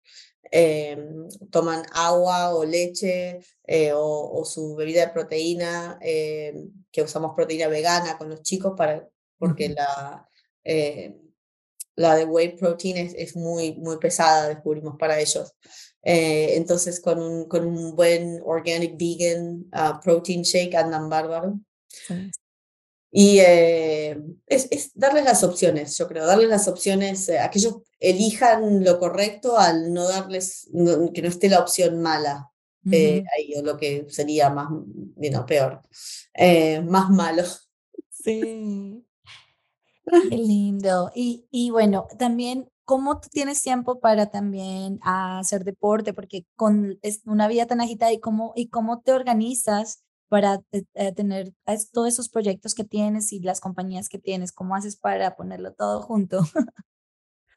Em, 0.51 1.27
toman 1.51 1.83
agua 1.91 2.55
o 2.55 2.63
leche 2.63 3.39
eh, 3.65 3.91
o, 3.93 4.43
su 4.45 4.75
bebida 4.75 5.05
de 5.05 5.11
proteína, 5.11 5.97
em, 6.01 6.71
que 6.91 7.01
usamos 7.01 7.33
proteína 7.35 7.67
vegana 7.67 8.17
con 8.17 8.29
los 8.29 8.41
chicos 8.41 8.73
para, 8.77 9.07
porque 9.37 9.69
la, 9.69 10.27
eh, 10.63 11.15
la 11.95 12.15
de 12.15 12.25
whey 12.25 12.55
protein 12.55 12.97
es, 12.97 13.13
es, 13.15 13.35
muy, 13.35 13.75
muy 13.75 13.97
pesada, 13.97 14.49
descubrimos 14.49 14.95
para 14.97 15.19
ellos. 15.19 15.53
Eh, 16.03 16.55
entonces 16.55 17.01
con 17.01 17.19
un, 17.19 17.47
con 17.47 17.65
un 17.65 17.95
buen 17.95 18.41
organic 18.45 18.97
vegan 18.97 19.65
uh, 19.73 19.99
protein 20.01 20.43
shake 20.43 20.75
andan 20.75 21.09
bárbaro. 21.09 21.59
Y 23.11 23.39
eh, 23.39 24.21
es, 24.45 24.67
es, 24.69 24.91
darles 24.93 25.23
las 25.23 25.43
opciones, 25.43 25.97
yo 25.97 26.07
creo, 26.07 26.25
darles 26.25 26.49
las 26.49 26.67
opciones 26.67 27.29
a 27.29 27.49
que 27.49 27.59
ellos 27.59 27.77
elijan 27.99 28.83
lo 28.83 28.99
correcto 28.99 29.57
al 29.57 29.93
no 29.93 30.07
darles, 30.07 30.69
que 31.13 31.21
no 31.21 31.27
esté 31.27 31.49
la 31.49 31.59
opción 31.59 32.01
mala 32.01 32.51
eh, 32.91 33.23
ahí, 33.35 33.53
o 33.55 33.63
lo 33.63 33.77
que 33.77 34.05
sería 34.09 34.49
más, 34.49 34.67
bueno, 34.69 35.45
peor, 35.45 35.81
eh, 36.33 36.81
más 36.81 37.09
malo. 37.09 37.43
Sí. 38.09 39.03
Qué 40.29 40.37
lindo. 40.37 41.11
Y, 41.13 41.47
y 41.51 41.69
bueno, 41.69 42.07
también, 42.17 42.69
¿cómo 42.85 43.19
tú 43.19 43.29
tienes 43.29 43.61
tiempo 43.61 43.99
para 43.99 44.27
también 44.27 44.99
hacer 45.03 45.63
deporte? 45.63 46.13
Porque 46.13 46.45
con 46.55 46.99
una 47.25 47.47
vida 47.47 47.65
tan 47.65 47.81
agitada, 47.81 48.13
¿y 48.13 48.19
cómo, 48.19 48.53
y 48.55 48.69
cómo 48.69 49.01
te 49.01 49.11
organizas? 49.11 50.03
Para 50.29 50.61
eh, 50.71 51.11
tener 51.13 51.53
todos 51.91 52.07
esos 52.07 52.29
proyectos 52.29 52.75
que 52.75 52.83
tienes 52.83 53.33
y 53.33 53.39
las 53.39 53.59
compañías 53.59 54.09
que 54.09 54.19
tienes? 54.19 54.51
¿Cómo 54.51 54.75
haces 54.75 54.95
para 54.95 55.35
ponerlo 55.35 55.73
todo 55.73 56.01
junto? 56.01 56.41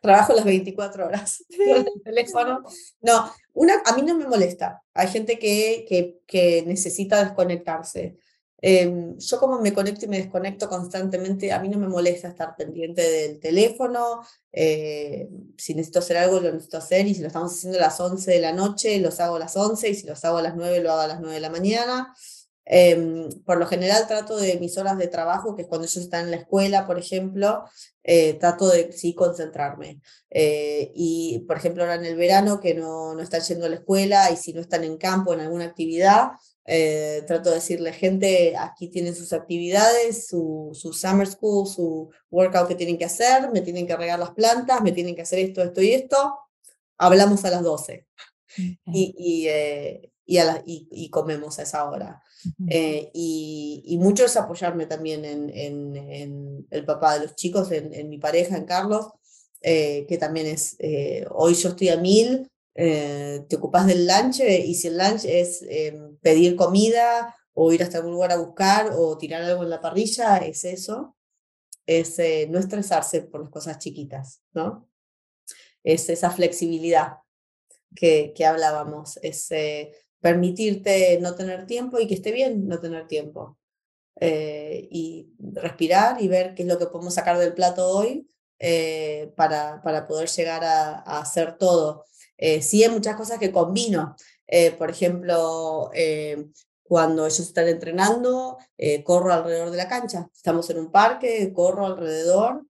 Trabajo 0.01 0.33
las 0.33 0.45
24 0.45 1.07
horas 1.07 1.45
el 1.51 2.03
teléfono. 2.03 2.63
No, 3.03 3.31
una, 3.53 3.75
a 3.85 3.95
mí 3.95 4.03
no 4.03 4.17
me 4.17 4.27
molesta. 4.27 4.83
Hay 4.95 5.09
gente 5.09 5.39
que, 5.39 5.85
que, 5.89 6.21
que 6.27 6.65
necesita 6.67 7.23
desconectarse. 7.23 8.19
Em, 8.63 9.17
yo 9.19 9.39
como 9.39 9.59
me 9.59 9.73
conecto 9.73 10.05
y 10.05 10.09
me 10.09 10.19
desconecto 10.19 10.69
constantemente, 10.69 11.51
a 11.51 11.59
mí 11.61 11.69
no 11.69 11.79
me 11.79 11.89
molesta 11.89 12.29
estar 12.29 12.57
pendiente 12.57 13.03
del 13.03 13.41
teléfono. 13.41 14.23
Eh, 14.53 15.29
si 15.57 15.75
necesito 15.75 16.01
hacer 16.01 16.19
algo, 16.19 16.41
lo 16.41 16.53
necesito 16.53 16.79
hacer. 16.79 17.07
Y 17.07 17.15
si 17.15 17.23
lo 17.23 17.29
estamos 17.29 17.53
haciendo 17.53 17.79
a 17.79 17.83
las 17.83 17.99
11 17.99 18.31
de 18.31 18.41
la 18.41 18.53
noche, 18.53 18.99
los 19.01 19.19
hago 19.21 19.37
a 19.37 19.39
las 19.39 19.57
11. 19.57 19.89
Y 19.89 19.95
si 19.95 20.07
los 20.07 20.25
hago 20.25 20.39
a 20.39 20.43
las 20.43 20.57
9, 20.57 20.81
lo 20.81 20.93
hago 20.93 21.01
a 21.01 21.07
las 21.07 21.21
9 21.21 21.35
de 21.35 21.41
la 21.41 21.51
mañana. 21.51 22.15
Em, 22.73 23.29
por 23.45 23.59
lo 23.59 23.67
general 23.67 24.07
trato 24.07 24.37
de 24.37 24.57
mis 24.61 24.79
horas 24.79 24.97
de 24.97 25.09
trabajo, 25.09 25.57
que 25.57 25.63
es 25.63 25.69
cuando 25.69 25.89
ellos 25.89 26.05
están 26.05 26.27
en 26.27 26.31
la 26.31 26.37
escuela, 26.37 26.87
por 26.87 27.01
ejemplo, 27.01 27.65
eh, 28.05 28.35
trato 28.35 28.69
de 28.69 28.93
sí 28.93 29.13
concentrarme. 29.13 30.01
Eh, 30.31 30.93
y, 30.95 31.41
por 31.49 31.57
ejemplo, 31.57 31.83
ahora 31.83 31.97
en 31.97 32.05
el 32.05 32.15
verano, 32.15 32.61
que 32.61 32.75
no, 32.75 33.13
no 33.13 33.23
están 33.23 33.41
yendo 33.41 33.67
a 33.67 33.71
la 33.71 33.75
escuela 33.75 34.31
y 34.31 34.37
si 34.37 34.53
no 34.53 34.61
están 34.61 34.85
en 34.85 34.99
campo 34.99 35.35
en 35.35 35.41
alguna 35.41 35.65
actividad, 35.65 36.29
eh, 36.65 37.25
trato 37.27 37.49
de 37.49 37.57
decirle, 37.57 37.93
gente, 37.93 38.55
aquí 38.57 38.89
tienen 38.89 39.17
sus 39.17 39.33
actividades, 39.33 40.29
su, 40.29 40.71
su, 40.73 40.93
summer 40.93 41.27
school, 41.27 41.67
su 41.67 42.09
workout 42.31 42.69
que 42.69 42.77
tienen 42.77 42.99
que 42.99 43.07
hacer, 43.07 43.51
me 43.51 43.63
tienen 43.63 43.85
que 43.85 43.97
regar 43.97 44.21
las 44.21 44.31
plantas, 44.31 44.81
me 44.81 44.93
tienen 44.93 45.17
que 45.17 45.23
hacer 45.23 45.41
esto, 45.41 45.61
esto 45.61 45.83
y 45.83 45.91
esto. 45.91 46.39
Hablamos 46.99 47.45
a 47.45 47.51
las 47.51 47.65
12. 47.65 48.07
Y, 48.57 49.15
y, 49.19 49.49
y, 50.25 50.39
a 50.39 50.63
y, 50.65 51.11
comemos 51.11 51.59
a 51.59 51.63
esa 51.63 51.91
hora. 51.91 52.23
Eh, 52.69 53.11
y, 53.13 53.83
y, 53.85 53.99
mucho 53.99 54.25
es 54.25 54.37
apoyarme 54.37 54.87
también 54.87 55.25
en, 55.25 55.51
en, 55.51 56.67
el 56.71 56.85
papá 56.85 57.15
de 57.15 57.27
los 57.27 57.35
chicos, 57.35 57.71
en, 57.73 58.09
mi 58.09 58.19
pareja, 58.19 58.57
en 58.57 58.65
Carlos, 58.65 59.09
eh, 59.61 60.07
que 60.09 60.19
también 60.19 60.47
es, 60.47 60.77
eh, 60.79 61.27
hoy 61.31 61.55
yo 61.55 61.71
estoy 61.71 61.89
a 61.91 61.97
mil, 61.97 62.51
te 62.73 63.57
ocupas 63.57 63.87
del 63.87 64.07
lunch 64.07 64.41
y 64.41 64.75
si 64.75 64.89
el 64.89 64.97
lunch 64.97 65.27
es 65.27 65.67
pedir 66.23 66.57
comida 66.57 67.37
o 67.53 67.73
ir 67.73 67.83
hasta 67.83 67.99
algún 67.99 68.13
lugar 68.13 68.33
a 68.33 68.39
buscar 68.39 68.93
o 68.97 69.19
tirar 69.19 69.43
algo 69.43 69.65
en 69.65 69.71
la 69.71 69.83
parrilla, 69.83 70.39
es 70.39 70.65
eso, 70.65 71.15
es 71.85 72.17
no 72.49 72.59
estresarse 72.59 73.23
por 73.23 73.43
las 73.43 73.51
cosas 73.51 73.79
chiquitas, 73.79 74.41
¿no? 74.55 74.89
Es 75.85 76.09
esa 76.09 76.31
flexibilidad 76.31 77.19
que, 77.95 78.33
que 78.35 78.47
hablábamos, 78.47 79.19
es 79.23 79.51
permitirte 80.21 81.19
no 81.21 81.35
tener 81.35 81.67
tiempo 81.67 81.99
y 81.99 82.07
que 82.07 82.15
esté 82.15 82.33
bien 82.33 82.69
no 82.69 82.79
tener 82.81 83.07
tiempo. 83.07 83.59
Eh, 84.23 84.87
y 84.91 85.33
respirar 85.39 86.21
y 86.21 86.29
ver 86.29 86.55
qué 86.55 86.63
es 86.63 86.69
lo 86.69 86.79
que 86.79 86.87
podemos 86.87 87.15
sacar 87.15 87.39
del 87.39 87.55
plato 87.55 87.89
hoy 87.89 88.29
eh, 88.59 89.33
para, 89.35 89.81
para 89.83 90.07
poder 90.07 90.29
llegar 90.29 90.63
a, 90.63 91.21
hacer 91.21 91.57
todo. 91.57 92.05
Eh, 92.37 92.61
sí 92.61 92.85
hay 92.85 92.91
muchas 92.91 93.17
cosas 93.17 93.39
que 93.39 93.51
combino. 93.51 94.17
por 94.79 94.91
ejemplo, 94.91 95.91
cuando 96.83 97.25
ellos 97.25 97.41
están 97.41 97.69
entrenando, 97.69 98.59
corro 99.05 99.33
alrededor 99.33 99.71
de 99.71 99.77
la 99.77 99.89
cancha. 99.89 100.29
Estamos 100.35 100.69
en 100.71 100.79
un 100.81 100.91
parque, 100.91 101.53
corro 101.55 101.87
alrededor. 101.87 102.67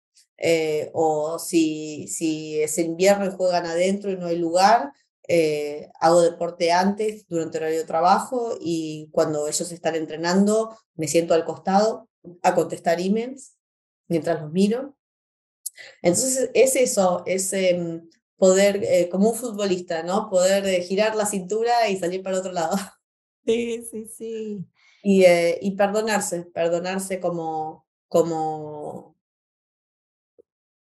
o 0.92 1.38
si, 1.38 2.06
si 2.08 2.62
es 2.62 2.78
invierno 2.78 3.26
y 3.26 3.30
juegan 3.36 3.66
adentro 3.66 4.10
y 4.10 4.16
no 4.16 4.26
hay 4.26 4.36
lugar, 4.36 4.92
eh, 5.32 5.88
hago 6.00 6.22
deporte 6.22 6.72
antes, 6.72 7.28
durante 7.28 7.58
el 7.58 7.62
horario 7.62 7.80
de 7.80 7.86
trabajo 7.86 8.58
y 8.60 9.08
cuando 9.12 9.46
ellos 9.46 9.70
están 9.70 9.94
entrenando 9.94 10.76
me 10.96 11.06
siento 11.06 11.34
al 11.34 11.44
costado 11.44 12.08
a 12.42 12.54
contestar 12.56 13.00
emails 13.00 13.56
mientras 14.08 14.42
los 14.42 14.50
miro. 14.50 14.96
Entonces 16.02 16.50
es 16.52 16.74
eso, 16.74 17.22
es 17.26 17.52
em, 17.52 18.08
poder, 18.36 18.82
eh, 18.82 19.08
como 19.08 19.30
un 19.30 19.36
futbolista, 19.36 20.02
¿no? 20.02 20.28
Poder 20.28 20.66
eh, 20.66 20.82
girar 20.82 21.14
la 21.14 21.26
cintura 21.26 21.88
y 21.88 21.96
salir 21.96 22.22
para 22.22 22.38
otro 22.38 22.52
lado. 22.52 22.76
Sí, 23.46 23.82
sí, 23.90 24.06
sí. 24.06 24.66
Y, 25.02 25.24
eh, 25.24 25.58
y 25.62 25.70
perdonarse, 25.72 26.42
perdonarse 26.42 27.20
como, 27.20 27.86
como, 28.06 29.09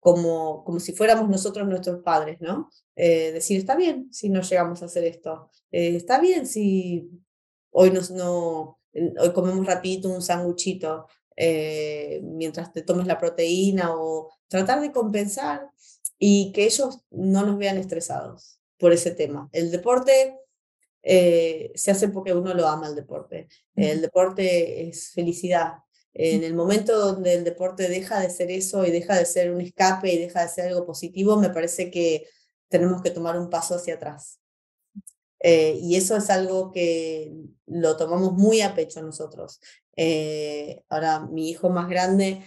como, 0.00 0.64
como 0.64 0.80
si 0.80 0.92
fuéramos 0.92 1.28
nosotros 1.28 1.66
nuestros 1.66 2.02
padres, 2.02 2.40
¿no? 2.40 2.70
Eh, 2.96 3.32
decir, 3.32 3.58
está 3.58 3.76
bien 3.76 4.08
si 4.12 4.28
no 4.28 4.42
llegamos 4.42 4.82
a 4.82 4.86
hacer 4.86 5.04
esto, 5.04 5.50
eh, 5.70 5.96
está 5.96 6.20
bien 6.20 6.46
si 6.46 7.10
hoy, 7.70 7.90
nos, 7.90 8.10
no, 8.10 8.80
hoy 8.92 9.32
comemos 9.32 9.66
rapidito 9.66 10.08
un 10.08 10.22
sanguchito 10.22 11.06
mientras 12.20 12.72
te 12.72 12.82
tomes 12.82 13.06
la 13.06 13.16
proteína 13.16 13.94
o 13.94 14.28
tratar 14.48 14.80
de 14.80 14.90
compensar 14.90 15.70
y 16.18 16.50
que 16.50 16.64
ellos 16.64 17.04
no 17.10 17.46
nos 17.46 17.58
vean 17.58 17.78
estresados 17.78 18.58
por 18.76 18.92
ese 18.92 19.12
tema. 19.12 19.48
El 19.52 19.70
deporte 19.70 20.36
eh, 21.02 21.70
se 21.74 21.90
hace 21.90 22.08
porque 22.08 22.34
uno 22.34 22.54
lo 22.54 22.66
ama 22.66 22.88
el 22.88 22.94
deporte. 22.94 23.48
El 23.74 24.00
deporte 24.00 24.88
es 24.88 25.10
felicidad. 25.12 25.74
En 26.20 26.42
el 26.42 26.52
momento 26.52 26.98
donde 26.98 27.34
el 27.34 27.44
deporte 27.44 27.88
deja 27.88 28.18
de 28.18 28.28
ser 28.28 28.50
eso 28.50 28.84
y 28.84 28.90
deja 28.90 29.16
de 29.16 29.24
ser 29.24 29.52
un 29.52 29.60
escape 29.60 30.12
y 30.12 30.18
deja 30.18 30.42
de 30.42 30.48
ser 30.48 30.66
algo 30.66 30.84
positivo, 30.84 31.36
me 31.36 31.50
parece 31.50 31.92
que 31.92 32.26
tenemos 32.66 33.02
que 33.02 33.10
tomar 33.10 33.38
un 33.38 33.48
paso 33.48 33.76
hacia 33.76 33.94
atrás. 33.94 34.40
Eh, 35.38 35.78
y 35.80 35.94
eso 35.94 36.16
es 36.16 36.28
algo 36.28 36.72
que 36.72 37.32
lo 37.66 37.96
tomamos 37.96 38.32
muy 38.32 38.62
a 38.62 38.74
pecho 38.74 39.00
nosotros. 39.00 39.60
Eh, 39.94 40.82
ahora, 40.88 41.20
mi 41.20 41.50
hijo 41.50 41.70
más 41.70 41.88
grande, 41.88 42.42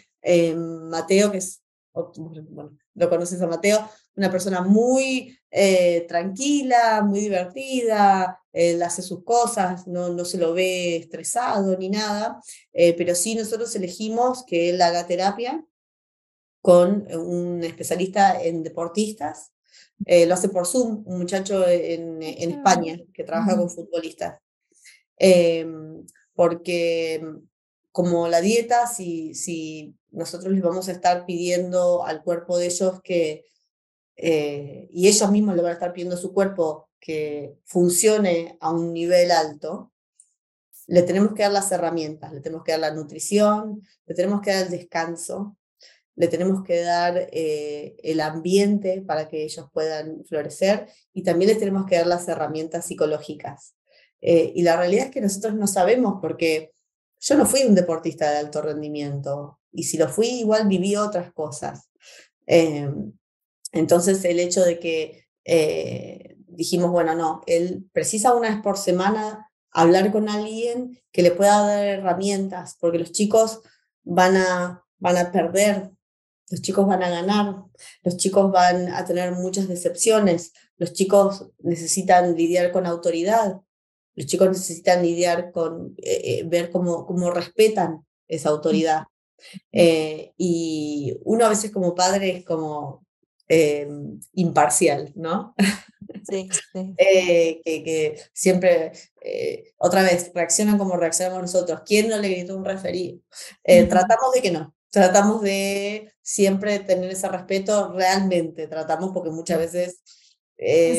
Mateo, 0.58 1.32
que 1.32 1.38
es, 1.38 1.64
bueno, 1.94 2.78
lo 2.96 3.10
conoces 3.10 3.42
a 3.42 3.48
Mateo, 3.48 3.90
una 4.18 4.30
persona 4.30 4.62
muy 4.62 5.40
eh, 5.50 6.06
tranquila, 6.10 7.04
muy 7.04 7.22
divertida, 7.22 8.41
él 8.54 8.82
hace 8.84 9.02
sus 9.02 9.24
cosas, 9.24 9.88
no, 9.88 10.10
no 10.10 10.26
se 10.26 10.38
lo 10.38 10.54
ve 10.54 10.98
estresado 10.98 11.78
ni 11.78 11.90
nada, 11.90 12.42
eh, 12.74 12.94
pero 12.94 13.16
sí 13.16 13.36
nosotros 13.36 13.76
elegimos 13.76 14.44
que 14.46 14.70
él 14.70 14.82
haga 14.82 15.08
terapia 15.08 15.66
con 16.62 17.08
un 17.16 17.64
especialista 17.64 18.42
en 18.42 18.64
deportistas. 18.64 19.52
Eh, 20.06 20.26
lo 20.26 20.34
hace 20.34 20.50
por 20.50 20.68
Zoom, 20.68 21.04
un 21.06 21.20
muchacho 21.20 21.68
en, 21.68 22.22
en 22.22 22.52
España 22.52 23.00
que 23.14 23.24
trabaja 23.24 23.58
con 23.58 23.70
futbolistas. 23.70 24.40
Porque 26.34 27.22
como 27.92 28.28
la 28.28 28.42
dieta, 28.42 28.88
si, 28.88 29.36
si 29.36 29.96
nosotros 30.12 30.54
les 30.54 30.62
vamos 30.62 30.88
a 30.88 30.94
estar 30.94 31.26
pidiendo 31.26 32.06
al 32.06 32.24
cuerpo 32.24 32.58
de 32.58 32.68
ellos 32.68 33.02
que, 33.04 33.46
eh, 34.16 34.88
y 34.92 35.08
ellos 35.08 35.32
mismos 35.32 35.56
le 35.56 35.62
van 35.62 35.72
a 35.72 35.74
estar 35.74 35.94
pidiendo 35.94 36.16
a 36.16 36.20
su 36.20 36.34
cuerpo 36.34 36.90
que 37.00 37.58
funcione 37.66 38.58
a 38.60 38.72
un 38.72 38.94
nivel 38.94 39.32
alto, 39.32 39.92
le 40.88 41.04
tenemos 41.04 41.34
que 41.34 41.44
dar 41.44 41.52
las 41.52 41.72
herramientas, 41.72 42.32
le 42.34 42.42
tenemos 42.42 42.64
que 42.64 42.74
dar 42.74 42.82
la 42.82 42.94
nutrición, 42.94 43.82
le 44.06 44.16
tenemos 44.16 44.42
que 44.42 44.52
dar 44.52 44.66
el 44.66 44.72
descanso, 44.72 45.58
le 46.16 46.28
tenemos 46.28 46.64
que 46.64 46.82
dar 46.82 47.30
eh, 47.32 47.96
el 48.04 48.20
ambiente 48.20 49.02
para 49.02 49.28
que 49.28 49.44
ellos 49.44 49.68
puedan 49.74 50.24
florecer 50.26 50.88
y 51.14 51.24
también 51.24 51.50
les 51.50 51.60
tenemos 51.60 51.86
que 51.86 51.96
dar 51.96 52.08
las 52.08 52.28
herramientas 52.28 52.86
psicológicas. 52.86 53.76
Eh, 54.20 54.52
y 54.54 54.62
la 54.62 54.78
realidad 54.78 55.06
es 55.06 55.12
que 55.12 55.22
nosotros 55.22 55.56
no 55.56 55.66
sabemos 55.66 56.20
porque 56.22 56.74
yo 57.20 57.38
no 57.38 57.46
fui 57.46 57.64
un 57.64 57.76
deportista 57.76 58.30
de 58.30 58.38
alto 58.38 58.62
rendimiento 58.62 59.60
y 59.72 59.84
si 59.84 59.98
lo 59.98 60.10
fui 60.10 60.28
igual 60.28 60.68
viví 60.68 60.96
otras 60.96 61.32
cosas. 61.32 61.90
Em, 62.46 63.14
entonces 63.72 64.24
el 64.26 64.40
hecho 64.40 64.64
de 64.64 64.80
que 64.80 65.26
eh, 65.46 66.36
dijimos, 66.48 66.92
bueno, 66.92 67.16
no, 67.16 67.42
él 67.48 67.90
precisa 67.94 68.36
una 68.36 68.50
vez 68.50 68.62
por 68.62 68.78
semana 68.78 69.50
hablar 69.72 70.12
con 70.12 70.30
alguien 70.30 71.00
que 71.12 71.22
le 71.22 71.32
pueda 71.32 71.66
dar 71.66 71.86
herramientas, 71.86 72.78
porque 72.80 73.00
los 73.00 73.12
chicos 73.12 73.62
van 74.04 74.36
a, 74.38 74.86
van 75.00 75.18
a 75.18 75.32
perder, 75.32 75.92
los 76.50 76.62
chicos 76.62 76.86
van 76.86 77.04
a 77.04 77.10
ganar, 77.10 77.64
los 78.04 78.18
chicos 78.18 78.52
van 78.52 78.90
a 78.90 79.06
tener 79.06 79.32
muchas 79.32 79.68
decepciones, 79.68 80.52
los 80.78 80.94
chicos 80.94 81.48
necesitan 81.60 82.36
lidiar 82.36 82.72
con 82.72 82.86
autoridad, 82.86 83.62
los 84.16 84.26
chicos 84.26 84.50
necesitan 84.50 85.02
lidiar 85.02 85.52
con, 85.54 85.96
eh, 85.98 86.22
eh, 86.24 86.44
ver 86.46 86.70
cómo, 86.70 87.06
cómo 87.06 87.32
respetan 87.32 88.06
esa 88.28 88.50
autoridad. 88.50 89.06
y 90.38 91.18
uno 91.24 91.46
a 91.46 91.50
veces 91.50 91.72
como 91.72 91.96
padre 91.96 92.38
es 92.38 92.46
como, 92.46 93.04
eh, 93.54 93.86
imparcial, 94.34 95.12
¿no? 95.16 95.54
Sí, 96.24 96.48
sí. 96.50 96.96
Eh, 96.98 97.62
que, 97.66 97.84
que, 97.84 98.22
siempre, 98.32 98.94
eh, 99.22 99.74
otra 99.78 100.04
vez, 100.04 100.32
reaccionan 100.34 100.78
como 100.78 100.96
reaccionamos 100.96 101.42
nosotros. 101.42 101.82
¿Quién 101.86 102.08
no 102.08 102.18
le 102.18 102.30
gritó 102.30 102.56
un 102.56 102.64
referí? 102.64 103.22
Tratamos 103.64 104.32
de 104.34 104.42
que 104.42 104.52
no, 104.52 104.74
tratamos 104.90 105.42
de 105.42 106.14
siempre 106.22 106.80
tener 106.80 107.12
ese 107.12 107.28
respeto 107.28 107.92
realmente, 107.92 108.68
tratamos 108.68 109.12
porque 109.14 109.32
muchas 109.32 109.60
veces 109.60 110.02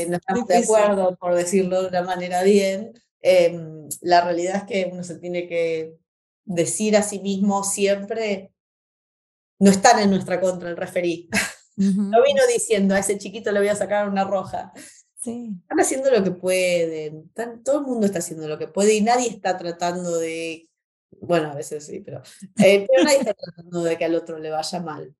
no 0.09 0.17
estamos 0.17 0.47
de 0.47 0.59
acuerdo, 0.59 1.17
por 1.17 1.35
decirlo 1.35 1.83
de 1.83 1.89
una 1.89 2.03
manera 2.03 2.43
bien. 2.43 2.93
Em, 3.23 3.89
la 4.03 4.21
realidad 4.25 4.57
es 4.57 4.65
que 4.65 4.91
uno 4.93 5.05
se 5.05 5.19
tiene 5.19 5.49
que 5.49 5.95
decir 6.45 6.99
a 6.99 7.03
sí 7.03 7.21
mismo 7.21 7.65
siempre, 7.65 8.53
no 9.59 9.71
están 9.71 10.01
en 10.01 10.11
nuestra 10.11 10.39
contra 10.39 10.69
el 10.69 10.77
referí. 10.77 11.31
No 11.77 12.23
vino 12.23 12.43
diciendo 12.53 12.95
a 12.95 12.99
ese 12.99 13.19
chiquito 13.19 13.51
le 13.53 13.61
voy 13.61 13.69
a 13.69 13.77
sacar 13.77 14.09
una 14.09 14.25
roja. 14.25 14.73
Sí. 15.19 15.53
Están 15.63 15.81
haciendo 15.81 16.11
lo 16.11 16.25
que 16.25 16.33
pueden, 16.33 17.31
todo 17.65 17.81
el 17.81 17.87
mundo 17.87 18.07
está 18.07 18.19
haciendo 18.19 18.49
lo 18.49 18.59
que 18.59 18.67
puede 18.67 18.95
y 18.95 19.01
nadie 19.03 19.29
está 19.29 19.57
tratando 19.57 20.19
de, 20.19 20.69
bueno, 21.21 21.53
a 21.53 21.55
veces 21.55 21.87
sí, 21.87 22.01
pero, 22.01 22.23
eh, 22.59 22.87
pero 22.91 23.05
nadie 23.05 23.19
está 23.19 23.35
tratando 23.35 23.85
de 23.85 23.97
que 23.97 24.05
al 24.05 24.17
otro 24.17 24.39
le 24.39 24.51
vaya 24.51 24.81
mal. 24.81 25.15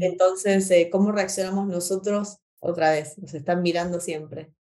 Entonces, 0.00 0.70
eh, 0.70 0.88
¿cómo 0.90 1.12
reaccionamos 1.12 1.66
nosotros? 1.66 2.38
Otra 2.60 2.90
vez, 2.90 3.18
nos 3.18 3.34
están 3.34 3.62
mirando 3.62 4.00
siempre. 4.00 4.52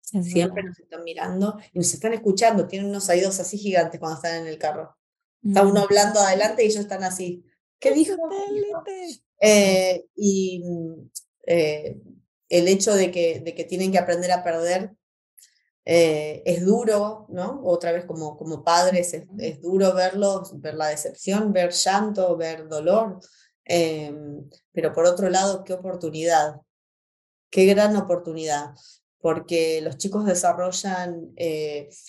siempre 0.00 0.62
nos 0.62 0.78
están 0.78 1.04
mirando 1.04 1.58
y 1.72 1.78
nos 1.78 1.92
están 1.92 2.12
escuchando. 2.12 2.66
Tienen 2.66 2.90
unos 2.90 3.08
oídos 3.08 3.38
así 3.40 3.58
gigantes 3.58 4.00
cuando 4.00 4.16
están 4.16 4.42
en 4.42 4.46
el 4.46 4.58
carro. 4.58 4.96
Está 5.46 5.62
uno 5.62 5.80
hablando 5.80 6.20
adelante 6.20 6.62
y 6.62 6.66
ellos 6.66 6.80
están 6.80 7.04
así. 7.04 7.44
¿Qué 7.84 7.92
dijo? 7.92 8.16
Eh, 9.40 10.06
y 10.16 10.64
mm, 10.64 11.10
eh, 11.46 12.00
el 12.48 12.68
hecho 12.68 12.94
de 12.94 13.10
que, 13.10 13.40
de 13.40 13.54
que 13.54 13.64
tienen 13.64 13.92
que 13.92 13.98
aprender 13.98 14.32
a 14.32 14.42
perder 14.42 14.94
eh, 15.84 16.42
es 16.46 16.64
duro, 16.64 17.26
¿no? 17.28 17.60
Otra 17.62 17.92
vez 17.92 18.06
como, 18.06 18.38
como 18.38 18.64
padres 18.64 19.12
es, 19.12 19.26
es, 19.38 19.60
duro 19.60 19.92
verlo, 19.92 20.44
ver 20.54 20.76
la 20.76 20.86
decepción, 20.86 21.52
ver 21.52 21.72
llanto, 21.72 22.34
ver 22.38 22.68
dolor, 22.68 23.20
em, 23.66 24.48
pero 24.72 24.94
por 24.94 25.04
otro 25.04 25.28
lado, 25.28 25.62
qué 25.62 25.74
oportunidad, 25.74 26.62
qué 27.50 27.66
gran 27.66 27.94
oportunidad, 27.96 28.70
porque 29.18 29.82
los 29.82 29.98
chicos 29.98 30.24
desarrollan 30.24 31.34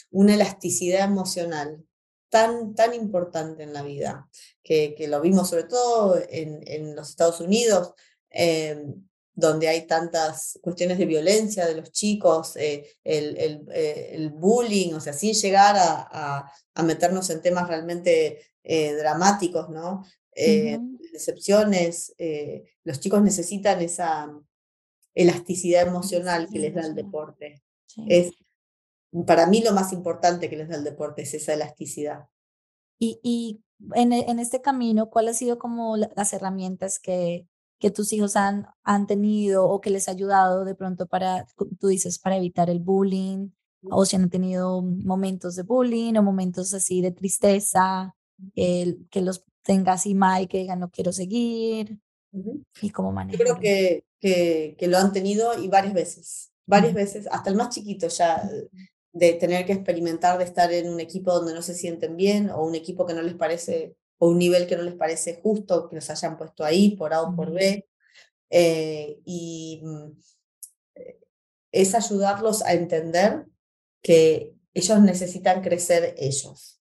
una 0.09 0.36
elasticidad 0.36 1.03
emocional 1.03 1.84
tan, 2.30 2.76
tan 2.76 2.93
importante 2.93 3.63
en 3.63 3.73
la 3.73 3.82
vida, 3.82 4.30
que, 4.66 4.95
que 4.95 5.07
lo 5.07 5.22
vimos 5.22 5.49
sobre 5.49 5.66
todo 5.66 6.20
en, 6.28 6.59
en 6.66 6.95
los 6.95 7.09
Estados 7.09 7.39
Unidos, 7.39 7.93
em, 8.32 8.95
donde 9.34 9.68
hay 9.68 9.86
tantas 9.86 10.57
cuestiones 10.61 10.97
de 10.97 11.05
violencia 11.05 11.68
de 11.68 11.76
los 11.76 11.91
chicos, 11.91 12.55
eh, 12.55 12.97
el, 13.03 13.38
el, 13.38 13.66
eh, 13.72 14.09
el, 14.13 14.32
bullying, 14.32 14.93
o 14.93 14.99
sea, 14.99 15.13
sin 15.13 15.34
llegar 15.34 15.76
a, 15.78 16.51
a, 16.74 16.84
meternos 16.84 17.30
en 17.30 17.41
temas 17.41 17.68
realmente 17.68 18.39
eh, 18.63 18.93
dramáticos, 18.93 19.70
¿no? 19.70 20.03
Decepciones, 21.13 22.13
los 22.84 22.99
chicos 22.99 23.22
necesitan 23.22 23.82
esa 23.82 24.30
elasticidad 25.13 25.88
emocional 25.88 26.49
que 26.51 26.59
les 26.59 26.74
da 26.74 26.82
el 26.82 26.93
deporte. 26.93 27.63
Es 28.09 28.34
para 29.26 29.47
mí 29.47 29.61
lo 29.63 29.72
más 29.72 29.93
importante 29.93 30.49
que 30.49 30.57
les 30.57 30.68
da 30.68 30.76
el 30.76 30.84
deporte 30.84 31.22
es 31.22 31.34
esa 31.34 31.53
elasticidad. 31.53 32.28
Y, 32.99 33.20
y 33.24 33.64
en, 33.93 34.13
e, 34.13 34.30
en, 34.30 34.39
este 34.39 34.61
camino, 34.61 35.09
¿cuáles 35.09 35.36
han 35.36 35.39
sido 35.39 35.59
como 35.59 35.97
las 35.97 36.34
herramientas 36.34 36.99
que, 36.99 37.47
que 37.80 37.91
tus 37.91 38.13
hijos 38.13 38.36
han, 38.36 38.67
han 38.84 39.07
tenido 39.07 39.67
o 39.67 39.82
que 39.82 39.89
les 39.89 40.07
ha 40.07 40.11
ayudado 40.11 40.65
de 40.65 40.76
pronto 40.76 41.07
para, 41.07 41.47
tú 41.80 41.88
dices, 41.88 42.19
para 42.19 42.38
evitar 42.38 42.69
el 42.69 42.80
bullying? 42.80 43.49
O 43.91 44.03
si 44.05 44.15
han 44.15 44.30
tenido 44.32 44.82
momentos 44.82 45.55
de 45.55 45.63
bullying 45.63 46.15
o 46.15 46.23
momentos 46.23 46.73
así 46.73 47.01
de 47.01 47.11
tristeza, 47.11 48.15
que 48.55 49.21
los 49.21 49.43
tenga 49.61 49.93
así 49.93 50.15
mal 50.15 50.43
y 50.43 50.47
que 50.47 50.59
digan 50.59 50.80
no 50.80 50.89
quiero 50.89 51.11
seguir. 51.11 51.99
¿Y 52.82 52.89
cómo 52.89 53.11
manejar? 53.11 53.39
Yo 53.39 53.43
creo 53.43 53.59
que, 53.59 54.05
que, 54.19 54.76
que, 54.78 54.88
lo 54.88 54.97
han 54.97 55.13
tenido 55.13 55.57
y 55.61 55.67
varias 55.67 55.93
veces, 55.93 56.51
varias 56.65 56.93
veces, 56.93 57.28
hasta 57.32 57.49
el 57.49 57.55
más 57.55 57.69
chiquito 57.69 58.07
ya 58.07 58.49
de 59.16 59.32
tener 59.32 59.66
que 59.66 59.72
experimentar 59.72 60.38
de 60.38 60.43
estar 60.43 60.72
en 60.74 60.89
un 60.89 60.99
equipo 60.99 61.32
donde 61.32 61.53
no 61.53 61.61
se 61.61 61.74
sienten 61.74 62.18
bien 62.18 62.49
o 62.49 62.66
un 62.66 62.76
equipo 62.76 63.05
que 63.05 63.13
no 63.13 63.22
les 63.22 63.36
parece 63.36 63.95
o 64.18 64.28
un 64.28 64.38
nivel 64.38 64.68
que 64.68 64.76
no 64.76 64.84
les 64.84 64.95
parece 64.95 65.39
justo 65.41 65.88
que 65.88 65.95
los 65.95 66.09
hayan 66.09 66.38
puesto 66.38 66.66
ahí 66.66 66.97
por 66.97 67.13
A 67.13 67.22
o 67.22 67.34
por 67.34 67.51
B. 67.51 67.88
Eh, 68.49 69.22
y 69.24 69.82
mm, 69.84 70.20
es 71.72 71.95
ayudarlos 71.95 72.61
a 72.61 72.74
entender 72.74 73.45
que 74.01 74.53
ellos 74.74 74.99
necesitan 75.01 75.61
crecer 75.61 76.13
ellos. 76.18 76.82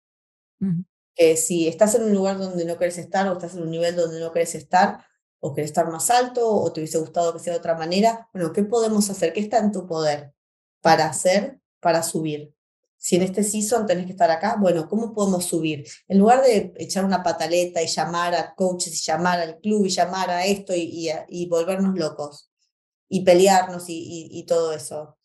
Que 1.16 1.36
si 1.36 1.66
estás 1.66 1.96
en 1.96 2.04
un 2.04 2.14
lugar 2.14 2.38
donde 2.38 2.64
no 2.64 2.76
quieres 2.76 2.98
estar 2.98 3.28
o 3.28 3.32
estás 3.32 3.56
en 3.56 3.62
un 3.62 3.72
nivel 3.72 3.96
donde 3.96 4.20
no 4.20 4.30
quieres 4.30 4.54
estar, 4.54 5.04
o 5.40 5.52
querés 5.52 5.70
estar 5.70 5.90
más 5.90 6.10
alto 6.10 6.48
o 6.48 6.72
te 6.72 6.80
hubiese 6.80 6.98
gustado 6.98 7.32
que 7.32 7.40
sea 7.40 7.54
de 7.54 7.58
otra 7.58 7.74
manera, 7.74 8.28
bueno, 8.32 8.52
¿qué 8.52 8.62
podemos 8.62 9.10
hacer? 9.10 9.32
¿Qué 9.32 9.40
está 9.40 9.58
en 9.58 9.72
tu 9.72 9.86
poder 9.86 10.32
para 10.80 11.06
hacer, 11.06 11.60
para 11.80 12.02
subir? 12.02 12.54
Si 12.96 13.16
en 13.16 13.22
este 13.22 13.42
season 13.42 13.86
tenés 13.86 14.04
que 14.04 14.12
estar 14.12 14.30
acá, 14.30 14.56
bueno, 14.60 14.86
¿cómo 14.88 15.14
podemos 15.14 15.46
subir? 15.46 15.86
En 16.06 16.18
lugar 16.18 16.42
de 16.42 16.74
echar 16.76 17.04
una 17.04 17.22
pataleta 17.22 17.82
y 17.82 17.86
llamar 17.86 18.34
a 18.34 18.54
coaches 18.54 18.94
y 18.94 19.04
llamar 19.04 19.40
al 19.40 19.58
club 19.58 19.86
y 19.86 19.88
llamar 19.88 20.30
a 20.30 20.44
esto 20.44 20.74
y, 20.74 21.10
y, 21.28 21.46
volvernos 21.46 21.96
locos 21.96 22.50
y 23.08 23.22
pelearnos 23.24 23.88
y, 23.88 24.28
y 24.30 24.44
todo 24.44 24.72
eso, 24.72 25.16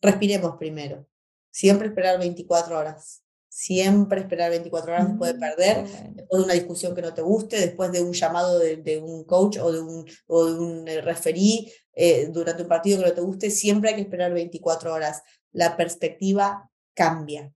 respiremos 0.00 0.56
primero. 0.56 1.06
Siempre 1.50 1.88
esperar 1.88 2.18
24 2.18 2.78
horas 2.78 3.24
siempre 3.56 4.20
esperar 4.20 4.50
24 4.50 4.92
horas 4.92 5.08
después 5.08 5.32
de 5.32 5.40
perder, 5.40 5.88
después 6.14 6.40
de 6.40 6.44
una 6.44 6.52
discusión 6.52 6.94
que 6.94 7.00
no 7.00 7.14
te 7.14 7.22
guste, 7.22 7.58
después 7.58 7.90
de 7.90 8.02
un 8.02 8.12
llamado 8.12 8.58
de, 8.58 8.98
un 9.02 9.24
coach 9.24 9.56
o 9.56 9.72
de 9.72 9.80
un, 9.80 10.04
o 10.26 10.44
de 10.44 10.58
un 10.58 10.86
eh, 10.86 11.00
referí 11.00 11.72
eh, 11.94 12.28
durante 12.30 12.64
un 12.64 12.68
partido 12.68 12.98
que 12.98 13.08
no 13.08 13.14
te 13.14 13.22
guste, 13.22 13.50
siempre 13.50 13.88
hay 13.88 13.96
que 13.96 14.02
esperar 14.02 14.34
24 14.34 14.92
horas. 14.92 15.22
La 15.56 15.74
perspectiva 15.74 16.70
cambia. 16.92 17.50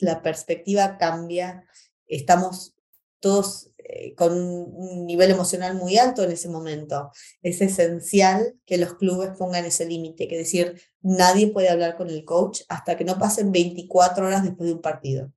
La 0.00 0.20
perspectiva 0.20 0.98
cambia. 0.98 1.64
Estamos 2.08 2.74
todos 3.20 3.70
eh, 3.78 4.16
con 4.16 4.32
un 4.32 5.06
nivel 5.06 5.30
emocional 5.30 5.76
muy 5.76 5.96
alto 5.96 6.24
en 6.24 6.32
ese 6.32 6.48
momento. 6.48 7.12
Es 7.40 7.60
esencial 7.60 8.56
que 8.66 8.78
los 8.78 8.94
clubes 8.94 9.30
pongan 9.38 9.64
ese 9.64 9.86
límite, 9.86 10.26
que 10.26 10.38
decir, 10.38 10.82
nadie 11.02 11.52
puede 11.52 11.68
hablar 11.68 11.96
con 11.96 12.10
el 12.10 12.24
coach 12.24 12.62
hasta 12.68 12.96
que 12.96 13.04
no 13.04 13.16
pasen 13.16 13.52
24 13.52 14.26
horas 14.26 14.42
después 14.42 14.66
de 14.66 14.74
un 14.74 14.82
partido. 14.82 15.32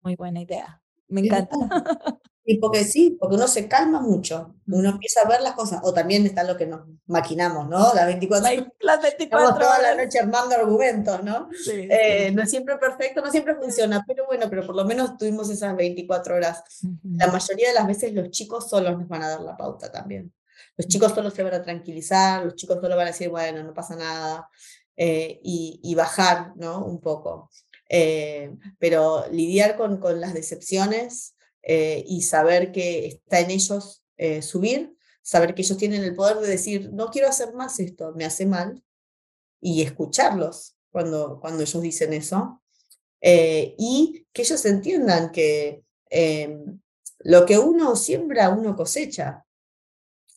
Muy 0.00 0.16
buena 0.16 0.40
idea. 0.40 0.82
Me 1.06 1.20
encanta. 1.20 1.54
Y 2.48 2.58
porque 2.58 2.84
sí, 2.84 3.16
porque 3.18 3.34
uno 3.34 3.48
se 3.48 3.66
calma 3.66 4.00
mucho, 4.00 4.54
uno 4.68 4.90
empieza 4.90 5.22
a 5.22 5.28
ver 5.28 5.40
las 5.40 5.54
cosas, 5.54 5.80
o 5.82 5.92
también 5.92 6.24
está 6.24 6.44
lo 6.44 6.56
que 6.56 6.64
nos 6.64 6.82
maquinamos, 7.06 7.68
¿no? 7.68 7.92
Las 7.92 8.06
24, 8.06 8.68
las 8.78 9.02
24 9.02 9.48
horas. 9.48 9.58
toda 9.58 9.82
la 9.82 10.04
noche 10.04 10.20
armando 10.20 10.54
argumentos, 10.54 11.24
¿no? 11.24 11.48
Eh, 11.66 12.30
no 12.32 12.44
es 12.44 12.50
siempre 12.50 12.78
perfecto, 12.78 13.20
no 13.20 13.32
siempre 13.32 13.56
funciona, 13.56 14.04
pero 14.06 14.26
bueno, 14.26 14.46
pero 14.48 14.64
por 14.64 14.76
lo 14.76 14.84
menos 14.84 15.16
tuvimos 15.18 15.50
esas 15.50 15.74
24 15.74 16.36
horas. 16.36 16.62
La 17.02 17.26
mayoría 17.32 17.68
de 17.68 17.74
las 17.74 17.86
veces 17.88 18.12
los 18.12 18.30
chicos 18.30 18.70
solos 18.70 18.96
nos 18.96 19.08
van 19.08 19.24
a 19.24 19.28
dar 19.30 19.40
la 19.40 19.56
pauta 19.56 19.90
también. 19.90 20.32
Los 20.76 20.86
chicos 20.86 21.12
solo 21.12 21.30
se 21.30 21.42
van 21.42 21.54
a 21.54 21.62
tranquilizar, 21.64 22.44
los 22.44 22.54
chicos 22.54 22.78
solo 22.80 22.94
van 22.94 23.08
a 23.08 23.10
decir, 23.10 23.28
bueno, 23.28 23.64
no 23.64 23.74
pasa 23.74 23.96
nada, 23.96 24.48
eh, 24.96 25.40
y, 25.42 25.80
y, 25.82 25.96
bajar, 25.96 26.52
¿no? 26.54 26.84
Un 26.84 27.00
poco. 27.00 27.50
Eh, 27.88 28.52
pero 28.78 29.24
lidiar 29.32 29.76
con, 29.76 29.98
con 29.98 30.20
las 30.20 30.32
decepciones 30.32 31.35
eh, 31.68 32.04
y 32.06 32.22
saber 32.22 32.70
que 32.70 33.06
está 33.06 33.40
en 33.40 33.50
ellos 33.50 34.04
eh, 34.16 34.40
subir, 34.40 34.96
saber 35.20 35.52
que 35.52 35.62
ellos 35.62 35.76
tienen 35.76 36.04
el 36.04 36.14
poder 36.14 36.36
de 36.36 36.46
decir, 36.46 36.92
no 36.92 37.10
quiero 37.10 37.28
hacer 37.28 37.54
más 37.54 37.80
esto, 37.80 38.12
me 38.14 38.24
hace 38.24 38.46
mal, 38.46 38.84
y 39.60 39.82
escucharlos 39.82 40.76
cuando, 40.92 41.40
cuando 41.40 41.64
ellos 41.64 41.82
dicen 41.82 42.12
eso, 42.12 42.62
eh, 43.20 43.74
y 43.78 44.28
que 44.32 44.42
ellos 44.42 44.64
entiendan 44.64 45.32
que 45.32 45.82
em, 46.08 46.80
lo 47.18 47.44
que 47.44 47.58
uno 47.58 47.96
siembra, 47.96 48.50
uno 48.50 48.76
cosecha. 48.76 49.44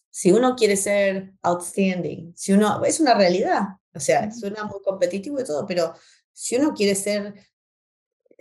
Si 0.09 0.31
uno 0.31 0.55
quiere 0.55 0.75
ser 0.75 1.33
outstanding, 1.43 2.33
si 2.35 2.53
uno, 2.53 2.83
es 2.83 2.99
una 2.99 3.13
realidad, 3.13 3.61
o 3.93 3.99
sea, 3.99 4.31
suena 4.31 4.63
muy 4.63 4.81
competitivo 4.81 5.39
y 5.39 5.43
todo, 5.43 5.67
pero 5.67 5.93
si 6.33 6.55
uno 6.55 6.73
quiere 6.73 6.95
ser 6.95 7.35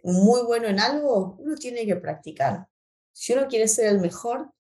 muy 0.03 0.43
bueno 0.45 0.69
en 0.69 0.81
algo, 0.81 1.37
uno 1.39 1.55
tiene 1.57 1.85
que 1.85 1.97
practicar. 1.97 2.67
Si 3.19 3.33
uno 3.33 3.49
quiere 3.49 3.67
ser 3.67 3.89
el 3.89 3.99
mejor, 3.99 4.53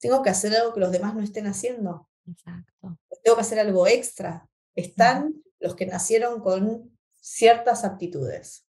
tengo 0.00 0.20
que 0.20 0.30
hacer 0.30 0.52
algo 0.56 0.74
que 0.74 0.80
los 0.80 0.90
demás 0.90 1.14
no 1.14 1.22
estén 1.22 1.46
haciendo. 1.46 2.08
Exacto. 2.26 2.98
Tengo 3.22 3.36
que 3.36 3.42
hacer 3.42 3.60
algo 3.60 3.86
extra. 3.86 4.50
Están 4.74 5.40
los 5.60 5.76
que 5.76 5.86
nacieron 5.86 6.40
con 6.40 6.98
ciertas 7.20 7.84
aptitudes. 7.84 8.66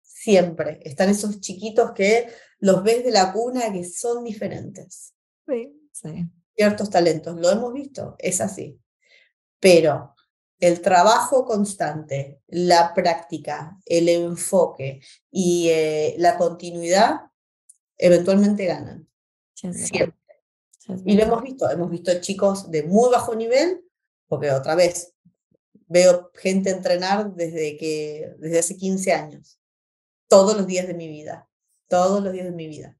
Siempre. 0.00 0.80
Están 0.82 1.10
esos 1.10 1.40
chiquitos 1.40 1.92
que 1.92 2.32
los 2.58 2.82
ves 2.82 3.04
de 3.04 3.10
la 3.10 3.34
cuna 3.34 3.70
que 3.70 3.84
son 3.84 4.24
diferentes. 4.24 5.12
Sí, 5.46 5.90
sí. 5.92 6.30
Ciertos 6.56 6.88
talentos. 6.88 7.38
Lo 7.38 7.50
hemos 7.50 7.74
visto. 7.74 8.16
Es 8.18 8.40
así. 8.40 8.80
Pero 9.60 10.14
el 10.58 10.80
trabajo 10.80 11.44
constante, 11.44 12.40
la 12.46 12.94
práctica, 12.94 13.78
el 13.84 14.08
enfoque 14.08 15.02
y 15.30 15.68
eh, 15.68 16.14
la 16.16 16.38
continuidad 16.38 17.29
eventualmente 18.00 18.64
ganan. 18.66 19.08
Siempre. 19.54 20.16
Y 21.04 21.14
lo 21.14 21.22
hemos 21.22 21.42
visto, 21.42 21.70
hemos 21.70 21.90
visto 21.90 22.12
chicos 22.20 22.70
de 22.70 22.82
muy 22.82 23.10
bajo 23.10 23.34
nivel, 23.34 23.84
porque 24.26 24.50
otra 24.50 24.74
vez 24.74 25.14
veo 25.86 26.30
gente 26.34 26.70
entrenar 26.70 27.34
desde 27.34 27.76
que 27.76 28.34
desde 28.38 28.58
hace 28.58 28.76
15 28.76 29.12
años, 29.12 29.60
todos 30.28 30.56
los 30.56 30.66
días 30.66 30.86
de 30.86 30.94
mi 30.94 31.08
vida, 31.08 31.48
todos 31.88 32.22
los 32.22 32.32
días 32.32 32.46
de 32.46 32.52
mi 32.52 32.66
vida. 32.66 32.98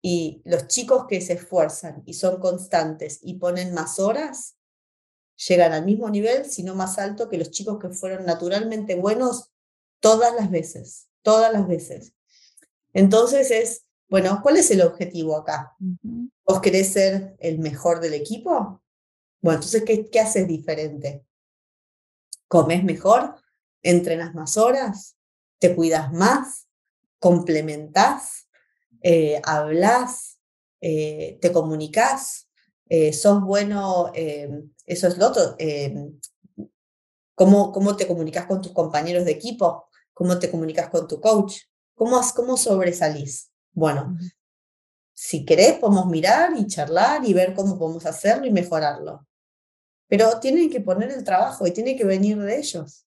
Y 0.00 0.42
los 0.44 0.66
chicos 0.66 1.06
que 1.08 1.20
se 1.20 1.34
esfuerzan 1.34 2.02
y 2.06 2.14
son 2.14 2.40
constantes 2.40 3.20
y 3.22 3.34
ponen 3.34 3.74
más 3.74 4.00
horas, 4.00 4.56
llegan 5.48 5.72
al 5.72 5.84
mismo 5.84 6.08
nivel, 6.10 6.46
si 6.46 6.62
no 6.62 6.74
más 6.74 6.98
alto, 6.98 7.28
que 7.28 7.38
los 7.38 7.50
chicos 7.50 7.78
que 7.78 7.90
fueron 7.90 8.24
naturalmente 8.24 8.96
buenos 8.96 9.52
todas 10.00 10.34
las 10.34 10.50
veces, 10.50 11.08
todas 11.22 11.52
las 11.52 11.68
veces. 11.68 12.14
Entonces 12.92 13.50
es, 13.50 13.86
bueno, 14.08 14.40
¿cuál 14.42 14.56
es 14.58 14.70
el 14.70 14.82
objetivo 14.82 15.36
acá? 15.36 15.74
¿Vos 16.44 16.60
querés 16.60 16.92
ser 16.92 17.36
el 17.38 17.58
mejor 17.58 18.00
del 18.00 18.14
equipo? 18.14 18.82
Bueno, 19.40 19.56
entonces, 19.56 19.82
¿qué, 19.84 20.08
qué 20.08 20.20
haces 20.20 20.46
diferente? 20.46 21.24
¿Comes 22.48 22.84
mejor? 22.84 23.34
¿Entrenas 23.82 24.34
más 24.34 24.56
horas? 24.56 25.16
¿Te 25.58 25.74
cuidas 25.74 26.12
más? 26.12 26.68
¿Complementás? 27.18 28.48
Eh, 29.02 29.40
¿Hablas? 29.44 30.38
Eh, 30.80 31.38
¿Te 31.40 31.50
comunicas? 31.50 32.48
Eh, 32.88 33.12
¿Sos 33.12 33.42
bueno? 33.42 34.12
eso 34.14 35.08
es 35.08 35.18
lo 35.18 35.28
otro. 35.28 35.56
¿cómo, 37.34 37.72
¿Cómo 37.72 37.96
te 37.96 38.06
comunicas 38.06 38.46
con 38.46 38.60
tus 38.60 38.72
compañeros 38.72 39.24
de 39.24 39.32
equipo? 39.32 39.88
¿Cómo 40.12 40.38
te 40.38 40.50
comunicas 40.50 40.90
con 40.90 41.08
tu 41.08 41.20
coach? 41.20 41.62
¿Cómo, 42.02 42.20
cómo 42.34 42.56
sobresalís? 42.56 43.52
Bueno, 43.72 44.18
si 45.14 45.44
querés, 45.44 45.74
podemos 45.74 46.06
mirar 46.06 46.52
y 46.58 46.66
charlar 46.66 47.24
y 47.24 47.32
ver 47.32 47.54
cómo 47.54 47.78
podemos 47.78 48.04
hacerlo 48.06 48.44
y 48.44 48.50
mejorarlo. 48.50 49.24
Pero 50.08 50.40
tienen 50.40 50.68
que 50.68 50.80
poner 50.80 51.12
el 51.12 51.22
trabajo 51.22 51.64
y 51.64 51.70
tiene 51.70 51.94
que 51.94 52.04
venir 52.04 52.36
de 52.40 52.58
ellos. 52.58 53.06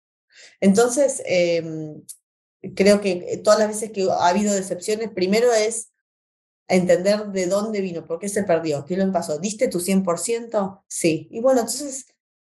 Entonces, 0.61 1.21
em, 1.25 2.05
creo 2.73 3.01
que 3.01 3.41
todas 3.43 3.59
las 3.59 3.67
veces 3.67 3.91
que 3.91 4.07
ha 4.09 4.29
habido 4.29 4.53
decepciones, 4.53 5.11
primero 5.11 5.51
es 5.51 5.91
entender 6.69 7.25
de 7.33 7.47
dónde 7.47 7.81
vino, 7.81 8.05
por 8.05 8.17
qué 8.17 8.29
se 8.29 8.43
perdió, 8.43 8.85
qué 8.85 8.95
le 8.95 9.07
pasó. 9.07 9.39
¿Diste 9.39 9.67
tu 9.67 9.81
100%? 9.81 10.85
Sí. 10.87 11.27
Y 11.31 11.41
bueno, 11.41 11.59
entonces 11.59 12.05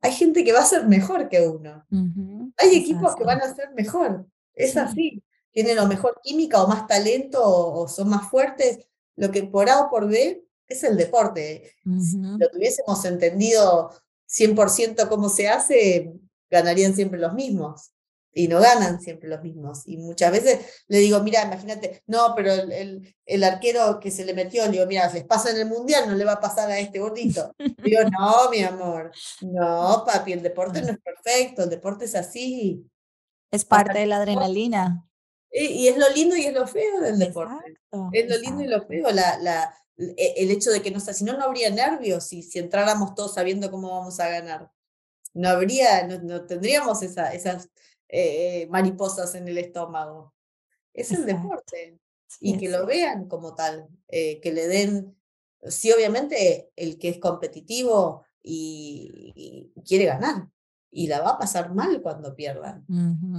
hay 0.00 0.12
gente 0.12 0.44
que 0.44 0.52
va 0.52 0.60
a 0.60 0.66
ser 0.66 0.86
mejor 0.86 1.28
que 1.28 1.48
uno. 1.48 1.84
Hay 2.58 2.76
equipos 2.76 3.16
que 3.16 3.24
van 3.24 3.40
a 3.40 3.52
ser 3.52 3.74
mejor. 3.74 4.24
Es 4.54 4.76
así 4.76 5.20
tienen 5.52 5.76
lo 5.76 5.86
mejor 5.86 6.20
química 6.22 6.62
o 6.62 6.68
más 6.68 6.86
talento 6.86 7.42
o, 7.42 7.88
son 7.88 8.08
más 8.08 8.28
fuertes. 8.30 8.86
Lo 9.16 9.30
que 9.30 9.42
por 9.42 9.68
A 9.68 9.82
o 9.82 9.90
por 9.90 10.08
B 10.08 10.44
es 10.68 10.84
el 10.84 10.96
deporte. 10.96 11.72
Si 11.84 12.18
lo 12.18 12.48
tuviésemos 12.50 13.04
entendido 13.04 13.90
100% 14.28 15.08
cómo 15.08 15.28
se 15.28 15.48
hace, 15.48 16.12
ganarían 16.50 16.94
siempre 16.94 17.18
los 17.18 17.32
mismos. 17.34 17.92
Y 18.32 18.46
no 18.46 18.60
ganan 18.60 19.00
siempre 19.00 19.28
los 19.28 19.42
mismos. 19.42 19.82
Y 19.86 19.96
muchas 19.96 20.30
veces 20.30 20.84
le 20.86 20.98
digo, 20.98 21.20
mira, 21.22 21.42
imagínate, 21.42 22.02
no, 22.06 22.34
pero 22.36 22.52
el, 22.52 23.16
el, 23.24 23.44
arquero 23.44 23.98
que 23.98 24.10
se 24.10 24.24
le 24.24 24.34
metió, 24.34 24.64
le 24.66 24.72
digo, 24.72 24.86
mira, 24.86 25.10
les 25.12 25.24
pasa 25.24 25.50
en 25.50 25.56
el 25.56 25.66
mundial, 25.66 26.04
no 26.06 26.14
le 26.14 26.24
va 26.24 26.34
a 26.34 26.40
pasar 26.40 26.70
a 26.70 26.78
este 26.78 27.00
gordito. 27.00 27.52
digo, 27.82 28.02
no, 28.16 28.50
mi 28.50 28.62
amor, 28.62 29.10
no, 29.40 30.04
papi, 30.06 30.34
el 30.34 30.42
deporte 30.42 30.82
no 30.82 30.88
es 30.88 30.98
perfecto, 31.02 31.64
el 31.64 31.70
deporte 31.70 32.04
es 32.04 32.14
así. 32.14 32.86
Es 33.50 33.64
parte 33.64 33.98
de 33.98 34.06
la 34.06 34.18
adrenalina. 34.18 35.07
Y, 35.50 35.88
es 35.88 35.96
lo 35.96 36.08
lindo 36.10 36.36
y 36.36 36.44
es 36.44 36.54
lo 36.54 36.66
feo 36.66 37.00
del 37.00 37.18
deporte. 37.18 37.78
es 38.12 38.28
lo 38.28 38.38
lindo 38.38 38.62
y 38.62 38.66
lo 38.66 38.86
feo. 38.86 39.10
La, 39.10 39.38
la, 39.38 39.74
e, 39.96 40.34
el 40.36 40.50
hecho 40.50 40.70
de 40.70 40.82
que 40.82 40.90
no, 40.90 41.00
si 41.00 41.24
no, 41.24 41.36
no 41.36 41.44
habría 41.44 41.70
nervios 41.70 42.24
si, 42.24 42.42
si 42.42 42.58
entráramos 42.58 43.14
todos 43.14 43.34
sabiendo 43.34 43.70
cómo 43.70 43.90
vamos 43.90 44.20
a 44.20 44.28
ganar. 44.28 44.70
No 45.34 45.48
habría, 45.48 46.06
no, 46.06 46.46
tendríamos 46.46 47.02
esa, 47.02 47.32
esas 47.32 47.68
eh, 48.08 48.66
mariposas 48.70 49.34
en 49.34 49.48
el 49.48 49.58
estómago. 49.58 50.34
Es 50.94 51.12
el 51.12 51.26
deporte. 51.26 51.98
y 52.40 52.58
que 52.58 52.68
lo 52.68 52.86
vean 52.86 53.28
como 53.28 53.54
tal, 53.54 53.88
eh, 54.08 54.40
que 54.40 54.52
le 54.52 54.66
den, 54.66 55.16
sí, 55.62 55.92
obviamente, 55.92 56.70
el 56.76 56.98
que 56.98 57.10
es 57.10 57.18
competitivo 57.18 58.24
y 58.42 59.72
quiere 59.86 60.06
ganar, 60.06 60.48
y 60.90 61.06
la 61.06 61.20
va 61.20 61.30
a 61.32 61.38
pasar 61.38 61.74
mal 61.74 62.00
cuando 62.02 62.34
pierdan. 62.34 62.86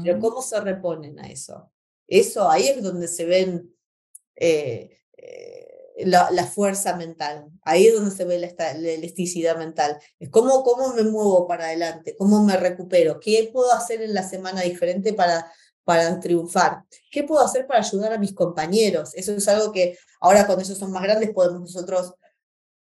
Pero 0.04 0.20
¿cómo 0.20 0.42
se 0.42 0.60
reponen 0.62 1.20
a 1.20 1.30
eso? 1.30 1.72
Eso 2.10 2.50
ahí 2.50 2.68
es 2.68 2.82
donde 2.82 3.08
se 3.08 3.26
ven 3.26 3.74
eh, 4.36 5.00
eh, 5.18 6.06
la, 6.06 6.46
fuerza 6.46 6.96
mental, 6.96 7.52
ahí 7.62 7.88
es 7.88 7.94
donde 7.94 8.12
se 8.12 8.26
ve 8.26 8.40
la, 8.40 8.72
elasticidad 8.72 9.58
mental. 9.58 9.98
Es 10.18 10.30
cómo, 10.30 10.64
cómo 10.64 10.94
me 10.94 11.04
muevo 11.04 11.48
para 11.48 11.66
adelante, 11.66 12.16
cómo 12.18 12.44
me 12.44 12.58
recupero, 12.58 13.20
qué 13.20 13.50
puedo 13.54 13.72
hacer 13.74 14.02
en 14.02 14.14
la 14.14 14.28
semana 14.28 14.62
diferente 14.62 15.14
para, 15.14 15.52
para 15.84 16.20
triunfar, 16.20 16.84
qué 17.12 17.24
puedo 17.24 17.44
hacer 17.44 17.68
para 17.68 17.82
ayudar 17.82 18.14
a 18.14 18.18
mis 18.18 18.34
compañeros. 18.34 19.14
Eso 19.14 19.34
es 19.34 19.48
algo 19.48 19.72
que 19.72 19.98
ahora 20.22 20.46
cuando 20.46 20.64
ellos 20.64 20.78
son 20.78 20.92
más 20.92 21.04
grandes 21.04 21.32
podemos 21.32 21.62
nosotros 21.62 22.14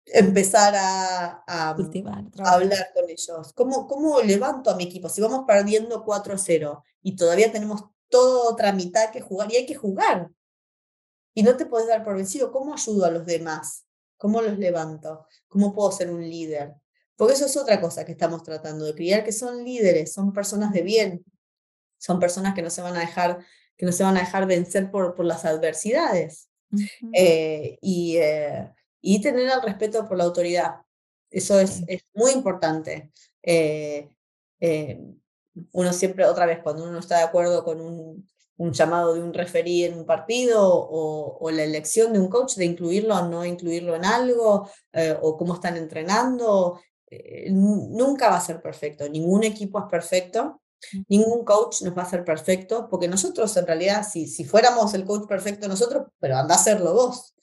empezar 0.06 0.76
a, 0.76 1.44
a, 1.48 1.70
hablar 1.70 2.92
con 2.94 3.10
ellos. 3.10 3.54
¿Cómo, 3.54 3.88
¿Cómo 3.88 4.22
levanto 4.22 4.70
a 4.70 4.76
mi 4.76 4.84
equipo? 4.84 5.10
Si 5.10 5.22
vamos 5.22 5.46
perdiendo 5.48 6.04
4 6.04 6.34
a 6.34 6.38
0 6.38 6.84
y 7.02 7.16
todavía 7.16 7.52
tenemos 7.52 7.84
toda 8.10 8.52
otra 8.52 8.72
mitad 8.72 9.12
que 9.12 9.22
jugar 9.22 9.52
y 9.52 9.58
hay 9.58 9.66
que 9.66 9.76
jugar. 9.76 10.30
Y 11.34 11.44
no 11.44 11.58
te 11.58 11.66
puedes 11.66 11.88
dar 11.88 12.04
por 12.04 12.16
vencido. 12.16 12.52
¿Cómo 12.52 12.74
ayudo 12.74 13.06
a 13.06 13.12
los 13.12 13.26
demás? 13.26 13.86
¿Cómo 14.18 14.42
los 14.42 14.58
levanto? 14.58 15.28
¿Cómo 15.48 15.74
puedo 15.74 15.92
ser 15.92 16.10
un 16.10 16.22
líder? 16.22 16.76
Porque 17.16 17.34
eso 17.34 17.46
es 17.46 17.58
otra 17.58 17.80
cosa 17.82 18.06
que 18.06 18.14
estamos 18.14 18.44
tratando 18.44 18.86
de 18.86 18.96
criar, 18.96 19.24
que 19.24 19.32
son 19.32 19.64
líderes, 19.64 20.14
son 20.14 20.34
personas 20.34 20.72
de 20.74 20.82
bien, 20.82 21.26
son 21.98 22.20
personas 22.20 22.54
que 22.54 22.62
no 22.62 22.70
se 22.70 22.82
van 22.82 22.96
a 22.96 23.00
dejar, 23.00 23.40
que 23.78 23.86
no 23.86 23.92
se 23.92 24.04
van 24.04 24.18
a 24.18 24.22
dejar 24.22 24.46
vencer 24.48 24.92
por, 24.92 25.16
por 25.16 25.26
las 25.26 25.46
adversidades. 25.46 26.50
Eh, 27.14 27.78
y, 27.82 28.18
eh, 28.18 28.74
y 29.02 29.22
tener 29.22 29.48
el 29.48 29.62
respeto 29.62 30.08
por 30.08 30.18
la 30.18 30.26
autoridad. 30.26 30.82
Eso 31.30 31.60
es, 31.60 31.84
es 31.88 32.02
muy 32.14 32.32
importante. 32.32 33.12
Eh, 33.44 34.10
eh, 34.60 35.00
uno 35.72 35.94
siempre, 35.94 36.26
otra 36.26 36.46
vez, 36.46 36.60
cuando 36.62 36.84
uno 36.84 37.00
está 37.00 37.18
de 37.18 37.24
acuerdo 37.24 37.64
con 37.64 37.82
un, 37.82 38.28
un 38.58 38.74
llamado 38.74 39.14
de 39.14 39.22
un 39.22 39.34
referí 39.34 39.84
en 39.84 39.98
un 39.98 40.06
partido 40.06 40.62
o, 40.64 41.38
o, 41.40 41.52
la 41.52 41.64
elección 41.64 42.14
de 42.14 42.20
un 42.20 42.30
coach, 42.30 42.56
de 42.56 42.66
incluirlo 42.66 43.16
o 43.16 43.28
no 43.28 43.46
incluirlo 43.46 43.96
en 43.96 44.06
algo, 44.06 44.70
eh, 44.94 45.18
o 45.22 45.38
cómo 45.38 45.56
están 45.56 45.78
entrenando, 45.78 46.80
nunca 47.52 48.30
va 48.30 48.38
a 48.38 48.42
ser 48.42 48.62
perfecto. 48.62 49.08
Ningún 49.10 49.44
equipo 49.44 49.80
es 49.80 49.86
perfecto. 49.90 50.62
Ningún 51.08 51.44
coach 51.44 51.82
nos 51.82 51.98
va 51.98 52.04
a 52.04 52.10
ser 52.10 52.24
perfecto, 52.24 52.88
porque 52.90 53.08
nosotros 53.08 53.56
en 53.58 53.66
realidad, 53.66 54.06
si, 54.08 54.28
si 54.28 54.44
fuéramos 54.44 54.94
el 54.94 55.06
coach 55.06 55.28
perfecto 55.28 55.68
nosotros, 55.68 56.08
pero 56.20 56.38
anda 56.38 56.56
a 56.56 56.58
hacerlo 56.58 56.94
vos. 56.94 57.34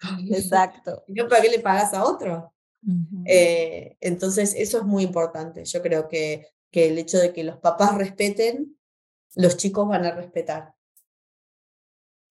Exacto. 0.30 1.04
¿Y 1.06 1.22
para 1.22 1.42
qué 1.42 1.48
le 1.48 1.60
pagas 1.60 1.94
a 1.94 2.04
otro? 2.04 2.52
Eh, 3.26 3.96
entonces, 4.00 4.54
eso 4.56 4.78
es 4.78 4.84
muy 4.84 5.02
importante. 5.02 5.64
Yo 5.64 5.82
creo 5.82 6.08
que, 6.08 6.46
que 6.70 6.88
el 6.88 6.98
hecho 6.98 7.18
de 7.18 7.32
que 7.32 7.44
los 7.44 7.58
papás 7.58 7.96
respeten, 7.96 8.78
los 9.34 9.56
chicos 9.56 9.88
van 9.88 10.04
a 10.04 10.12
respetar. 10.12 10.74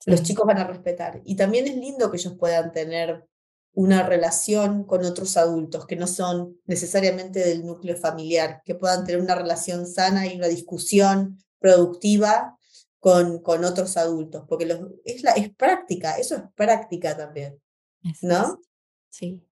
Los 0.06 0.24
chicos 0.24 0.46
van 0.46 0.60
a 0.60 0.64
respetar. 0.64 1.22
Y 1.26 1.36
también 1.36 1.68
es 1.68 1.76
lindo 1.76 2.10
que 2.10 2.18
ellos 2.18 2.36
puedan 2.38 2.72
tener 2.72 3.28
una 3.74 4.04
relación 4.04 4.84
con 4.84 5.06
otros 5.06 5.38
adultos 5.38 5.86
que 5.86 5.96
no 5.96 6.08
son 6.08 6.60
necesariamente 6.66 7.40
del 7.40 7.66
núcleo 7.66 7.96
familiar, 7.96 8.62
que 8.66 8.76
puedan 8.76 9.06
tener 9.06 9.22
una 9.22 9.36
relación 9.36 9.86
sana 9.86 10.28
y 10.28 10.38
una 10.38 10.48
discusión 10.48 11.38
productiva 11.60 12.58
con, 13.00 13.40
con 13.40 13.64
otros 13.64 13.96
adultos, 13.98 14.44
porque 14.48 14.66
los, 14.66 14.80
es, 15.06 15.24
la, 15.24 15.32
es 15.32 15.54
práctica, 15.54 16.18
eso 16.18 16.36
es 16.36 16.42
práctica 16.56 17.16
también, 17.16 17.62
¿no? 18.22 18.60
Sí, 19.10 19.46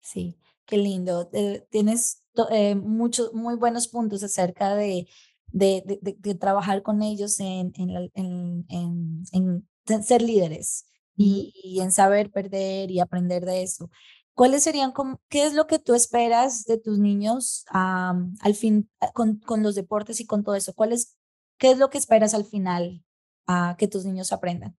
sí, 0.00 0.36
qué 0.66 0.76
lindo. 0.76 1.30
Eh, 1.32 1.66
tienes 1.70 2.21
eh, 2.50 2.74
muchos, 2.74 3.32
muy 3.34 3.56
buenos 3.56 3.88
puntos 3.88 4.22
acerca 4.22 4.74
de, 4.74 5.08
de, 5.48 5.98
de, 6.00 6.34
trabajar 6.34 6.82
con 6.82 7.02
ellos 7.02 7.38
en, 7.40 7.72
en, 7.76 8.64
en, 8.68 9.68
en 9.86 10.02
ser 10.02 10.22
líderes 10.22 10.86
y, 11.16 11.52
y, 11.62 11.80
en 11.80 11.92
saber 11.92 12.30
perder 12.30 12.90
y 12.90 13.00
aprender 13.00 13.44
de 13.44 13.62
eso. 13.62 13.90
¿Cuáles 14.34 14.62
serían, 14.62 14.92
qué 15.28 15.44
es 15.44 15.52
lo 15.52 15.66
que 15.66 15.78
tú 15.78 15.94
esperas 15.94 16.64
de 16.64 16.78
tus 16.78 16.98
niños 16.98 17.64
al 17.70 18.54
fin 18.54 18.90
con, 19.12 19.38
con, 19.40 19.62
los 19.62 19.74
deportes 19.74 20.20
y 20.20 20.26
con 20.26 20.42
todo 20.42 20.54
eso? 20.54 20.72
¿Cuál 20.74 20.92
es, 20.92 21.18
¿Qué 21.58 21.70
es 21.70 21.78
lo 21.78 21.90
que 21.90 21.98
esperas 21.98 22.32
al 22.32 22.46
final 22.46 23.04
a 23.46 23.76
que 23.78 23.88
tus 23.88 24.06
niños 24.06 24.32
aprendan? 24.32 24.76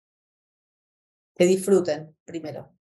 Que 1.35 1.45
disfruten 1.45 2.17
primero, 2.25 2.73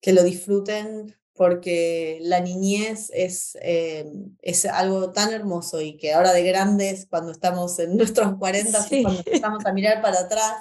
que 0.00 0.12
lo 0.12 0.22
disfruten 0.22 1.16
porque 1.36 2.18
la 2.22 2.40
niñez 2.40 3.10
es, 3.14 3.56
eh, 3.62 4.10
es 4.42 4.64
algo 4.64 5.12
tan 5.12 5.32
hermoso 5.32 5.80
y 5.80 5.96
que 5.96 6.12
ahora 6.12 6.32
de 6.32 6.42
grandes, 6.42 7.06
cuando 7.08 7.32
estamos 7.32 7.78
en 7.78 7.96
nuestros 7.96 8.36
40, 8.38 8.86
cuando 9.02 9.18
empezamos 9.20 9.66
a 9.66 9.72
mirar 9.72 10.02
para 10.02 10.20
atrás 10.20 10.54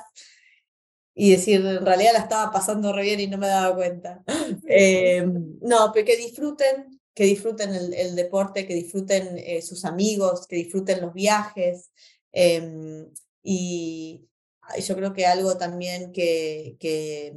y 1.13 1.32
decir, 1.32 1.65
en 1.65 1.86
realidad 1.86 2.13
la 2.13 2.19
estaba 2.19 2.51
pasando 2.51 2.91
re 2.91 3.03
bien 3.03 3.21
y 3.21 3.28
no 3.28 3.38
me 3.38 3.47
daba 3.47 3.76
cuenta. 3.76 4.23
Eh, 4.67 5.23
no, 5.61 5.91
pero 5.93 6.05
que 6.05 6.17
disfruten, 6.17 6.99
que 7.13 7.26
disfruten 7.26 7.73
el, 7.73 7.93
el 7.93 8.15
deporte, 8.15 8.65
que 8.65 8.73
disfruten 8.73 9.38
eh, 9.38 9.61
sus 9.61 9.86
amigos, 9.86 10.47
que 10.47 10.55
disfruten 10.55 11.01
los 11.01 11.13
viajes, 11.13 11.91
Em, 12.36 13.09
y 13.43 14.28
yo 14.86 14.95
creo 14.97 15.13
que 15.13 15.26
algo 15.26 15.57
también 15.57 16.11
que, 16.11 16.76
que, 16.80 17.34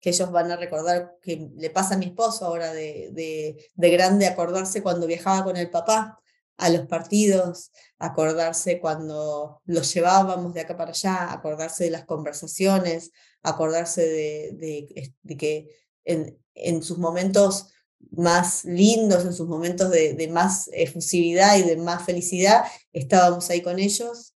que, 0.00 0.10
ellos 0.10 0.30
van 0.30 0.50
a 0.50 0.56
recordar, 0.56 1.16
que 1.22 1.50
le 1.56 1.70
pasa 1.70 1.94
a 1.94 1.98
mi 1.98 2.06
esposo 2.06 2.46
ahora 2.46 2.72
de, 2.72 3.10
de, 3.12 3.70
de 3.74 3.90
grande, 3.90 4.26
acordarse 4.26 4.82
cuando 4.82 5.06
viajaba 5.06 5.44
con 5.44 5.56
el 5.56 5.70
papá 5.70 6.20
a 6.58 6.70
los 6.70 6.86
partidos, 6.86 7.70
acordarse 7.98 8.80
cuando 8.80 9.60
los 9.66 9.92
llevábamos 9.92 10.54
de 10.54 10.62
acá 10.62 10.76
para 10.76 10.90
allá, 10.90 11.32
acordarse 11.32 11.84
de 11.84 11.90
las 11.90 12.04
conversaciones, 12.06 13.12
acordarse 13.42 14.02
de, 14.02 14.50
de, 14.54 15.12
de 15.22 15.36
que 15.36 15.68
en, 16.04 16.38
en, 16.54 16.82
sus 16.82 16.98
momentos 16.98 17.72
más 18.10 18.64
lindos, 18.64 19.24
en 19.24 19.34
sus 19.34 19.46
momentos 19.46 19.90
de, 19.90 20.14
de, 20.14 20.28
más 20.28 20.70
efusividad 20.72 21.58
y 21.58 21.62
de 21.62 21.76
más 21.76 22.04
felicidad, 22.04 22.64
estábamos 22.92 23.50
ahí 23.50 23.60
con 23.62 23.78
ellos. 23.78 24.34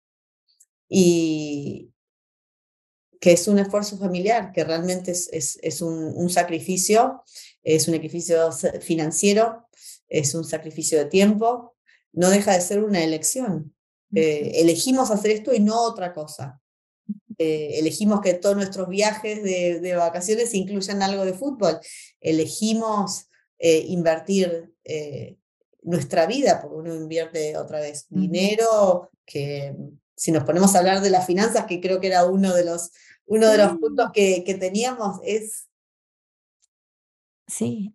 Y 0.88 1.89
que 3.20 3.32
es 3.32 3.46
un 3.46 3.58
esfuerzo 3.58 3.98
familiar, 3.98 4.50
que 4.52 4.64
realmente 4.64 5.12
es, 5.12 5.28
es, 5.30 5.58
es 5.62 5.82
un, 5.82 6.12
un, 6.16 6.30
sacrificio, 6.30 7.22
es 7.62 7.86
un 7.86 7.94
sacrificio 7.94 8.50
financiero, 8.80 9.68
es 10.08 10.34
un 10.34 10.44
sacrificio 10.44 10.98
de 10.98 11.04
tiempo, 11.04 11.76
no 12.12 12.30
deja 12.30 12.54
de 12.54 12.60
ser 12.60 12.82
una 12.82 13.04
elección. 13.04 13.74
Eh, 14.14 14.52
elegimos 14.56 15.10
hacer 15.10 15.30
esto 15.30 15.54
y 15.54 15.60
no 15.60 15.80
otra 15.82 16.12
cosa. 16.12 16.60
Eh, 17.38 17.78
elegimos 17.78 18.20
que 18.20 18.34
todos 18.34 18.56
nuestros 18.56 18.88
viajes 18.88 19.42
de, 19.42 19.80
de, 19.80 19.94
vacaciones 19.94 20.52
incluyan 20.54 21.02
algo 21.02 21.24
de 21.24 21.32
fútbol. 21.32 21.78
Elegimos 22.20 23.28
eh, 23.58 23.84
invertir 23.88 24.72
nuestra 25.82 26.26
vida, 26.26 26.60
porque 26.60 26.76
uno 26.76 26.94
invierte 26.94 27.56
otra 27.56 27.80
vez 27.80 28.06
dinero, 28.08 29.10
que 29.24 29.74
si 30.16 30.32
nos 30.32 30.44
ponemos 30.44 30.74
a 30.74 30.80
hablar 30.80 31.00
de 31.00 31.10
las 31.10 31.26
finanzas, 31.26 31.66
que 31.66 31.80
creo 31.80 32.00
que 32.00 32.08
era 32.08 32.26
uno 32.26 32.54
de 32.54 32.64
los, 32.64 32.90
uno 33.30 33.48
de 33.48 33.58
los 33.58 33.78
puntos 33.78 34.10
que, 34.12 34.42
que 34.44 34.54
teníamos, 34.54 35.20
es... 35.22 35.68
Sí, 37.46 37.94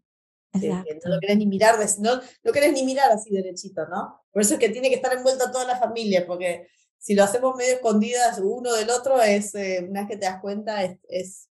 Exacto. 0.54 0.94
no 1.04 1.16
lo 1.16 1.20
querés 1.20 1.38
ni 1.38 1.46
mirar, 1.46 1.76
no, 2.00 2.22
no 2.44 2.52
querés 2.54 2.72
ni 2.72 2.84
mirar 2.84 3.12
así 3.12 3.32
derechito, 3.32 3.86
¿no? 3.88 4.22
Por 4.32 4.42
eso 4.42 4.54
es 4.54 4.60
que 4.62 4.70
tiene 4.70 4.88
que 4.90 4.96
estar 4.96 5.12
envuelta 5.12 5.52
toda 5.52 5.66
la 5.66 5.78
familia, 5.78 6.26
porque 6.26 6.70
si 6.98 7.16
lo 7.16 7.24
hacemos 7.24 7.54
medio 7.58 7.74
escondidas 7.76 8.40
uno 8.40 8.74
del 8.74 8.90
otro, 8.90 9.22
es, 9.22 9.54
eh, 9.56 9.86
una 9.90 10.02
vez 10.02 10.10
que 10.10 10.18
te 10.18 10.26
das 10.26 10.40
cuenta, 10.40 10.84
es, 10.84 11.00
es, 11.10 11.50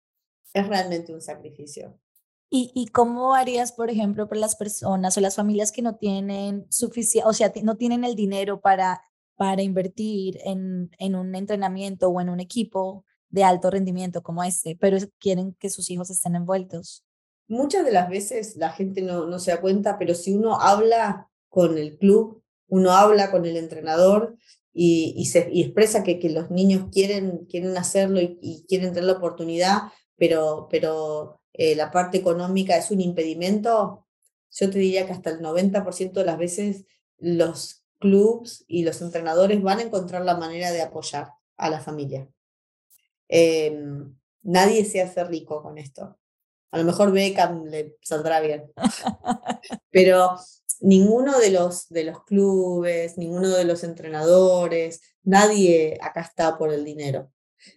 es 0.53 0.69
realmente 0.69 1.15
un 1.15 1.23
sacrificio. 1.23 1.99
¿Y, 2.51 2.73
¿Y 2.75 2.89
cómo 2.89 3.35
harías, 3.35 3.73
por 3.73 3.89
ejemplo, 3.89 4.29
para 4.29 4.43
las 4.43 4.57
personas 4.57 5.17
o 5.17 5.23
las 5.23 5.37
familias 5.37 5.73
que 5.73 5.81
no 5.81 5.97
tienen 5.97 6.67
suficiente, 6.69 7.27
o 7.27 7.33
sea, 7.33 7.51
no 7.63 7.79
tienen 7.79 8.05
el 8.05 8.15
dinero 8.15 8.61
para, 8.61 9.03
para 9.37 9.63
invertir 9.63 10.39
en, 10.45 10.91
en 10.99 11.15
un 11.15 11.35
entrenamiento 11.35 12.09
o 12.11 12.21
en 12.21 12.29
un 12.29 12.41
equipo 12.41 13.07
de 13.31 13.45
alto 13.45 13.71
rendimiento 13.71 14.23
como 14.23 14.45
este, 14.45 14.77
pero 14.79 14.99
quieren 15.19 15.57
que 15.59 15.71
sus 15.71 15.91
hijos 15.91 16.11
estén 16.11 16.35
envueltos? 16.35 17.05
Muchas 17.49 17.85
de 17.85 17.93
las 17.93 18.09
veces 18.09 18.57
la 18.57 18.71
gente 18.71 19.03
no, 19.03 19.27
no 19.27 19.39
se 19.39 19.51
da 19.51 19.61
cuenta, 19.61 19.99
pero 19.99 20.15
si 20.15 20.35
uno 20.35 20.61
habla 20.61 21.29
con 21.49 21.79
el 21.79 21.99
club, 21.99 22.43
uno 22.69 22.93
habla 22.93 23.31
con 23.31 23.45
el 23.47 23.57
entrenador 23.57 24.37
y, 24.73 25.15
y, 25.17 25.27
se, 25.27 25.51
expresa 25.53 26.05
que, 26.05 26.19
que 26.19 26.31
los 26.31 26.51
niños 26.51 26.89
quieren, 26.93 27.47
quieren 27.49 27.77
hacerlo 27.77 28.21
y, 28.21 28.39
y 28.41 28.65
quieren 28.69 28.91
tener 28.91 29.05
la 29.05 29.19
oportunidad, 29.19 29.79
pero, 30.17 30.69
pero 30.71 31.41
eh, 31.53 31.75
la 31.75 31.91
parte 31.91 32.19
económica 32.19 32.77
es 32.77 32.91
un 32.91 33.01
impedimento, 33.01 34.07
yo 34.51 34.71
te 34.71 34.79
diría 34.79 35.07
que 35.07 35.13
hasta 35.13 35.31
el 35.31 35.41
90% 35.41 36.13
de 36.13 36.25
las 36.25 36.39
veces 36.39 36.85
los 37.19 37.85
clubs 37.99 38.65
y 38.67 38.83
los 38.85 39.03
entrenadores 39.03 39.63
van 39.63 39.79
a 39.79 39.83
encontrar 39.83 40.25
la 40.25 40.37
manera 40.37 40.71
de 40.71 40.83
apoyar 40.83 41.33
a 41.57 41.71
la 41.71 41.81
familia. 41.81 42.29
Em, 43.33 44.13
nadie 44.43 44.85
se 44.85 45.01
hace 45.01 45.23
rico 45.25 45.63
con 45.63 45.79
esto. 45.79 46.19
A 46.73 46.79
lo 46.79 46.85
mejor 46.85 47.13
Beckham 47.13 47.67
le 47.67 47.97
saldrá 48.03 48.41
bien. 48.41 48.73
Pero 49.91 50.37
ninguno 50.81 51.39
de 51.39 51.51
los, 51.51 51.89
de 51.89 52.05
los 52.05 52.25
clubes, 52.25 53.17
ninguno 53.19 53.51
de 53.51 53.65
los 53.65 53.85
entrenadores, 53.85 55.01
nadie 55.23 55.97
acá 56.01 56.23
está 56.23 56.59
por 56.59 56.73
el 56.73 56.85
dinero. 56.85 57.31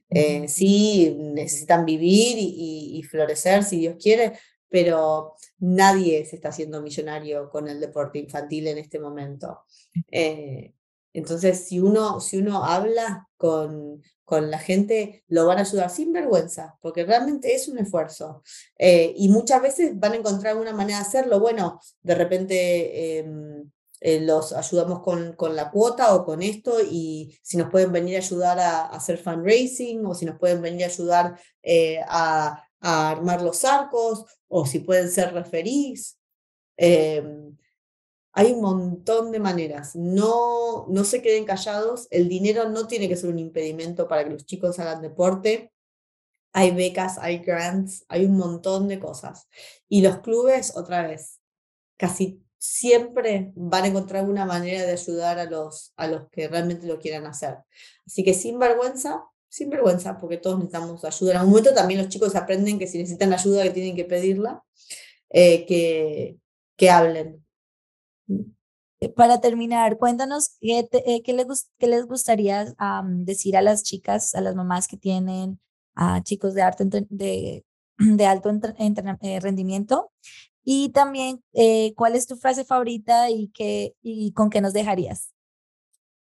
Eh, 0.09 0.47
sí, 0.47 1.15
necesitan 1.19 1.85
vivir 1.85 2.37
y, 2.37 3.03
florecer 3.03 3.63
si 3.63 3.79
Dios 3.79 3.97
quiere, 4.01 4.39
pero 4.69 5.35
nadie 5.59 6.25
se 6.25 6.37
está 6.37 6.49
haciendo 6.49 6.81
millonario 6.81 7.49
con 7.49 7.67
el 7.67 7.79
deporte 7.79 8.17
infantil 8.17 8.67
en 8.67 8.77
este 8.77 8.99
momento. 8.99 9.65
Eh, 10.09 10.73
entonces, 11.13 11.67
si 11.67 11.79
uno, 11.79 12.19
si 12.19 12.37
uno 12.37 12.65
habla 12.65 13.29
con, 13.37 14.01
con 14.25 14.49
la 14.49 14.57
gente, 14.57 15.23
lo 15.27 15.45
van 15.45 15.59
a 15.59 15.61
ayudar 15.61 15.89
sin 15.91 16.11
vergüenza, 16.11 16.77
porque 16.81 17.05
realmente 17.05 17.53
es 17.53 17.67
un 17.67 17.77
esfuerzo. 17.77 18.41
Eh, 18.79 19.13
y 19.15 19.29
muchas 19.29 19.61
veces 19.61 19.91
van 19.99 20.13
a 20.13 20.15
encontrar 20.15 20.57
una 20.57 20.73
manera 20.73 20.97
de 20.99 21.05
hacerlo. 21.05 21.39
Bueno, 21.39 21.79
de 22.01 22.15
repente 22.15 23.19
em, 23.19 23.69
eh, 24.01 24.21
los 24.21 24.53
ayudamos 24.53 25.01
con, 25.01 25.33
con, 25.33 25.55
la 25.55 25.69
cuota 25.69 26.15
o 26.15 26.25
con 26.25 26.41
esto, 26.41 26.77
y 26.81 27.37
si 27.43 27.57
nos 27.57 27.69
pueden 27.69 27.91
venir 27.91 28.15
a 28.15 28.19
ayudar 28.19 28.59
a, 28.59 28.85
hacer 28.87 29.17
fundraising, 29.19 30.05
o 30.05 30.15
si 30.15 30.25
nos 30.25 30.39
pueden 30.39 30.61
venir 30.61 30.85
a 30.85 30.87
ayudar 30.87 31.39
eh, 31.61 31.99
a, 32.07 32.67
a, 32.79 33.11
armar 33.11 33.43
los 33.43 33.63
arcos, 33.65 34.25
o 34.47 34.65
si 34.65 34.79
pueden 34.79 35.11
ser 35.11 35.31
referís. 35.33 36.17
Hay 38.33 38.51
un 38.51 38.61
montón 38.61 39.31
de 39.31 39.39
maneras. 39.39 39.95
No, 39.95 40.87
no 40.87 41.03
se 41.03 41.21
queden 41.21 41.45
callados. 41.45 42.07
El 42.09 42.27
dinero 42.27 42.67
no 42.69 42.87
tiene 42.87 43.07
que 43.07 43.15
ser 43.15 43.29
un 43.29 43.37
impedimento 43.37 44.07
para 44.07 44.23
que 44.23 44.31
los 44.31 44.45
chicos 44.45 44.79
hagan 44.79 45.03
deporte. 45.03 45.71
Hay 46.51 46.71
becas, 46.71 47.17
hay 47.19 47.39
grants, 47.39 48.05
hay 48.09 48.25
un 48.25 48.37
montón 48.37 48.87
de 48.87 48.99
cosas. 48.99 49.47
Y 49.87 50.01
los 50.01 50.19
clubes, 50.19 50.75
otra 50.75 51.07
vez, 51.07 51.39
casi 51.97 52.43
siempre 52.57 53.51
van 53.55 53.83
a 53.83 53.87
encontrar 53.87 54.27
una 54.27 54.45
manera 54.45 54.83
de 54.83 54.93
ayudar 54.93 55.37
a 55.37 55.45
los, 55.45 55.93
a 55.95 56.07
los 56.07 56.29
que 56.29 56.47
realmente 56.47 56.87
lo 56.87 56.97
quieran 56.97 57.25
hacer. 57.27 57.57
Así 58.05 58.23
que 58.23 58.33
sin 58.33 58.57
vergüenza, 58.57 59.25
sin 59.49 59.69
vergüenza, 59.69 60.17
porque 60.17 60.37
todos 60.37 60.57
necesitamos 60.57 61.03
ayuda. 61.03 61.31
En 61.31 61.37
algún 61.37 61.51
momento 61.51 61.73
también 61.73 61.99
los 61.99 62.09
chicos 62.09 62.35
aprenden 62.35 62.79
que 62.79 62.87
si 62.87 62.97
necesitan 62.97 63.33
ayuda, 63.33 63.63
que 63.63 63.71
tienen 63.71 63.95
que 63.95 64.05
pedirla, 64.05 64.63
eh, 65.29 65.65
que, 65.65 66.37
que 66.75 66.89
hablen, 66.89 67.43
para 69.09 69.41
terminar, 69.41 69.97
cuéntanos 69.97 70.57
qué, 70.59 70.87
eh, 70.91 71.21
qué, 71.23 71.33
les, 71.33 71.69
qué 71.77 71.87
les, 71.87 72.05
gustaría 72.05 72.73
decir 73.03 73.57
a 73.57 73.61
las 73.61 73.83
chicas, 73.83 74.35
a 74.35 74.41
las 74.41 74.55
mamás 74.55 74.87
que 74.87 74.97
tienen 74.97 75.59
a 75.95 76.23
chicos 76.23 76.53
de, 76.53 76.61
alto, 76.61 76.85
de, 76.85 77.65
de 77.97 78.25
alto 78.25 78.51
eh, 78.51 79.39
rendimiento 79.39 80.11
y 80.63 80.89
también 80.89 81.43
cuál 81.95 82.15
es 82.15 82.25
tu 82.25 82.37
frase 82.37 82.63
favorita 82.63 83.29
y, 83.29 83.49
qué, 83.49 83.95
y 84.01 84.31
con 84.31 84.49
qué 84.49 84.61
nos 84.61 84.71
dejarías. 84.71 85.33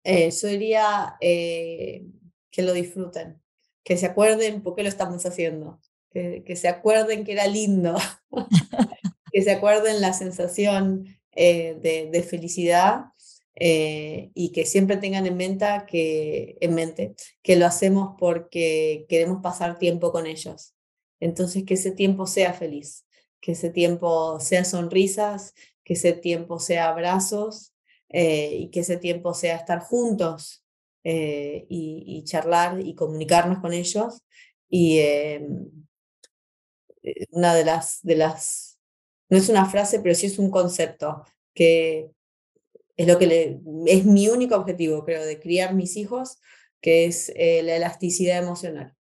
yo 0.03 0.47
diría 0.49 1.15
que 1.19 2.61
lo 2.61 2.73
disfruten, 2.73 3.41
que 3.83 3.95
se 3.95 4.05
acuerden 4.05 4.63
por 4.63 4.75
qué 4.75 4.83
lo 4.83 4.89
estamos 4.89 5.25
haciendo, 5.25 5.79
que 6.11 6.55
se 6.57 6.67
acuerden 6.67 7.23
que 7.23 7.31
era 7.31 7.47
lindo, 7.47 7.95
que 9.31 9.41
se 9.43 9.51
acuerden 9.51 10.01
la 10.01 10.11
sensación 10.11 11.16
eh, 11.39 11.77
de, 12.11 12.23
felicidad 12.23 13.05
eh, 13.53 14.31
y 14.33 14.51
que 14.51 14.65
siempre 14.65 14.97
tengan 14.97 15.27
en 15.27 15.37
mente, 15.37 15.67
que, 15.87 16.57
en 16.61 16.73
mente 16.73 17.13
que 17.43 17.55
lo 17.55 17.67
hacemos 17.67 18.15
porque 18.17 19.05
queremos 19.07 19.43
pasar 19.43 19.77
tiempo 19.77 20.11
con 20.11 20.25
ellos. 20.25 20.73
Entonces, 21.19 21.63
que 21.63 21.75
ese 21.75 21.91
tiempo 21.91 22.25
sea 22.25 22.53
feliz, 22.53 23.05
que 23.39 23.51
ese 23.51 23.69
tiempo 23.69 24.39
sea 24.39 24.65
sonrisas, 24.65 25.53
que 25.83 25.93
ese 25.93 26.13
tiempo 26.13 26.59
sea 26.59 26.89
abrazos 26.89 27.75
eh, 28.09 28.55
y 28.57 28.69
que 28.71 28.79
ese 28.79 28.97
tiempo 28.97 29.35
sea 29.35 29.57
estar 29.57 29.79
juntos 29.81 30.65
y, 31.03 32.23
charlar 32.25 32.81
y 32.81 32.95
comunicarnos 32.95 33.59
con 33.59 33.73
ellos. 33.73 34.23
Y 34.69 35.01
una 37.29 37.53
de 37.53 37.63
las, 37.63 37.99
de 38.01 38.15
las 38.15 38.76
no 39.29 39.37
es 39.37 39.49
una 39.49 39.65
frase, 39.65 39.99
pero 39.99 40.15
sí 40.15 40.27
es 40.27 40.39
un 40.39 40.49
concepto 40.49 41.23
que 41.53 42.11
es 42.95 43.07
lo 43.07 43.17
que 43.19 43.27
le, 43.27 43.61
es 43.85 44.05
mi 44.05 44.27
único 44.29 44.55
objetivo, 44.55 45.03
creo, 45.05 45.23
de 45.23 45.39
criar 45.39 45.75
mis 45.75 45.97
hijos, 45.97 46.39
que 46.81 47.05
es 47.05 47.31
eh, 47.35 47.61
la 47.63 47.75
elasticidad 47.75 48.39
emocional. 48.39 48.95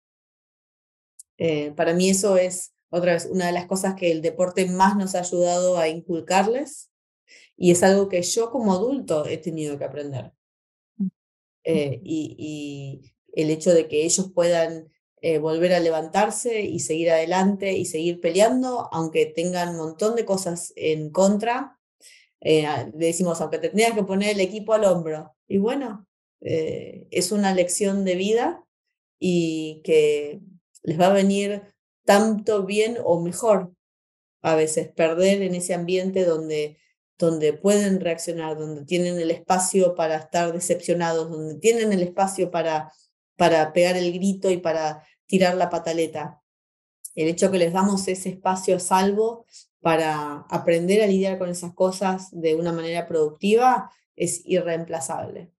Eh, 1.38 1.72
para 1.76 1.94
mí 1.94 2.10
eso 2.10 2.38
es, 2.38 2.74
otra 2.90 3.14
vez, 3.14 3.26
una 3.26 3.48
de 3.48 3.52
las 3.52 3.66
cosas 3.66 3.96
que 3.96 4.12
el 4.12 4.22
deporte 4.22 4.66
más 4.68 4.96
nos 4.96 5.16
ha 5.16 5.20
ayudado 5.20 5.78
a 5.78 5.88
inculcarles 5.88 6.92
y 7.58 7.72
es 7.72 7.84
algo 7.84 8.10
que 8.10 8.22
yo 8.22 8.52
como 8.52 8.74
adulto 8.74 9.26
he 9.26 9.38
tenido 9.38 9.78
que 9.78 9.86
aprender. 9.86 10.32
Mm. 10.98 11.08
Eh, 11.66 12.00
y, 12.04 12.36
y, 12.38 13.10
el 13.36 13.50
hecho 13.50 13.74
de 13.74 13.88
que 13.88 14.06
ellos 14.06 14.32
puedan 14.32 14.92
eh, 15.26 15.38
volver 15.38 15.74
a 15.74 15.80
levantarse 15.80 16.64
y 16.64 16.82
seguir 16.82 17.10
adelante 17.10 17.72
y 17.72 17.86
seguir 17.86 18.20
peleando, 18.20 18.90
aunque 18.92 19.26
tengan 19.26 19.70
un 19.70 19.78
montón 19.78 20.18
de 20.18 20.26
cosas 20.26 20.74
en 20.76 21.12
contra. 21.12 21.80
Eh, 22.42 22.68
decimos, 22.94 23.40
aunque 23.40 23.58
te 23.58 23.70
tengas 23.70 23.94
que 23.94 24.04
poner 24.04 24.32
el 24.32 24.42
equipo 24.42 24.74
al 24.74 24.84
hombro. 24.84 25.34
Y 25.48 25.60
bueno, 25.60 26.06
eh, 26.42 27.08
es 27.10 27.32
una 27.32 27.54
lección 27.54 28.04
de 28.04 28.16
vida 28.16 28.66
y 29.18 29.80
que 29.86 30.42
les 30.82 31.00
va 31.00 31.06
a 31.06 31.14
venir 31.14 31.62
tanto 32.04 32.66
bien 32.66 32.98
o 33.02 33.22
mejor 33.22 33.72
a 34.42 34.56
veces 34.56 34.90
perder 34.90 35.42
en 35.42 35.56
ese 35.56 35.74
ambiente 35.74 36.26
donde, 36.26 36.80
donde 37.18 37.54
pueden 37.54 38.02
reaccionar, 38.02 38.58
donde 38.58 38.84
tienen 38.84 39.18
el 39.20 39.32
espacio 39.32 39.96
para 39.96 40.18
estar 40.18 40.52
decepcionados, 40.52 41.30
donde 41.30 41.56
tienen 41.62 41.94
el 41.94 42.04
espacio 42.04 42.52
para, 42.52 42.92
para 43.38 43.72
pegar 43.72 43.96
el 43.96 44.12
grito 44.12 44.52
y 44.52 44.58
para 44.58 45.02
tirar 45.26 45.56
la 45.56 45.70
pataleta. 45.70 46.42
El 47.16 47.28
hecho 47.28 47.52
que 47.52 47.58
les 47.58 47.74
damos 47.74 48.08
ese 48.08 48.30
espacio 48.30 48.80
salvo 48.80 49.46
para 49.82 50.46
aprender 50.50 51.04
a 51.04 51.08
lidiar 51.08 51.38
con 51.38 51.50
esas 51.50 51.74
cosas 51.74 52.30
de 52.32 52.56
una 52.56 52.72
manera 52.72 53.08
productiva 53.08 53.92
es 54.16 54.42
irreemplazable. 54.46 55.52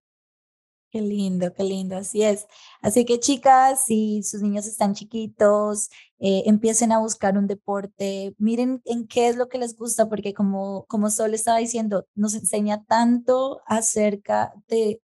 Qué 0.95 1.01
lindo, 1.01 1.53
qué 1.53 1.65
lindo, 1.65 1.97
así 1.97 2.23
es. 2.23 2.47
Así 2.81 3.05
que 3.05 3.19
chicas, 3.19 3.85
si 3.85 4.23
sus 4.23 4.43
niños 4.43 4.67
están 4.67 4.95
chiquitos, 4.95 5.91
eh, 6.21 6.45
empiecen 6.47 6.93
a 6.93 7.01
buscar 7.01 7.37
un 7.37 7.49
deporte, 7.49 8.33
miren 8.39 8.81
en 8.85 9.09
qué 9.09 9.27
es 9.27 9.35
lo 9.35 9.49
que 9.49 9.59
les 9.59 9.77
gusta, 9.77 10.09
porque 10.09 10.33
como, 10.35 10.85
como 10.87 11.11
Sol 11.11 11.35
estaba 11.35 11.59
diciendo, 11.59 12.07
nos 12.15 12.35
enseña 12.35 12.85
tanto 12.85 13.61
acerca 13.67 14.55
de 14.69 15.03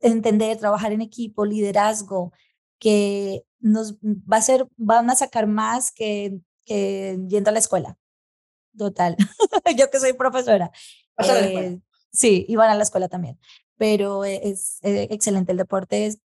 entender, 0.00 0.58
trabajar 0.58 0.92
en 0.92 1.02
equipo, 1.02 1.44
liderazgo, 1.44 2.32
que 2.80 3.44
nos 3.60 3.98
va 3.98 4.36
a 4.38 4.42
ser, 4.42 4.66
van 4.76 5.10
a 5.10 5.16
sacar 5.16 5.46
más 5.46 5.90
que, 5.90 6.38
que 6.64 7.18
yendo 7.28 7.50
a 7.50 7.52
la 7.52 7.58
escuela. 7.58 7.98
Total. 8.76 9.16
Yo 9.76 9.90
que 9.90 9.98
soy 9.98 10.12
profesora. 10.12 10.70
Eh, 11.18 11.80
sí, 12.12 12.46
y 12.48 12.56
van 12.56 12.70
a 12.70 12.74
la 12.74 12.82
escuela 12.82 13.08
también. 13.08 13.38
Pero 13.76 14.24
es 14.24 14.78
eh, 14.82 15.08
excelente 15.10 15.52
el 15.52 15.58
deporte. 15.58 16.16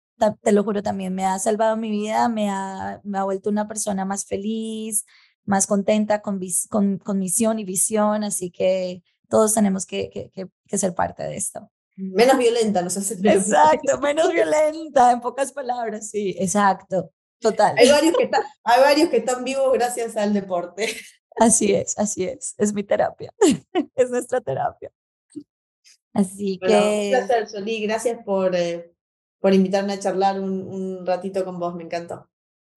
te 0.41 0.51
lo 0.51 0.63
juro, 0.63 0.83
también 0.83 1.13
me 1.13 1.25
ha 1.25 1.39
salvado 1.39 1.77
mi 1.77 1.89
vida, 1.89 2.29
me 2.29 2.49
ha, 2.49 3.01
me 3.03 3.17
ha 3.17 3.23
vuelto 3.23 3.49
una 3.49 3.67
persona 3.67 4.05
más 4.05 4.25
feliz, 4.25 5.05
más 5.45 5.67
contenta, 5.67 6.21
con, 6.21 6.39
con, 6.69 6.97
con 6.97 7.19
misión 7.19 7.59
y 7.59 7.65
visión. 7.65 8.23
Así 8.23 8.51
que 8.51 9.03
todos 9.29 9.53
tenemos 9.53 9.85
que, 9.85 10.09
que, 10.09 10.47
que 10.67 10.77
ser 10.77 10.93
parte 10.93 11.23
de 11.23 11.35
esto. 11.35 11.71
Menos 11.95 12.37
violenta, 12.37 12.81
no 12.81 12.89
sé 12.89 13.13
Exacto, 13.29 13.99
menos 13.99 14.31
violenta, 14.31 15.11
en 15.11 15.21
pocas 15.21 15.51
palabras, 15.51 16.09
sí, 16.09 16.35
exacto, 16.39 17.11
total. 17.43 17.75
Hay 17.77 17.89
varios, 17.89 18.17
que 18.17 18.23
están, 18.23 18.41
hay 18.63 18.81
varios 18.81 19.09
que 19.09 19.17
están 19.17 19.43
vivos 19.43 19.71
gracias 19.73 20.17
al 20.17 20.33
deporte. 20.33 20.87
Así 21.35 21.73
es, 21.73 21.97
así 21.97 22.25
es, 22.25 22.55
es 22.57 22.73
mi 22.73 22.83
terapia, 22.83 23.33
es 23.95 24.09
nuestra 24.09 24.41
terapia. 24.41 24.91
Así 26.13 26.59
que... 26.59 27.11
Un 27.13 27.27
placer, 27.27 27.47
Solí, 27.47 27.81
gracias 27.81 28.19
por, 28.23 28.55
eh, 28.55 28.93
por 29.39 29.53
invitarme 29.53 29.93
a 29.93 29.99
charlar 29.99 30.39
un, 30.39 30.61
un 30.61 31.05
ratito 31.05 31.43
con 31.43 31.59
vos, 31.59 31.75
me 31.75 31.83
encantó. 31.83 32.29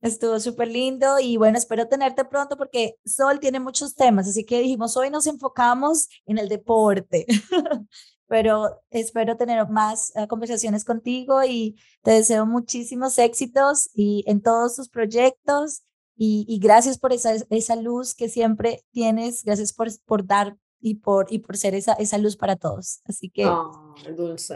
Estuvo 0.02 0.38
súper 0.40 0.68
lindo 0.68 1.18
y 1.18 1.36
bueno, 1.36 1.58
espero 1.58 1.88
tenerte 1.88 2.24
pronto 2.24 2.56
porque 2.56 2.96
Sol 3.04 3.40
tiene 3.40 3.60
muchos 3.60 3.94
temas, 3.94 4.28
así 4.28 4.44
que 4.44 4.60
dijimos, 4.60 4.96
hoy 4.96 5.10
nos 5.10 5.26
enfocamos 5.26 6.08
en 6.26 6.38
el 6.38 6.48
deporte. 6.48 7.26
pero 8.28 8.80
espero 8.90 9.36
tener 9.36 9.68
más 9.68 10.14
eh, 10.16 10.26
conversaciones 10.26 10.84
contigo 10.84 11.44
y 11.44 11.76
te 12.02 12.12
deseo 12.12 12.46
muchísimos 12.46 13.18
éxitos 13.18 13.90
y 13.94 14.24
en 14.26 14.42
todos 14.42 14.76
tus 14.76 14.88
proyectos 14.88 15.82
y, 16.18 16.58
gracias 16.62 16.98
por 16.98 17.12
esa, 17.12 17.34
esa 17.50 17.76
luz 17.76 18.14
que 18.14 18.30
siempre 18.30 18.82
tienes, 18.90 19.44
gracias 19.44 19.74
por, 19.74 19.88
por 20.06 20.26
dar 20.26 20.56
y 20.80 20.94
por, 20.94 21.26
y 21.30 21.40
por 21.40 21.56
ser 21.58 21.74
esa, 21.74 21.92
esa 21.94 22.16
luz 22.16 22.36
para 22.36 22.56
todos. 22.56 23.00
Así 23.04 23.28
que 23.28 23.46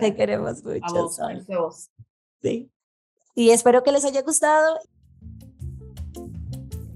te 0.01 0.15
queremos 0.15 0.65
mucho. 0.65 1.19
Sí. 2.41 2.71
Y 3.35 3.51
espero 3.51 3.83
que 3.83 3.93
les 3.93 4.05
haya 4.05 4.23
gustado. 4.23 4.79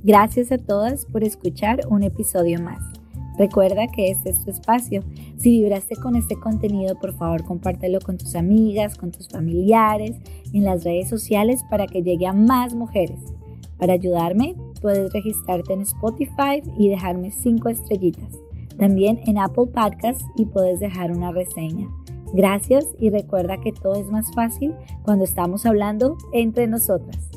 Gracias 0.03 0.51
a 0.51 0.59
todas 0.59 1.05
por 1.07 1.25
escuchar 1.25 1.81
un 1.89 2.03
episodio 2.03 2.61
más. 2.61 2.93
Recuerda 3.37 3.89
que 3.89 4.11
este 4.11 4.30
es 4.30 4.45
tu 4.45 4.51
espacio. 4.51 5.03
Si 5.37 5.61
vibraste 5.61 5.97
con 5.97 6.16
este 6.16 6.37
contenido, 6.37 6.99
por 6.99 7.14
favor 7.14 7.45
compártelo 7.45 7.99
con 8.01 8.16
tus 8.16 8.35
amigas, 8.37 8.97
con 8.97 9.11
tus 9.11 9.28
familiares, 9.28 10.16
en 10.53 10.64
las 10.64 10.85
redes 10.85 11.09
sociales 11.09 11.64
para 11.68 11.87
que 11.87 12.03
llegue 12.03 12.26
a 12.26 12.32
más 12.32 12.74
mujeres. 12.74 13.18
Para 13.78 13.95
ayudarme, 13.95 14.55
puedes 14.80 15.12
registrarte 15.12 15.72
en 15.72 15.82
Spotify 15.82 16.62
y 16.78 16.89
dejarme 16.89 17.32
5 17.32 17.68
estrellitas. 17.68 18.39
También 18.78 19.20
en 19.26 19.39
Apple 19.39 19.66
Podcasts 19.66 20.24
y 20.37 20.47
puedes 20.47 20.80
dejar 20.80 21.11
una 21.11 21.32
reseña. 21.32 21.89
Gracias 22.32 22.87
y 22.99 23.11
recuerda 23.11 23.61
que 23.61 23.72
todo 23.72 23.95
es 23.95 24.11
más 24.11 24.32
fácil 24.35 24.74
cuando 25.03 25.24
estamos 25.24 25.66
hablando 25.66 26.16
entre 26.32 26.66
nosotras. 26.66 27.30